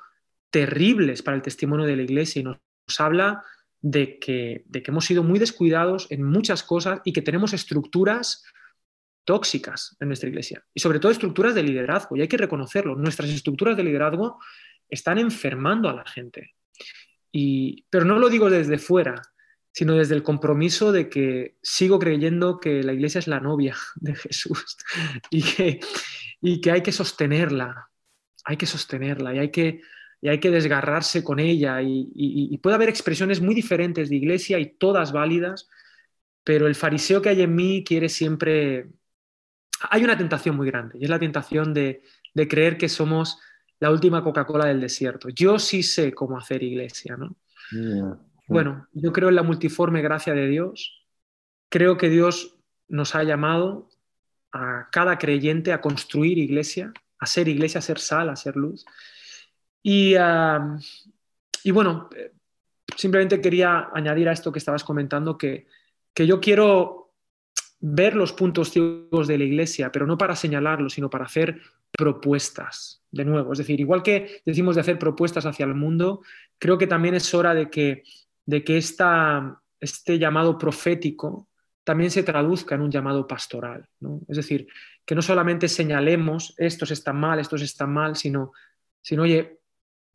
terribles 0.52 1.24
para 1.24 1.36
el 1.36 1.41
testimonio 1.41 1.86
de 1.86 1.95
la 1.95 2.04
iglesia 2.04 2.39
y 2.39 2.43
nos, 2.43 2.60
habla 3.00 3.43
de 3.82 4.20
que, 4.20 4.64
de 4.68 4.84
que 4.84 4.91
hemos 4.91 5.06
sido 5.06 5.24
muy 5.24 5.39
descuidados 5.39 6.08
en 6.12 6.24
muchas 6.24 6.64
cosas 6.64 7.02
y 7.04 7.14
que 7.14 7.22
tenemos 7.22 7.54
estructuras 7.54 8.43
tóxicas 9.24 9.96
en 10.00 10.08
nuestra 10.08 10.30
iglesia 10.30 10.64
y 10.74 10.80
sobre 10.80 11.00
todo 11.00 11.12
estructuras 11.12 11.56
de 11.56 11.64
liderazgo, 11.64 12.16
y 12.16 12.22
hay 12.22 12.28
que 12.28 12.38
reconocerlo, 12.38 12.96
nuestras 12.96 13.30
estructuras 13.30 13.78
de 13.78 13.84
liderazgo 13.84 14.40
están 14.90 15.18
enfermando 15.18 15.90
a 15.90 15.94
la 15.94 16.06
gente. 16.06 16.56
Y, 17.32 17.86
pero 17.90 18.06
no 18.06 18.18
lo 18.18 18.30
digo 18.30 18.50
desde 18.50 18.78
fuera, 18.80 19.22
sino 19.72 19.96
desde 19.96 20.16
el 20.16 20.24
compromiso 20.24 20.92
de 20.92 21.10
que 21.10 21.58
sigo 21.62 22.00
creyendo 22.00 22.60
que 22.60 22.84
la 22.84 22.94
iglesia 22.94 23.20
es 23.20 23.28
la 23.28 23.40
novia 23.40 23.76
de 23.96 24.16
Jesús 24.16 24.78
y 25.30 25.44
que, 25.44 25.80
y 26.42 26.62
que 26.62 26.72
hay 26.72 26.82
que 26.82 26.92
sostenerla, 26.92 27.90
hay 28.46 28.58
que 28.58 28.66
sostenerla 28.66 29.36
y 29.36 29.40
hay 29.40 29.52
que, 29.52 29.82
y 30.22 30.30
hay 30.30 30.40
que 30.40 30.52
desgarrarse 30.52 31.24
con 31.24 31.40
ella. 31.40 31.82
Y, 31.82 32.58
puede 32.62 32.76
haber 32.76 32.90
expresiones 32.90 33.42
muy 33.42 33.56
diferentes 33.56 34.10
de 34.10 34.16
iglesia 34.16 34.60
y 34.60 34.78
todas 34.78 35.12
válidas, 35.12 35.70
pero 36.44 36.68
el 36.68 36.76
fariseo 36.76 37.22
que 37.22 37.30
hay 37.30 37.42
en 37.42 37.56
mí 37.56 37.84
quiere 37.86 38.10
siempre... 38.10 38.90
Hay 39.90 40.04
una 40.04 40.18
tentación 40.18 40.56
muy 40.56 40.68
grande 40.68 40.98
y 41.00 41.04
es 41.06 41.10
la 41.10 41.20
tentación 41.20 41.74
de, 41.74 42.04
de 42.34 42.48
creer 42.48 42.78
que 42.78 42.90
somos 42.90 43.40
la 43.80 43.92
última 43.92 44.24
Coca-Cola 44.24 44.66
del 44.66 44.82
desierto. 44.82 45.30
Yo 45.30 45.58
sí 45.58 45.84
sé 45.84 46.14
cómo 46.14 46.38
hacer 46.38 46.64
iglesia, 46.64 47.16
¿no? 47.18 47.36
Bueno, 48.48 48.88
yo 48.94 49.14
creo 49.14 49.30
en 49.30 49.36
la 49.36 49.44
multiforme 49.44 50.02
gracia 50.02 50.34
de 50.34 50.48
Dios. 50.48 51.06
Creo 51.70 51.98
que 51.98 52.10
Dios 52.10 52.58
nos 52.88 53.16
ha 53.16 53.24
llamado 53.24 53.90
a 54.52 54.90
cada 54.92 55.18
creyente 55.18 55.72
a 55.72 55.82
construir 55.82 56.40
iglesia, 56.40 56.92
a 57.20 57.26
ser 57.26 57.48
iglesia, 57.48 57.80
a 57.80 57.84
ser 57.84 58.00
sal, 58.00 58.30
a 58.30 58.36
ser 58.36 58.56
luz. 58.56 58.86
Y, 59.84 60.16
y 61.64 61.72
bueno, 61.72 62.10
simplemente 62.98 63.40
quería 63.40 63.90
añadir 63.94 64.28
a 64.28 64.34
esto 64.34 64.52
que 64.52 64.60
estabas 64.60 64.84
comentando 64.84 65.38
que, 65.38 65.68
que 66.14 66.26
yo 66.26 66.42
quiero 66.42 67.09
ver 67.80 68.16
los 68.16 68.34
puntos 68.34 68.72
ciegos 68.72 69.28
de 69.28 69.38
la 69.38 69.44
iglesia, 69.44 69.92
pero 69.92 70.06
no 70.06 70.18
para 70.18 70.36
señalarlos, 70.36 70.94
sino 70.94 71.10
para 71.10 71.26
hacer 71.26 71.62
propuestas, 71.92 73.02
de 73.12 73.26
nuevo. 73.26 73.54
Es 73.54 73.60
decir, 73.60 73.80
igual 73.80 74.04
que 74.04 74.42
decimos 74.46 74.76
de 74.76 74.82
hacer 74.82 75.00
propuestas 75.00 75.46
hacia 75.46 75.66
el 75.66 75.76
mundo, 75.76 76.22
creo 76.58 76.78
que 76.78 76.88
también 76.88 77.16
es 77.16 77.34
hora 77.34 77.54
de 77.54 77.70
que, 77.70 78.04
de 78.46 78.64
que 78.64 78.78
esta, 78.78 79.62
este 79.80 80.20
llamado 80.20 80.58
profético 80.58 81.48
también 81.84 82.12
se 82.12 82.24
traduzca 82.24 82.76
en 82.76 82.82
un 82.82 82.92
llamado 82.92 83.26
pastoral. 83.26 83.88
Es 84.28 84.38
decir, 84.38 84.68
que 85.06 85.16
no 85.16 85.22
solamente 85.22 85.68
señalemos 85.68 86.54
estos 86.58 86.92
están 86.92 87.20
mal, 87.20 87.40
estos 87.40 87.62
están 87.62 87.92
mal, 87.92 88.16
sino, 88.16 88.52
sino, 89.02 89.24
oye, 89.24 89.60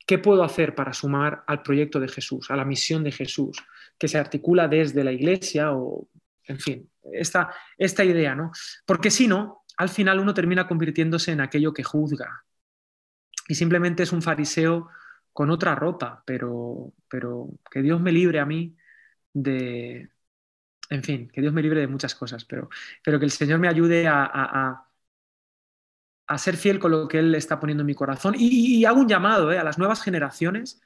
¿qué 0.06 0.18
puedo 0.18 0.44
hacer 0.44 0.74
para 0.74 0.92
sumar 0.92 1.42
al 1.46 1.62
proyecto 1.62 1.98
de 1.98 2.08
Jesús, 2.08 2.50
a 2.50 2.56
la 2.56 2.64
misión 2.64 3.02
de 3.02 3.10
Jesús, 3.10 3.56
que 3.98 4.06
se 4.06 4.18
articula 4.18 4.68
desde 4.68 5.02
la 5.02 5.12
iglesia 5.12 5.72
o, 5.72 6.06
en 6.46 6.58
fin, 6.58 6.90
esta, 7.12 8.04
idea, 8.04 8.34
¿no? 8.34 8.52
Porque 8.86 9.10
si 9.10 9.28
no, 9.28 9.64
al 9.76 9.88
final 9.88 10.20
uno 10.20 10.34
termina 10.34 10.66
convirtiéndose 10.66 11.32
en 11.32 11.40
aquello 11.40 11.72
que 11.72 11.82
juzga. 11.82 12.44
Y 13.48 13.54
simplemente 13.54 14.02
es 14.02 14.12
un 14.12 14.22
fariseo 14.22 14.88
con 15.32 15.50
otra 15.50 15.74
ropa, 15.74 16.22
pero, 16.26 16.92
pero 17.08 17.48
que 17.70 17.82
Dios 17.82 18.00
me 18.00 18.12
libre 18.12 18.40
a 18.40 18.46
mí 18.46 18.76
de, 19.32 20.08
en 20.90 21.02
fin, 21.02 21.28
que 21.28 21.40
Dios 21.40 21.52
me 21.52 21.62
libre 21.62 21.80
de 21.80 21.86
muchas 21.88 22.14
cosas, 22.14 22.44
pero, 22.44 22.68
pero 23.02 23.18
que 23.18 23.24
el 23.24 23.30
Señor 23.30 23.58
me 23.58 23.68
ayude 23.68 24.06
a, 24.06 24.24
a, 24.24 24.88
a, 26.26 26.38
ser 26.38 26.56
fiel 26.56 26.78
con 26.78 26.90
lo 26.90 27.08
que 27.08 27.18
Él 27.18 27.34
está 27.34 27.58
poniendo 27.58 27.82
en 27.82 27.86
mi 27.86 27.94
corazón. 27.94 28.34
Y, 28.36 28.84
hago 28.84 29.00
un 29.00 29.08
llamado 29.08 29.52
eh, 29.52 29.58
a 29.58 29.64
las 29.64 29.78
nuevas 29.78 30.02
generaciones 30.02 30.80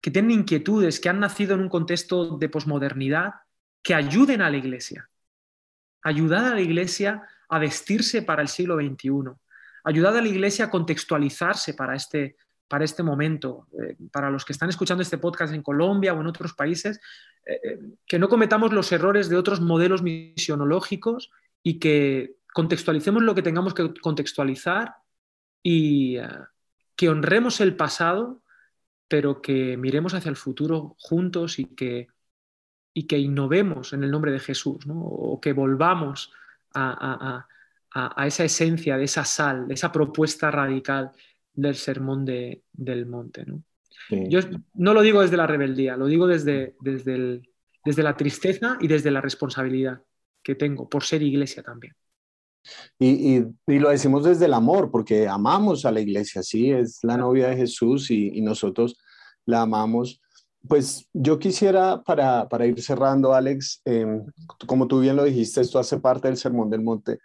que 0.00 0.10
tienen 0.10 0.32
inquietudes, 0.32 1.00
que 1.00 1.08
han 1.08 1.20
nacido 1.20 1.54
en 1.54 1.60
un 1.60 1.68
contexto 1.68 2.36
de 2.38 2.48
posmodernidad, 2.48 3.34
que 3.82 3.94
ayuden 3.94 4.40
a 4.42 4.50
la 4.50 4.56
iglesia. 4.56 5.08
Ayudad 6.02 6.46
a 6.46 6.54
la 6.54 6.60
iglesia 6.60 7.22
a 7.48 7.58
vestirse 7.58 8.22
para 8.22 8.42
el 8.42 8.48
siglo 8.48 8.76
XXI. 8.76 9.32
Ayudad 9.84 10.16
a 10.16 10.22
la 10.22 10.28
iglesia 10.28 10.66
a 10.66 10.70
contextualizarse 10.70 11.74
para 11.74 11.94
este, 11.94 12.36
para 12.68 12.84
este 12.84 13.02
momento. 13.02 13.66
Eh, 13.78 13.96
para 14.10 14.30
los 14.30 14.44
que 14.44 14.52
están 14.52 14.68
escuchando 14.68 15.02
este 15.02 15.18
podcast 15.18 15.52
en 15.52 15.62
Colombia 15.62 16.14
o 16.14 16.20
en 16.20 16.26
otros 16.26 16.54
países, 16.54 17.00
eh, 17.44 17.60
eh, 17.62 17.78
que 18.06 18.18
no 18.18 18.28
cometamos 18.28 18.72
los 18.72 18.90
errores 18.92 19.28
de 19.28 19.36
otros 19.36 19.60
modelos 19.60 20.02
misionológicos 20.02 21.30
y 21.62 21.78
que 21.78 22.36
contextualicemos 22.52 23.22
lo 23.22 23.34
que 23.34 23.42
tengamos 23.42 23.74
que 23.74 23.92
contextualizar 24.00 24.94
y 25.62 26.18
que 26.96 27.08
honremos 27.08 27.60
el 27.60 27.76
pasado, 27.76 28.42
pero 29.08 29.40
que 29.40 29.76
miremos 29.76 30.12
hacia 30.14 30.28
el 30.28 30.36
futuro 30.36 30.96
juntos 30.98 31.58
y 31.58 31.66
que, 31.66 32.08
y 32.94 33.06
que 33.06 33.18
innovemos 33.18 33.92
en 33.92 34.04
el 34.04 34.10
nombre 34.10 34.32
de 34.32 34.40
Jesús, 34.40 34.84
o 34.88 35.40
que 35.40 35.52
volvamos 35.52 36.32
a, 36.74 37.46
esa 38.26 38.44
esencia, 38.44 38.96
de 38.96 39.04
esa 39.04 39.24
sal, 39.24 39.68
de 39.68 39.74
esa 39.74 39.92
propuesta 39.92 40.50
radical 40.50 41.12
del 41.52 41.74
sermón 41.74 42.24
del 42.24 43.06
monte. 43.06 43.44
¿no? 43.44 43.62
Yo 44.10 44.40
no 44.74 44.94
lo 44.94 45.02
digo 45.02 45.22
desde 45.22 45.36
la 45.36 45.46
rebeldía, 45.46 45.96
lo 45.96 46.06
digo 46.06 46.26
desde, 46.26 46.76
desde, 46.80 47.42
desde 47.84 48.02
la 48.02 48.16
tristeza 48.16 48.76
y 48.80 48.88
desde 48.88 49.10
la 49.10 49.20
responsabilidad 49.20 50.02
que 50.42 50.54
tengo 50.54 50.88
por 50.88 51.04
ser 51.04 51.22
iglesia 51.22 51.62
también. 51.62 51.94
Y, 52.98 53.38
y, 53.38 53.78
lo 53.78 53.90
decimos 53.90 54.24
desde 54.24 54.44
el 54.44 54.54
amor, 54.54 54.90
porque 54.90 55.26
amamos 55.26 55.84
a 55.84 55.90
la 55.90 56.00
iglesia, 56.00 56.42
sí, 56.42 56.70
es 56.70 57.00
la 57.02 57.16
novia 57.16 57.48
de 57.48 57.56
Jesús 57.56 58.10
y, 58.10 58.40
nosotros 58.40 58.98
la 59.46 59.62
amamos. 59.62 60.20
Pues 60.68 61.08
yo 61.12 61.38
quisiera, 61.38 62.02
para, 62.02 62.48
para 62.48 62.66
ir 62.66 62.80
cerrando, 62.80 63.34
Alex, 63.34 63.80
em, 63.84 64.24
como 64.66 64.86
tú 64.86 65.00
bien 65.00 65.16
lo 65.16 65.24
dijiste, 65.24 65.60
esto 65.60 65.78
hace 65.78 65.98
parte 65.98 66.28
del 66.28 66.36
Sermón 66.36 66.70
del 66.70 66.82
Monte, 66.82 67.18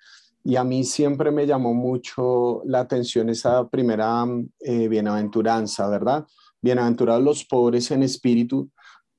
y 0.44 0.56
a 0.56 0.64
mí 0.64 0.84
siempre 0.84 1.30
me 1.30 1.46
llamó 1.46 1.74
mucho 1.74 2.62
la 2.66 2.80
atención 2.80 3.30
esa 3.30 3.68
primera 3.68 4.26
eh, 4.62 4.88
bienaventuranza, 4.88 5.90
¿verdad? 5.90 6.26
Bienaventurados 6.62 7.24
los 7.24 7.46
pobres 7.46 7.92
en 7.92 8.02
espíritu, 8.02 8.72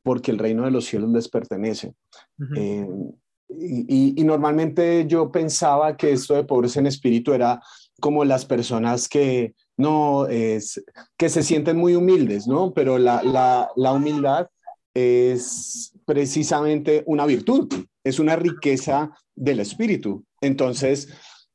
porque 0.02 0.30
el 0.30 0.38
reino 0.38 0.64
de 0.64 0.70
los 0.70 0.86
cielos 0.86 1.10
les 1.10 1.28
pertenece. 1.28 1.94
Eh, 2.56 2.88
y, 3.50 4.24
normalmente 4.24 5.06
yo 5.06 5.30
pensaba 5.30 5.96
que 5.96 6.12
esto 6.12 6.34
de 6.34 6.44
pobres 6.44 6.76
en 6.76 6.86
espíritu 6.86 7.32
era 7.32 7.60
como 8.00 8.24
las 8.24 8.44
personas 8.44 9.08
que 9.08 9.54
no 9.79 10.26
es 10.26 10.85
que 11.16 11.29
se 11.31 11.43
sienten 11.43 11.79
muy 11.79 11.95
humildes, 11.95 12.47
¿no? 12.47 12.74
Pero 12.74 12.99
la, 12.99 13.22
la, 13.22 13.70
la 13.76 13.93
humildad 13.93 14.49
es 14.93 15.93
precisamente 16.05 17.05
una 17.07 17.24
virtud, 17.24 17.72
es 18.05 18.18
una 18.18 18.37
riqueza 18.37 19.11
del 19.35 19.61
espíritu. 19.61 20.24
Entonces, 20.41 21.09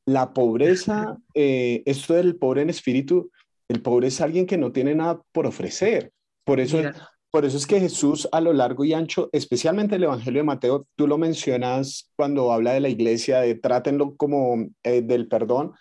la 0.06 0.32
pobreza, 0.32 1.18
eh, 1.34 1.82
esto 1.86 2.14
del 2.14 2.36
pobre 2.36 2.62
en 2.62 2.70
espíritu, 2.70 3.30
el 3.68 3.82
pobre 3.82 4.08
es 4.08 4.20
alguien 4.20 4.46
que 4.46 4.58
no 4.58 4.72
tiene 4.72 4.94
nada 4.94 5.20
por 5.32 5.46
ofrecer. 5.46 6.12
Por 6.44 6.60
eso, 6.60 6.80
por 7.30 7.44
eso 7.44 7.56
es 7.56 7.66
que 7.66 7.80
Jesús 7.80 8.28
a 8.32 8.40
lo 8.40 8.52
largo 8.52 8.84
y 8.84 8.92
ancho, 8.92 9.30
especialmente 9.32 9.96
el 9.96 10.04
Evangelio 10.04 10.40
de 10.40 10.46
Mateo, 10.46 10.86
tú 10.94 11.06
lo 11.06 11.18
mencionas 11.18 12.10
cuando 12.16 12.52
habla 12.52 12.72
de 12.72 12.80
la 12.80 12.90
iglesia, 12.90 13.40
de 13.40 13.54
trátenlo 13.54 14.14
como 14.16 14.66
eh, 14.82 15.02
del 15.02 15.26
perdón, 15.26 15.72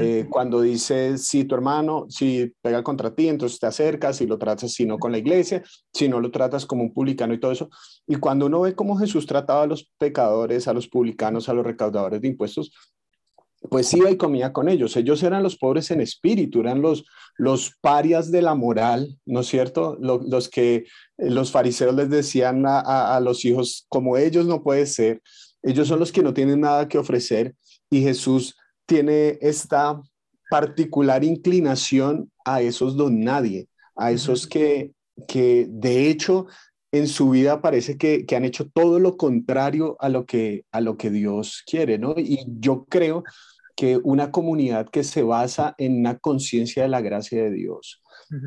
eh, 0.00 0.26
cuando 0.28 0.62
dice, 0.62 1.16
si 1.16 1.44
tu 1.44 1.54
hermano, 1.54 2.06
si 2.08 2.52
pega 2.60 2.82
contra 2.82 3.14
ti, 3.14 3.28
entonces 3.28 3.60
te 3.60 3.66
acercas 3.66 4.20
y 4.20 4.26
lo 4.26 4.36
tratas, 4.36 4.72
si 4.72 4.84
no 4.84 4.98
con 4.98 5.12
la 5.12 5.18
iglesia, 5.18 5.62
si 5.92 6.08
no 6.08 6.20
lo 6.20 6.32
tratas 6.32 6.66
como 6.66 6.82
un 6.82 6.92
publicano 6.92 7.32
y 7.34 7.38
todo 7.38 7.52
eso. 7.52 7.70
Y 8.06 8.16
cuando 8.16 8.46
uno 8.46 8.62
ve 8.62 8.74
cómo 8.74 8.96
Jesús 8.96 9.26
trataba 9.26 9.62
a 9.62 9.66
los 9.66 9.92
pecadores, 9.96 10.66
a 10.66 10.72
los 10.72 10.88
publicanos, 10.88 11.48
a 11.48 11.54
los 11.54 11.64
recaudadores 11.64 12.20
de 12.20 12.28
impuestos, 12.28 12.72
pues 13.70 13.92
iba 13.94 14.10
y 14.10 14.16
comía 14.16 14.52
con 14.52 14.68
ellos. 14.68 14.96
Ellos 14.96 15.22
eran 15.22 15.44
los 15.44 15.56
pobres 15.56 15.90
en 15.92 16.00
espíritu, 16.00 16.60
eran 16.60 16.82
los, 16.82 17.04
los 17.36 17.76
parias 17.80 18.32
de 18.32 18.42
la 18.42 18.54
moral, 18.56 19.18
¿no 19.24 19.40
es 19.40 19.46
cierto? 19.46 19.96
Los, 20.00 20.48
que 20.48 20.86
los 21.16 21.52
fariseos 21.52 21.94
les 21.94 22.10
decían 22.10 22.66
a, 22.66 23.16
a 23.16 23.20
los 23.20 23.44
hijos, 23.44 23.86
como 23.88 24.16
ellos 24.16 24.46
no 24.46 24.62
puede 24.62 24.86
ser, 24.86 25.22
ellos 25.62 25.88
son 25.88 26.00
los 26.00 26.12
que 26.12 26.22
no 26.22 26.34
tienen 26.34 26.60
nada 26.60 26.88
que 26.88 26.98
ofrecer 26.98 27.54
y 27.88 28.02
Jesús 28.02 28.56
tiene 28.86 29.38
esta 29.40 30.00
particular 30.50 31.24
inclinación 31.24 32.30
a 32.44 32.62
esos 32.62 32.96
don 32.96 33.20
nadie, 33.20 33.68
a 33.96 34.12
esos 34.12 34.46
que, 34.46 34.92
que 35.26 35.66
de 35.68 36.08
hecho 36.08 36.46
en 36.92 37.08
su 37.08 37.30
vida 37.30 37.60
parece 37.60 37.98
que, 37.98 38.24
que, 38.24 38.36
han 38.36 38.44
hecho 38.44 38.68
todo 38.68 38.98
lo 39.00 39.16
contrario 39.16 39.96
a 39.98 40.08
lo 40.08 40.24
que, 40.24 40.64
a 40.70 40.80
lo 40.80 40.96
que 40.96 41.10
Dios 41.10 41.62
quiere, 41.66 41.98
¿no? 41.98 42.14
Y 42.16 42.46
yo 42.46 42.86
creo 42.88 43.24
que 43.74 43.98
una 44.02 44.30
comunidad 44.30 44.88
que 44.88 45.04
se 45.04 45.22
basa 45.22 45.74
en 45.78 45.98
una 45.98 46.18
conciencia 46.18 46.84
de 46.84 46.88
la 46.88 47.02
gracia 47.02 47.42
de 47.42 47.50
Dios, 47.50 48.02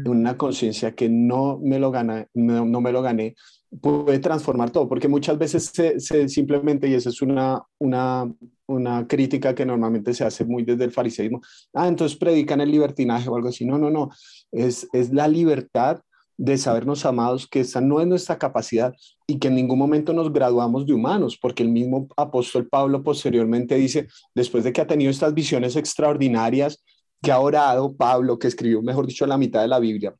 una 0.05 0.37
conciencia 0.37 0.95
que 0.95 1.07
no 1.07 1.59
me 1.61 1.79
lo 1.79 1.91
gana, 1.91 2.27
no, 2.33 2.65
no, 2.65 2.81
me 2.81 2.91
lo 2.91 3.01
gané, 3.01 3.35
puede 3.81 4.19
transformar 4.19 4.71
todo, 4.71 4.89
porque 4.89 5.07
muchas 5.07 5.37
veces 5.37 5.65
se, 5.65 5.99
se 5.99 6.27
simplemente, 6.27 6.87
y 6.87 6.95
esa 6.95 7.09
es 7.09 7.21
una, 7.21 7.61
una 7.77 8.33
una 8.69 9.07
crítica 9.07 9.53
que 9.53 9.65
normalmente 9.65 10.13
se 10.13 10.23
hace 10.23 10.45
muy 10.45 10.63
desde 10.63 10.85
el 10.85 10.91
fariseísmo, 10.91 11.41
ah, 11.73 11.87
entonces 11.87 12.17
predican 12.17 12.61
el 12.61 12.71
libertinaje 12.71 13.29
o 13.29 13.35
algo 13.35 13.49
así. 13.49 13.65
No, 13.65 13.77
no, 13.77 13.89
no, 13.89 14.09
es, 14.51 14.87
es 14.93 15.11
la 15.11 15.27
libertad 15.27 16.01
de 16.37 16.57
sabernos 16.57 17.05
amados, 17.05 17.47
que 17.47 17.59
esta 17.59 17.81
no 17.81 17.99
es 17.99 18.07
nuestra 18.07 18.37
capacidad 18.37 18.93
y 19.27 19.39
que 19.39 19.49
en 19.49 19.55
ningún 19.55 19.77
momento 19.77 20.13
nos 20.13 20.31
graduamos 20.31 20.85
de 20.85 20.93
humanos, 20.93 21.37
porque 21.39 21.63
el 21.63 21.69
mismo 21.69 22.07
apóstol 22.15 22.65
Pablo 22.69 23.03
posteriormente 23.03 23.75
dice, 23.75 24.07
después 24.33 24.63
de 24.63 24.71
que 24.71 24.79
ha 24.79 24.87
tenido 24.87 25.11
estas 25.11 25.33
visiones 25.33 25.75
extraordinarias, 25.75 26.81
que 27.21 27.33
ha 27.33 27.39
orado 27.41 27.93
Pablo, 27.93 28.39
que 28.39 28.47
escribió, 28.47 28.81
mejor 28.81 29.05
dicho, 29.05 29.27
la 29.27 29.37
mitad 29.37 29.61
de 29.61 29.67
la 29.67 29.79
Biblia, 29.79 30.15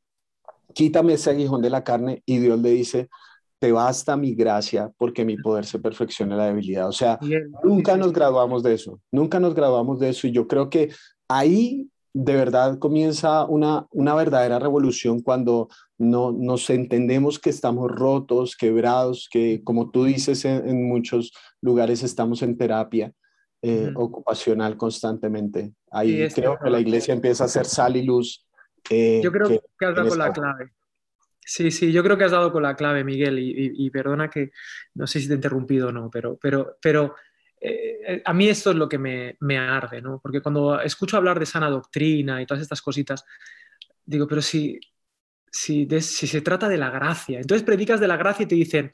quítame 0.74 1.14
ese 1.14 1.30
aguijón 1.30 1.62
de 1.62 1.70
la 1.70 1.84
carne 1.84 2.22
y 2.26 2.38
Dios 2.38 2.60
le 2.60 2.70
dice, 2.72 3.08
te 3.60 3.72
basta 3.72 4.16
mi 4.16 4.34
gracia 4.34 4.90
porque 4.96 5.24
mi 5.24 5.36
poder 5.36 5.66
se 5.66 5.78
perfecciona 5.78 6.32
en 6.32 6.38
la 6.38 6.46
debilidad. 6.46 6.88
O 6.88 6.92
sea, 6.92 7.18
nunca 7.62 7.96
nos 7.96 8.12
graduamos 8.12 8.62
de 8.62 8.74
eso, 8.74 9.00
nunca 9.12 9.38
nos 9.38 9.54
graduamos 9.54 10.00
de 10.00 10.08
eso 10.08 10.26
y 10.26 10.32
yo 10.32 10.48
creo 10.48 10.70
que 10.70 10.90
ahí 11.28 11.88
de 12.12 12.34
verdad 12.34 12.78
comienza 12.78 13.44
una, 13.44 13.86
una 13.90 14.14
verdadera 14.14 14.58
revolución 14.58 15.20
cuando 15.20 15.68
no, 15.98 16.32
nos 16.32 16.68
entendemos 16.70 17.38
que 17.38 17.50
estamos 17.50 17.90
rotos, 17.90 18.56
quebrados, 18.56 19.28
que 19.30 19.62
como 19.62 19.90
tú 19.90 20.04
dices 20.04 20.44
en, 20.44 20.88
muchos 20.88 21.32
lugares 21.60 22.02
estamos 22.02 22.42
en 22.42 22.56
terapia 22.56 23.12
eh, 23.62 23.92
ocupacional 23.94 24.78
constantemente. 24.78 25.74
Ahí 25.90 26.26
creo 26.34 26.58
que 26.58 26.70
la 26.70 26.80
iglesia 26.80 27.12
empieza 27.12 27.44
a 27.44 27.48
ser 27.48 27.66
sal 27.66 27.94
y 27.96 28.02
luz. 28.02 28.48
Eh, 28.88 29.20
yo 29.22 29.30
creo 29.30 29.48
que, 29.48 29.86
has 29.86 29.94
dado 29.94 30.16
la 30.16 30.32
clave. 30.32 30.72
Sí, 31.52 31.72
sí, 31.72 31.90
yo 31.90 32.04
creo 32.04 32.16
que 32.16 32.22
has 32.22 32.30
dado 32.30 32.52
con 32.52 32.62
la 32.62 32.76
clave, 32.76 33.02
Miguel, 33.02 33.36
y, 33.40 33.90
perdona 33.90 34.30
que 34.30 34.52
no 34.94 35.08
sé 35.08 35.18
si 35.18 35.26
te 35.26 35.32
he 35.32 35.34
interrumpido 35.34 35.88
o 35.88 35.92
no, 35.92 36.08
pero, 36.08 36.38
pero, 36.40 36.78
pero 36.80 37.16
eh, 37.60 38.22
a 38.24 38.32
mí 38.32 38.48
esto 38.48 38.70
es 38.70 38.76
lo 38.76 38.88
que 38.88 38.98
me, 38.98 39.36
me, 39.40 39.58
arde, 39.58 40.00
¿no? 40.00 40.20
Porque 40.20 40.40
cuando 40.40 40.80
escucho 40.80 41.16
hablar 41.16 41.40
de 41.40 41.46
sana 41.46 41.68
doctrina 41.68 42.40
y 42.40 42.46
todas 42.46 42.62
estas 42.62 42.80
cositas, 42.80 43.24
digo, 44.04 44.28
pero 44.28 44.40
si, 44.40 44.78
si, 45.50 45.88
si 46.00 46.28
se 46.28 46.40
trata 46.40 46.68
de 46.68 46.78
la 46.78 46.88
gracia, 46.88 47.40
entonces 47.40 47.66
predicas 47.66 47.98
de 47.98 48.06
la 48.06 48.16
gracia 48.16 48.44
y 48.44 48.46
te 48.46 48.54
dicen, 48.54 48.92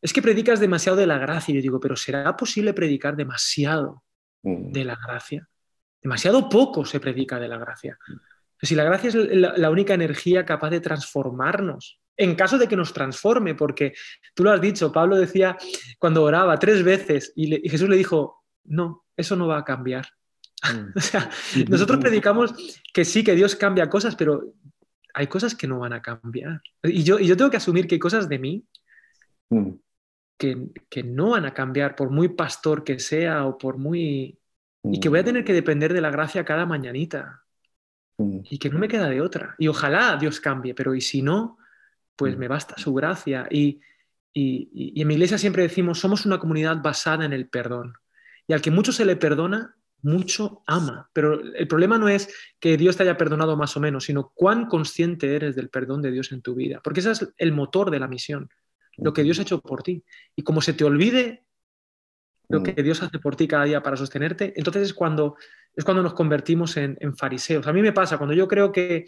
es 0.00 0.12
que 0.12 0.22
predicas 0.22 0.60
demasiado 0.60 0.96
de 0.96 1.08
la 1.08 1.18
gracia. 1.18 1.50
Y 1.50 1.56
yo 1.56 1.62
digo, 1.62 1.80
pero 1.80 1.96
¿será 1.96 2.36
posible 2.36 2.72
predicar 2.72 3.16
demasiado 3.16 4.04
mm. 4.44 4.70
de 4.70 4.84
la 4.84 4.94
gracia? 4.94 5.48
Demasiado 6.00 6.48
poco 6.48 6.84
se 6.84 7.00
predica 7.00 7.40
de 7.40 7.48
la 7.48 7.58
gracia. 7.58 7.98
Si 8.62 8.74
la 8.74 8.84
gracia 8.84 9.08
es 9.08 9.14
la, 9.14 9.70
única 9.70 9.94
energía 9.94 10.44
capaz 10.44 10.70
de 10.70 10.80
transformarnos, 10.80 12.00
en 12.16 12.34
caso 12.34 12.56
de 12.56 12.66
que 12.66 12.76
nos 12.76 12.92
transforme, 12.92 13.54
porque 13.54 13.92
tú 14.34 14.44
lo 14.44 14.50
has 14.50 14.60
dicho, 14.60 14.90
Pablo 14.90 15.16
decía 15.16 15.56
cuando 15.98 16.22
oraba 16.22 16.58
tres 16.58 16.82
veces 16.82 17.32
y, 17.36 17.68
Jesús 17.68 17.88
le 17.88 17.96
dijo, 17.96 18.44
no, 18.64 19.04
eso 19.16 19.36
no 19.36 19.46
va 19.46 19.58
a 19.58 19.64
cambiar. 19.64 20.06
Mm. 20.62 20.92
o 20.96 21.00
sea, 21.00 21.30
nosotros 21.68 21.98
predicamos 21.98 22.54
que 22.92 23.04
sí, 23.04 23.22
que 23.22 23.34
Dios 23.34 23.56
cambia 23.56 23.90
cosas, 23.90 24.16
pero 24.16 24.54
hay 25.12 25.26
cosas 25.26 25.54
que 25.54 25.66
no 25.66 25.78
van 25.80 25.92
a 25.92 26.02
cambiar. 26.02 26.62
Y 26.82 27.02
yo, 27.02 27.18
y 27.18 27.26
yo 27.26 27.36
tengo 27.36 27.50
que 27.50 27.58
asumir 27.58 27.86
que 27.86 27.96
hay 27.96 27.98
cosas 27.98 28.28
de 28.28 28.38
mí 28.38 28.66
mm. 29.50 29.70
que, 30.38 30.68
que, 30.88 31.02
no 31.02 31.30
van 31.30 31.44
a 31.44 31.52
cambiar, 31.52 31.94
por 31.94 32.10
muy 32.10 32.30
pastor 32.30 32.84
que 32.84 32.98
sea 32.98 33.44
o 33.44 33.58
por 33.58 33.76
muy... 33.76 34.38
Y 34.88 35.00
que 35.00 35.08
voy 35.08 35.18
a 35.18 35.22
mm. 35.22 35.26
tener 35.26 35.44
que 35.44 35.52
depender 35.52 35.92
de 35.92 36.00
la 36.00 36.10
gracia 36.10 36.44
cada 36.44 36.64
mañanita. 36.64 37.45
Mm. 38.18 38.40
y 38.48 38.58
que 38.58 38.70
no 38.70 38.78
me 38.78 38.88
queda 38.88 39.08
de 39.08 39.20
otra. 39.20 39.54
Y 39.58 39.68
ojalá 39.68 40.16
Dios 40.16 40.40
cambie, 40.40 40.74
pero 40.74 40.94
y 40.94 41.00
si 41.00 41.22
no, 41.22 41.58
pues 42.14 42.36
mm. 42.36 42.38
me 42.38 42.48
basta 42.48 42.74
su 42.78 42.94
gracia. 42.94 43.46
Y, 43.50 43.80
y, 44.32 45.00
en 45.00 45.08
mi 45.08 45.14
iglesia 45.14 45.38
siempre 45.38 45.62
decimos, 45.62 45.98
somos 45.98 46.24
una 46.26 46.38
comunidad 46.38 46.82
basada 46.82 47.24
en 47.24 47.32
el 47.32 47.48
perdón. 47.48 47.94
Y 48.46 48.52
al 48.52 48.62
que 48.62 48.70
mucho 48.70 48.92
se 48.92 49.04
le 49.04 49.16
perdona, 49.16 49.76
mucho 50.02 50.62
ama. 50.66 51.10
Pero 51.12 51.40
el 51.40 51.68
problema 51.68 51.98
no 51.98 52.08
es 52.08 52.32
que 52.60 52.76
Dios 52.76 52.96
te 52.96 53.02
haya 53.02 53.16
perdonado 53.16 53.56
más 53.56 53.76
o 53.76 53.80
menos, 53.80 54.04
sino 54.04 54.32
cuán 54.34 54.66
consciente 54.66 55.34
eres 55.34 55.56
del 55.56 55.68
perdón 55.68 56.00
de 56.00 56.12
Dios 56.12 56.32
en 56.32 56.42
tu 56.42 56.54
vida. 56.54 56.80
Porque 56.82 57.00
ese 57.00 57.12
es 57.12 57.28
el 57.36 57.52
motor 57.52 57.90
de 57.90 57.98
la 57.98 58.08
misión, 58.08 58.48
lo 58.96 59.12
que 59.12 59.24
Dios 59.24 59.38
ha 59.38 59.42
hecho 59.42 59.60
por 59.60 59.82
ti. 59.82 60.04
Y 60.34 60.42
como 60.42 60.62
se 60.62 60.72
te 60.72 60.84
olvide 60.84 61.44
lo 62.48 62.62
que 62.62 62.80
Dios 62.82 63.02
hace 63.02 63.18
por 63.18 63.34
ti 63.34 63.48
cada 63.48 63.64
día 63.64 63.82
para 63.82 63.96
sostenerte, 63.96 64.54
entonces 64.56 64.84
es 64.84 64.94
cuando 64.94 65.36
es 65.76 65.84
cuando 65.84 66.02
nos 66.02 66.14
convertimos 66.14 66.76
en, 66.78 66.96
fariseos. 67.16 67.66
A 67.66 67.72
mí 67.72 67.82
me 67.82 67.92
pasa 67.92 68.16
cuando 68.16 68.34
yo 68.34 68.48
creo 68.48 68.72
que, 68.72 69.04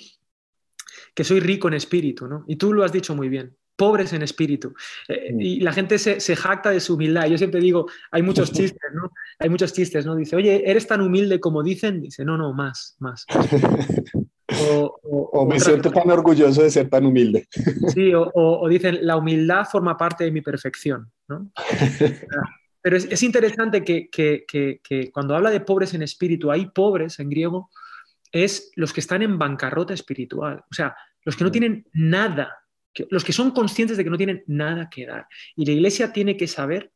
que 1.14 1.24
soy 1.24 1.40
rico 1.40 1.66
en 1.68 1.74
espíritu, 1.74 2.28
¿no? 2.28 2.44
Y 2.46 2.56
tú 2.56 2.74
lo 2.74 2.84
has 2.84 2.92
dicho 2.92 3.16
muy 3.16 3.30
bien, 3.30 3.56
pobres 3.74 4.12
en 4.12 4.22
espíritu. 4.22 4.74
Eh, 5.08 5.34
y 5.38 5.60
la 5.60 5.72
gente 5.72 5.98
se, 5.98 6.36
jacta 6.36 6.70
de 6.70 6.80
su 6.80 6.94
humildad. 6.94 7.26
Yo 7.26 7.38
siempre 7.38 7.60
digo, 7.60 7.86
hay 8.10 8.22
muchos 8.22 8.52
chistes, 8.52 8.90
¿no? 8.92 9.10
Hay 9.38 9.48
muchos 9.48 9.72
chistes, 9.72 10.04
¿no? 10.04 10.14
Dice, 10.14 10.36
oye, 10.36 10.70
¿eres 10.70 10.86
tan 10.86 11.00
humilde 11.00 11.40
como 11.40 11.62
dicen? 11.62 12.02
Dice, 12.02 12.24
no, 12.24 12.36
no, 12.36 12.52
más, 12.52 12.96
más. 12.98 13.24
O, 14.70 15.46
me 15.46 15.60
siento 15.60 15.90
tan 15.90 16.10
orgulloso 16.10 16.62
de 16.62 16.70
ser 16.70 16.88
tan 16.88 17.04
humilde. 17.04 17.46
Sí, 17.92 18.12
o, 18.14 18.66
dicen, 18.68 18.98
la 19.02 19.16
humildad 19.16 19.66
forma 19.70 19.96
parte 19.96 20.24
de 20.24 20.30
mi 20.30 20.40
perfección, 20.40 21.12
¿no? 21.28 21.50
Pero 22.80 22.96
es, 22.96 23.22
interesante 23.22 23.84
que, 23.84 25.10
cuando 25.12 25.34
habla 25.34 25.50
de 25.50 25.60
pobres 25.60 25.94
en 25.94 26.02
espíritu, 26.02 26.50
hay 26.50 26.66
pobres 26.66 27.18
en 27.18 27.28
griego, 27.30 27.70
es 28.30 28.72
los 28.76 28.92
que 28.92 29.00
están 29.00 29.22
en 29.22 29.38
bancarrota 29.38 29.94
espiritual, 29.94 30.64
o 30.70 30.74
sea, 30.74 30.96
los 31.24 31.36
que 31.36 31.44
no 31.44 31.50
tienen 31.50 31.86
nada, 31.92 32.56
los 33.10 33.24
que 33.24 33.32
son 33.32 33.50
conscientes 33.50 33.96
de 33.96 34.04
que 34.04 34.10
no 34.10 34.16
tienen 34.16 34.44
nada 34.46 34.88
que 34.88 35.06
dar. 35.06 35.26
Y 35.56 35.66
la 35.66 35.72
iglesia 35.72 36.12
tiene 36.12 36.36
que 36.36 36.46
saber 36.46 36.92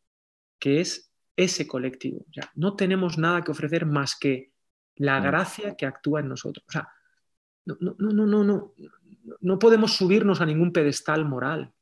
que 0.59 0.81
es 0.81 1.13
ese 1.37 1.67
colectivo. 1.67 2.25
O 2.29 2.33
sea, 2.33 2.51
no 2.55 2.77
tenemos 2.77 3.19
nada 3.19 3.43
que 3.43 3.51
ofrecer 3.51 3.87
más 3.87 4.17
que 4.19 4.53
la 4.97 5.21
gracia 5.21 5.75
que 5.77 5.87
actúa 5.87 6.21
en 6.21 6.29
nosotros. 6.29 6.65
O 6.69 6.73
sea, 6.73 6.89
no, 7.65 7.77
no, 7.81 7.95
no, 7.99 8.27
no, 8.27 8.45
no, 8.45 8.75
no 9.41 9.59
podemos 9.59 9.97
subirnos 9.97 10.41
a 10.41 10.47
ningún 10.47 10.73
pedestal 10.73 11.25
moral, 11.25 11.73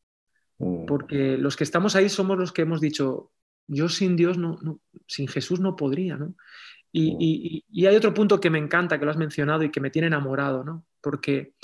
mm. 0.59 0.87
porque 0.87 1.37
los 1.39 1.57
que 1.57 1.65
estamos 1.65 1.97
ahí 1.97 2.09
somos 2.09 2.39
los 2.39 2.53
que 2.53 2.63
hemos 2.63 2.81
dicho, 2.81 3.33
yo 3.71 3.89
sin 3.89 4.17
Dios, 4.17 4.37
no, 4.37 4.59
sin 5.07 5.29
Jesús 5.29 5.61
no 5.61 5.77
podría, 5.77 6.17
¿no? 6.17 6.35
Y, 6.93 7.65
hay 7.87 7.95
otro 7.95 8.13
punto 8.13 8.41
que 8.41 8.51
me 8.51 8.59
encanta, 8.59 8.99
que 8.99 9.05
lo 9.05 9.13
has 9.13 9.17
mencionado 9.17 9.63
y 9.63 9.71
que 9.71 9.81
me 9.81 9.91
tiene 9.91 10.09
enamorado, 10.09 10.65
¿no? 10.65 10.85
Porque 11.01 11.55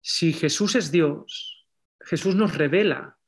si 0.00 0.32
Jesús 0.32 0.74
es 0.76 0.90
Dios, 0.90 1.66
Jesús 2.00 2.34
nos 2.34 2.56
revela 2.56 3.18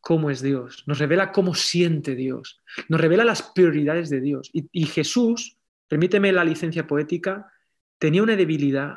cómo 0.00 0.30
es 0.30 0.42
Dios, 0.42 0.82
nos 0.86 0.98
revela 0.98 1.30
cómo 1.30 1.54
siente 1.54 2.16
Dios, 2.16 2.60
nos 2.88 3.00
revela 3.00 3.24
las 3.24 3.42
prioridades 3.42 4.10
de 4.10 4.20
Dios. 4.20 4.50
Y, 4.52 4.86
Jesús, 4.86 5.56
permíteme 5.86 6.32
la 6.32 6.44
licencia 6.44 6.88
poética, 6.88 7.52
tenía 7.98 8.24
una 8.24 8.34
debilidad 8.34 8.96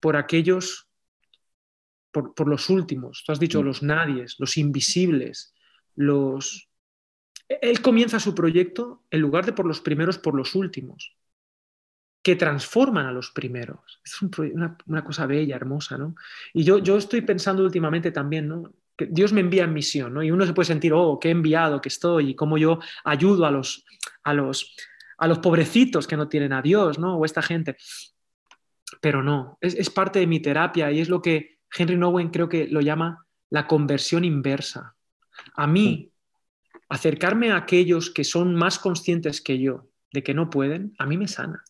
por 0.00 0.16
aquellos, 0.16 0.86
por, 2.10 2.34
por 2.34 2.46
los 2.46 2.68
últimos, 2.68 3.22
tú 3.24 3.32
has 3.32 3.40
dicho 3.40 3.62
mm. 3.62 3.64
los 3.64 3.82
nadies, 3.82 4.36
los 4.38 4.58
invisibles, 4.58 5.54
los, 5.94 6.68
él 7.48 7.82
comienza 7.82 8.20
su 8.20 8.34
proyecto 8.34 9.02
en 9.10 9.20
lugar 9.20 9.46
de 9.46 9.52
por 9.52 9.66
los 9.66 9.80
primeros, 9.80 10.18
por 10.18 10.34
los 10.34 10.54
últimos, 10.54 11.16
que 12.22 12.36
transforman 12.36 13.06
a 13.06 13.12
los 13.12 13.30
primeros. 13.30 14.00
Es 14.04 14.22
una, 14.22 15.04
cosa 15.04 15.26
bella, 15.26 15.56
hermosa, 15.56 15.98
¿no? 15.98 16.14
Y 16.54 16.64
yo, 16.64 16.78
yo 16.78 16.96
estoy 16.96 17.22
pensando 17.22 17.64
últimamente 17.64 18.12
también, 18.12 18.48
¿no? 18.48 18.72
Que 18.96 19.06
Dios 19.06 19.32
me 19.32 19.40
envía 19.40 19.64
en 19.64 19.72
misión, 19.72 20.14
¿no? 20.14 20.22
Y 20.22 20.30
uno 20.30 20.46
se 20.46 20.52
puede 20.52 20.66
sentir, 20.66 20.92
oh, 20.92 21.18
qué 21.20 21.30
enviado 21.30 21.80
que 21.80 21.88
estoy 21.88 22.30
y 22.30 22.34
cómo 22.34 22.58
yo 22.58 22.78
ayudo 23.04 23.44
a 23.46 23.50
los, 23.50 23.84
a 24.22 24.34
los, 24.34 24.76
a 25.18 25.26
los 25.26 25.40
pobrecitos 25.40 26.06
que 26.06 26.16
no 26.16 26.28
tienen 26.28 26.52
a 26.52 26.62
Dios, 26.62 26.98
¿no? 26.98 27.16
O 27.16 27.24
esta 27.24 27.42
gente. 27.42 27.76
Pero 29.00 29.22
no, 29.22 29.58
es, 29.60 29.74
es 29.74 29.90
parte 29.90 30.20
de 30.20 30.26
mi 30.26 30.38
terapia 30.40 30.92
y 30.92 31.00
es 31.00 31.08
lo 31.08 31.20
que 31.20 31.58
Henry 31.76 31.96
Nowen 31.96 32.30
creo 32.30 32.48
que 32.48 32.68
lo 32.68 32.80
llama 32.80 33.26
la 33.50 33.66
conversión 33.66 34.24
inversa. 34.24 34.94
A 35.54 35.66
mí, 35.66 36.11
acercarme 36.92 37.50
a 37.50 37.56
aquellos 37.56 38.10
que 38.10 38.22
son 38.22 38.54
más 38.54 38.78
conscientes 38.78 39.40
que 39.40 39.58
yo 39.58 39.88
de 40.12 40.22
que 40.22 40.34
no 40.34 40.50
pueden, 40.50 40.94
a 40.98 41.06
mí 41.06 41.16
me 41.16 41.26
sana. 41.26 41.64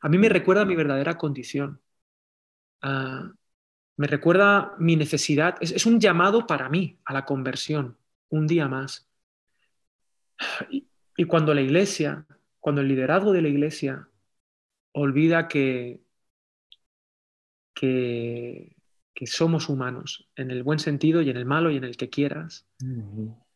A 0.00 0.08
mí 0.08 0.16
me 0.16 0.30
recuerda 0.30 0.64
mi 0.64 0.74
verdadera 0.74 1.18
condición. 1.18 1.80
Ah, 2.80 3.30
me 3.98 4.06
recuerda 4.06 4.74
mi 4.78 4.96
necesidad. 4.96 5.56
Es, 5.60 5.84
un 5.84 6.00
llamado 6.00 6.46
para 6.46 6.70
mí 6.70 6.98
a 7.04 7.12
la 7.12 7.26
conversión, 7.26 7.98
un 8.30 8.46
día 8.46 8.66
más. 8.66 9.06
Y, 10.70 10.86
y 11.18 11.24
cuando 11.24 11.52
la 11.52 11.60
iglesia, 11.60 12.24
cuando 12.58 12.80
el 12.80 12.88
liderazgo 12.88 13.32
de 13.32 13.42
la 13.42 13.48
iglesia 13.48 14.08
olvida 14.92 15.48
que, 15.48 16.00
que, 17.74 18.74
somos 19.26 19.68
humanos, 19.68 20.28
en 20.34 20.50
el 20.50 20.62
buen 20.62 20.78
sentido 20.78 21.22
y 21.22 21.30
en 21.30 21.36
el 21.36 21.44
malo 21.44 21.70
y 21.70 21.76
en 21.76 21.84
el 21.84 21.96
que 21.96 22.10
quieras, 22.10 22.66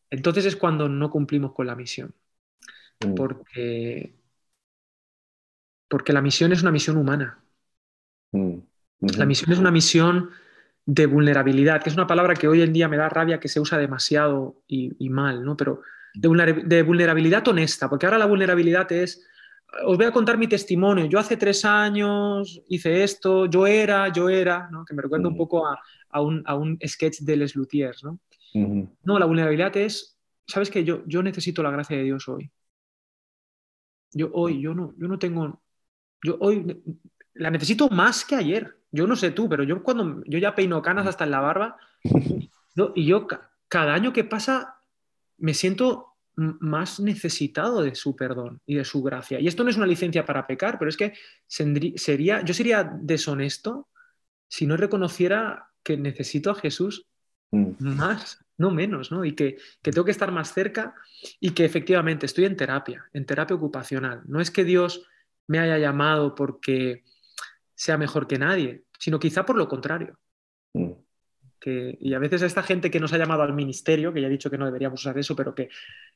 entonces 0.09 0.45
es 0.45 0.55
cuando 0.55 0.87
no 0.89 1.09
cumplimos 1.09 1.53
con 1.53 1.67
la 1.67 1.75
misión. 1.75 2.13
Mm. 3.05 3.13
Porque, 3.15 4.13
porque 5.87 6.13
la 6.13 6.21
misión 6.21 6.51
es 6.51 6.61
una 6.61 6.71
misión 6.71 6.97
humana. 6.97 7.39
Mm. 8.31 8.57
La 9.17 9.25
misión 9.25 9.51
es 9.51 9.59
una 9.59 9.71
misión 9.71 10.31
de 10.85 11.05
vulnerabilidad, 11.05 11.83
que 11.83 11.89
es 11.89 11.95
una 11.95 12.07
palabra 12.07 12.33
que 12.33 12.47
hoy 12.47 12.61
en 12.61 12.73
día 12.73 12.87
me 12.87 12.97
da 12.97 13.09
rabia 13.09 13.39
que 13.39 13.49
se 13.49 13.59
usa 13.59 13.77
demasiado 13.77 14.63
y, 14.67 15.09
mal, 15.09 15.43
¿no? 15.43 15.55
Pero 15.57 15.81
de, 16.13 16.81
vulnerabilidad 16.81 17.47
honesta, 17.47 17.89
porque 17.89 18.05
ahora 18.05 18.17
la 18.17 18.25
vulnerabilidad 18.25 18.91
es 18.91 19.23
os 19.83 19.97
voy 19.97 20.05
a 20.05 20.11
contar 20.11 20.37
mi 20.37 20.47
testimonio. 20.47 21.05
Yo 21.05 21.19
hace 21.19 21.35
tres 21.35 21.65
años 21.65 22.61
hice 22.69 23.03
esto, 23.03 23.47
yo 23.47 23.67
era, 23.67 24.07
yo 24.07 24.29
era, 24.29 24.69
¿no? 24.71 24.85
que 24.85 24.93
me 24.93 25.01
recuerda 25.01 25.27
un 25.27 25.35
poco 25.35 25.67
a, 25.67 25.77
a, 26.09 26.21
un, 26.21 26.41
a, 26.45 26.55
un, 26.55 26.79
sketch 26.87 27.19
de 27.19 27.35
Les 27.35 27.53
Luthiers. 27.53 28.01
¿no? 28.03 28.17
No, 29.03 29.19
la 29.19 29.25
vulnerabilidad 29.25 29.75
es, 29.77 30.17
sabes 30.47 30.69
que 30.69 30.83
yo, 30.83 31.03
yo 31.05 31.23
necesito 31.23 31.63
la 31.63 31.71
gracia 31.71 31.97
de 31.97 32.03
Dios 32.03 32.27
hoy. 32.27 32.51
Yo 34.13 34.29
hoy, 34.33 34.61
yo 34.61 34.73
no, 34.73 34.93
yo 34.97 35.07
no 35.07 35.19
tengo, 35.19 35.61
yo 36.23 36.37
hoy 36.39 36.81
la 37.33 37.51
necesito 37.51 37.89
más 37.89 38.25
que 38.25 38.35
ayer. 38.35 38.77
Yo 38.91 39.05
no 39.05 39.15
sé 39.15 39.31
tú, 39.31 39.49
pero 39.49 39.63
yo 39.63 39.83
cuando 39.83 40.23
yo 40.25 40.39
ya 40.39 40.55
peino 40.55 40.81
canas 40.81 41.07
hasta 41.07 41.25
en 41.25 41.31
la 41.31 41.41
barba 41.41 41.77
y 42.95 43.05
yo 43.05 43.27
cada 43.67 43.93
año 43.93 44.13
que 44.13 44.23
pasa 44.23 44.77
me 45.37 45.53
siento 45.53 46.17
más 46.37 46.99
necesitado 46.99 47.81
de 47.81 47.95
su 47.95 48.15
perdón 48.15 48.61
y 48.65 48.75
de 48.75 48.85
su 48.85 49.01
gracia. 49.01 49.39
Y 49.39 49.47
esto 49.47 49.63
no 49.63 49.71
es 49.71 49.77
una 49.77 49.87
licencia 49.87 50.25
para 50.25 50.45
pecar, 50.45 50.77
pero 50.77 50.89
es 50.89 50.97
que 50.97 51.13
sería, 51.47 52.41
yo 52.43 52.53
sería 52.53 52.83
deshonesto 52.83 53.87
si 54.47 54.67
no 54.67 54.77
reconociera 54.77 55.71
que 55.83 55.97
necesito 55.97 56.51
a 56.51 56.55
Jesús 56.55 57.07
mm. 57.51 57.71
más, 57.79 58.45
no 58.57 58.71
menos, 58.71 59.11
¿no? 59.11 59.23
Y 59.23 59.33
que, 59.33 59.57
que, 59.81 59.91
tengo 59.91 60.05
que 60.05 60.11
estar 60.11 60.31
más 60.31 60.53
cerca 60.53 60.95
y 61.39 61.51
que 61.51 61.65
efectivamente 61.65 62.25
estoy 62.25 62.45
en 62.45 62.55
terapia, 62.55 63.05
en 63.13 63.25
terapia 63.25 63.55
ocupacional. 63.55 64.23
No 64.25 64.41
es 64.41 64.51
que 64.51 64.63
Dios 64.63 65.07
me 65.47 65.59
haya 65.59 65.77
llamado 65.77 66.35
porque 66.35 67.03
sea 67.75 67.97
mejor 67.97 68.27
que 68.27 68.39
nadie, 68.39 68.83
sino 68.99 69.19
quizá 69.19 69.45
por 69.45 69.57
lo 69.57 69.67
contrario. 69.67 70.17
Mm 70.73 70.93
y 71.65 72.13
a 72.13 72.19
veces 72.19 72.41
esta 72.41 72.63
gente 72.63 72.89
que 72.91 72.99
nos 72.99 73.13
ha 73.13 73.17
llamado 73.17 73.43
al 73.43 73.53
ministerio, 73.53 74.13
que 74.13 74.21
ya 74.21 74.27
he 74.27 74.31
dicho 74.31 74.49
que 74.49 74.57
no 74.57 74.65
deberíamos 74.65 75.01
usar 75.01 75.17
eso, 75.17 75.35
pero 75.35 75.53
que 75.53 75.69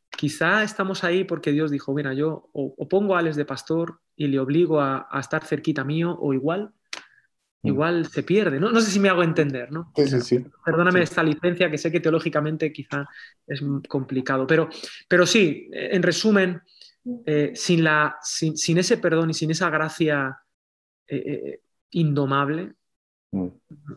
quizá 0.09 0.63
estamos 0.63 1.03
ahí 1.03 1.23
porque 1.23 1.51
Dios 1.51 1.71
dijo, 1.71 1.93
mira, 1.93 2.13
yo 2.13 2.49
o, 2.53 2.87
pongo 2.87 3.15
a 3.15 3.19
Alex 3.19 3.35
de 3.35 3.45
pastor 3.45 3.99
y 4.15 4.27
le 4.27 4.39
obligo 4.39 4.81
a, 4.81 5.07
estar 5.19 5.45
cerquita 5.45 5.83
mío, 5.83 6.17
o 6.19 6.33
igual. 6.33 6.71
Igual 7.63 8.07
se 8.07 8.23
pierde. 8.23 8.59
¿no? 8.59 8.71
no 8.71 8.81
sé 8.81 8.91
si 8.91 8.99
me 8.99 9.09
hago 9.09 9.23
entender, 9.23 9.71
¿no? 9.71 9.91
Perdóname 10.65 11.01
esta 11.01 11.23
licencia 11.23 11.69
que 11.69 11.77
sé 11.77 11.91
que 11.91 11.99
teológicamente 11.99 12.71
quizá 12.71 13.07
es 13.47 13.61
complicado, 13.87 14.47
pero, 14.47 14.69
pero 15.07 15.25
sí, 15.25 15.69
en 15.71 16.03
resumen, 16.03 16.61
eh, 17.25 17.51
sin, 17.55 17.83
la, 17.83 18.17
sin, 18.21 18.77
ese 18.77 18.97
perdón 18.97 19.31
y 19.31 19.33
sin 19.33 19.51
esa 19.51 19.69
gracia 19.69 20.37
eh, 21.07 21.23
eh, 21.25 21.61
indomable, 21.91 22.75
Mm. 23.31 23.47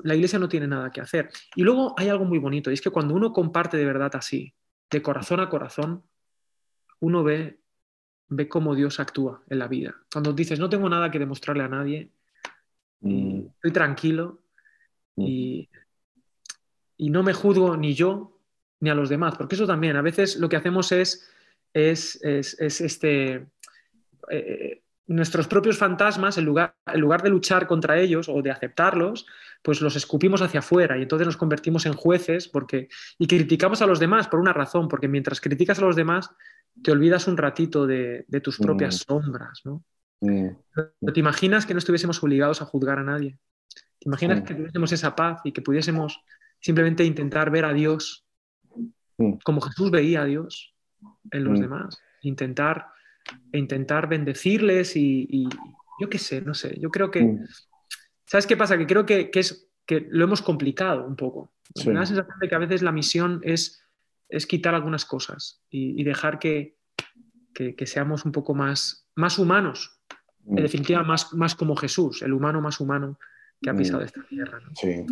La 0.05 0.15
iglesia 0.15 0.39
no 0.39 0.49
tiene 0.49 0.67
nada 0.67 0.91
que 0.91 1.01
hacer. 1.01 1.31
Y 1.55 1.62
luego 1.62 1.95
hay 1.99 2.09
algo 2.09 2.25
muy 2.25 2.39
bonito, 2.39 2.71
y 2.71 2.75
es 2.75 2.81
que 2.81 2.91
cuando 2.91 3.15
uno 3.15 3.33
comparte 3.33 3.77
de 3.77 3.85
verdad 3.85 4.15
así, 4.15 4.55
de 4.91 5.03
corazón 5.03 5.41
a 5.41 5.49
corazón, 5.49 6.05
uno 7.01 7.25
ve, 7.25 7.61
ve 8.29 8.49
cómo 8.49 8.75
Dios 8.75 9.01
actúa 9.01 9.43
en 9.49 9.59
la 9.59 9.69
vida. 9.69 9.95
Cuando 10.12 10.33
dices, 10.33 10.59
no 10.59 10.69
tengo 10.69 10.89
nada 10.89 11.11
que 11.11 11.19
demostrarle 11.19 11.65
a 11.65 11.69
nadie, 11.69 12.11
mm. 13.05 13.46
estoy 13.55 13.72
tranquilo 13.72 14.40
mm. 15.16 15.22
y, 15.22 15.68
y, 16.96 17.11
no 17.11 17.22
me 17.22 17.32
juzgo 17.32 17.76
ni 17.76 17.94
yo 17.94 18.38
ni 18.80 18.90
a 18.90 18.94
los 18.94 19.09
demás, 19.09 19.36
porque 19.36 19.55
eso 19.55 19.66
también, 19.66 19.96
a 19.96 20.02
veces 20.02 20.36
lo 20.36 20.48
que 20.48 20.57
hacemos 20.57 20.92
es, 20.92 21.28
es, 21.72 22.22
es, 22.22 22.80
este... 22.80 23.46
Eh, 24.30 24.80
nuestros 25.07 25.48
propios 25.48 25.76
fantasmas, 25.76 26.38
en 26.38 26.44
lugar, 26.44 26.74
en 26.86 27.00
lugar 27.00 27.22
de 27.22 27.30
luchar 27.30 27.66
contra 27.66 27.98
ellos 27.98 28.28
o 28.28 28.40
de 28.40 28.50
aceptarlos, 28.50 29.26
pues 29.62 29.80
los 29.80 29.96
escupimos 29.96 30.42
hacia 30.42 30.61
afuera 30.61 30.96
y 30.98 31.02
entonces 31.02 31.26
nos 31.26 31.36
convertimos 31.36 31.86
en 31.86 31.92
jueces 31.92 32.48
porque, 32.48 32.88
y 33.18 33.26
criticamos 33.26 33.82
a 33.82 33.86
los 33.86 34.00
demás 34.00 34.28
por 34.28 34.40
una 34.40 34.52
razón, 34.52 34.88
porque 34.88 35.09
mientras 35.09 35.40
criticas 35.40 35.78
a 35.78 35.82
los 35.82 35.96
demás 35.96 36.30
te 36.82 36.92
olvidas 36.92 37.28
un 37.28 37.36
ratito 37.36 37.86
de, 37.86 38.26
tus 38.42 38.59
propias 38.59 38.96
mm. 38.96 38.98
sombras. 39.07 39.61
¿no? 39.64 39.82
Mm. 40.25 41.12
¿Te 41.12 41.20
imaginas 41.20 41.66
que 41.66 41.75
no 41.75 41.79
estuviésemos 41.79 42.22
obligados 42.22 42.62
a 42.62 42.64
juzgar 42.64 42.99
a 42.99 43.05
nadie? 43.05 43.39
¿Te 43.99 44.09
imaginas 44.09 44.43
que 44.43 44.55
tuviésemos 44.55 44.93
esa 44.93 45.14
paz 45.14 45.41
y 45.45 45.53
que 45.53 45.62
pudiésemos 45.62 46.20
simplemente 46.61 47.05
intentar 47.05 47.51
ver 47.51 47.64
a 47.64 47.72
Dios 47.72 48.27
como 49.45 49.61
Jesús 49.61 49.91
veía 49.91 50.22
a 50.22 50.25
Dios 50.25 50.75
en 51.31 51.45
los 51.45 51.61
demás? 51.61 51.99
Intentar 52.22 52.87
e 53.53 53.59
intentar 53.59 54.09
bendecirles 54.09 54.97
y, 54.97 55.49
yo 56.01 56.09
qué 56.11 56.18
sé, 56.18 56.41
no 56.41 56.55
sé, 56.55 56.79
yo 56.81 56.91
creo 56.91 57.11
que. 57.11 57.39
¿sabes 58.27 58.47
qué 58.47 58.57
pasa? 58.57 58.77
Que 58.77 58.87
creo 58.87 59.07
que, 59.07 59.31
es, 59.33 59.70
que 59.87 60.07
lo 60.11 60.25
hemos 60.25 60.43
complicado 60.43 61.07
un 61.07 61.16
poco. 61.16 61.53
Me 61.87 61.93
da 61.93 62.01
la 62.01 62.07
sensación 62.07 62.39
de 62.41 62.49
que 62.49 62.55
a 62.55 62.59
veces 62.59 62.83
la 62.83 62.93
misión 62.93 63.41
es, 63.43 63.83
es 64.29 64.47
quitar 64.47 64.75
algunas 64.75 65.05
cosas 65.05 65.62
y, 65.70 66.03
dejar 66.05 66.39
que, 66.39 66.77
que, 67.55 67.87
seamos 67.87 68.25
un 68.25 68.33
poco 68.33 68.55
más, 68.55 69.09
más 69.14 69.39
humanos, 69.39 70.01
en 70.47 70.55
mm. 70.55 70.57
definitiva 70.57 71.03
más, 71.03 71.32
más 71.34 71.55
como 71.55 71.76
Jesús, 71.76 72.22
el 72.22 72.32
humano 72.32 72.61
más 72.61 72.80
humano 72.80 73.18
que 73.64 73.70
ha 73.70 73.74
pisado 73.74 74.01
mm. 74.01 74.05
esta 74.05 74.22
tierra. 74.28 74.59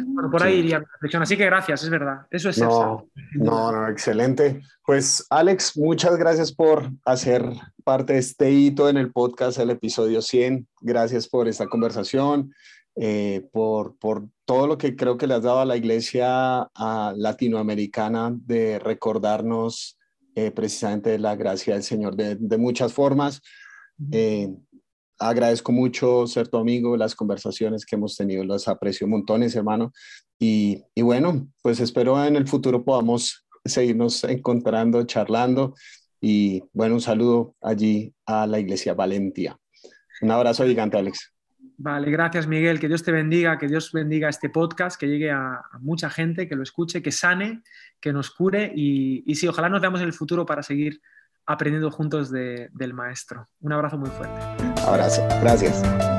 Bueno, 0.07 0.31
por 0.31 0.43
ahí 0.43 0.59
iría 0.59 0.81
mi 0.81 0.85
reflexión. 0.85 1.23
Así 1.23 1.37
que 1.37 1.47
gracias, 1.47 1.83
es 1.83 1.91
verdad. 1.91 2.27
Eso 2.31 2.51
es 2.51 2.59
no, 2.59 3.09
no, 3.35 3.73
no, 3.73 3.89
excelente. 3.89 4.63
Pues 4.85 5.27
Alex, 5.31 5.77
muchas 5.77 6.17
gracias 6.17 6.53
por 6.53 6.91
hacer 7.05 7.45
parte 7.85 8.15
de 8.15 8.19
este 8.19 8.51
hito 8.51 8.89
en 8.89 8.99
el 8.99 9.11
podcast, 9.11 9.59
el 9.59 9.71
episodio 9.71 10.21
100. 10.21 10.67
Gracias 10.81 11.29
por 11.29 11.49
esta 11.49 11.67
conversación, 11.67 12.53
eh, 12.97 13.49
por, 13.53 13.97
por 13.97 14.27
todo 14.45 14.67
lo 14.67 14.77
que 14.77 14.97
creo 14.97 15.17
que 15.17 15.27
le 15.27 15.35
has 15.35 15.43
dado 15.43 15.61
a 15.61 15.65
la 15.65 15.77
iglesia 15.77 16.69
latinoamericana 17.17 18.35
de 18.35 18.79
recordarnos 18.79 19.99
eh, 20.35 20.51
precisamente 20.51 21.19
la 21.19 21.37
gracia 21.37 21.75
del 21.75 21.83
Señor 21.83 22.17
de, 22.17 22.37
de 22.37 22.59
muchas 22.59 22.93
formas 22.93 23.41
agradezco 25.29 25.73
mucho 25.73 26.27
ser 26.27 26.49
tu 26.49 26.59
amigo, 26.59 26.97
las 26.97 27.15
conversaciones 27.15 27.87
que 27.87 27.97
hemos 27.97 28.17
tenido, 28.17 28.45
las 28.45 28.69
aprecio 28.69 29.07
montones, 29.07 29.55
hermano. 29.55 29.93
Y, 30.39 30.83
y 30.95 31.03
bueno, 31.03 31.49
pues 31.63 31.81
espero 31.81 32.23
en 32.25 32.37
el 32.37 32.49
futuro 32.49 32.85
podamos 32.85 33.47
seguirnos 33.65 34.25
encontrando, 34.25 35.05
charlando. 35.05 35.75
Y 36.21 36.63
bueno, 36.73 36.95
un 36.95 37.01
saludo 37.01 37.55
allí 37.61 38.13
a 38.27 38.47
la 38.47 38.59
Iglesia 38.59 38.95
Valentía. 38.95 39.57
Un 40.21 40.31
abrazo 40.31 40.65
gigante, 40.65 40.99
Alex. 40.99 41.33
Vale, 41.79 42.11
gracias 42.13 42.47
Miguel, 42.47 42.79
que 42.79 42.87
Dios 42.87 43.03
te 43.03 43.11
bendiga, 43.11 43.59
que 43.59 43.67
Dios 43.67 43.91
bendiga 43.93 44.29
este 44.29 44.51
podcast, 44.51 45.01
que 45.01 45.09
llegue 45.09 45.33
a, 45.33 45.63
mucha 45.81 46.11
gente, 46.11 46.49
que 46.49 46.55
lo 46.55 46.63
escuche, 46.63 47.03
que 47.03 47.11
sane, 47.11 47.63
que 48.01 48.13
nos 48.13 48.31
cure 48.31 48.73
y, 48.73 49.25
y 49.27 49.35
sí, 49.35 49.49
ojalá 49.49 49.69
nos 49.69 49.81
veamos 49.81 50.01
en 50.01 50.07
el 50.07 50.13
futuro 50.13 50.47
para 50.47 50.63
seguir 50.63 51.01
aprendiendo 51.47 51.91
juntos 51.91 52.31
del 52.31 52.95
maestro. 52.95 53.49
Un 53.61 53.73
abrazo 53.73 53.99
muy 53.99 54.11
fuerte. 54.11 54.72
Gracias. 55.41 56.12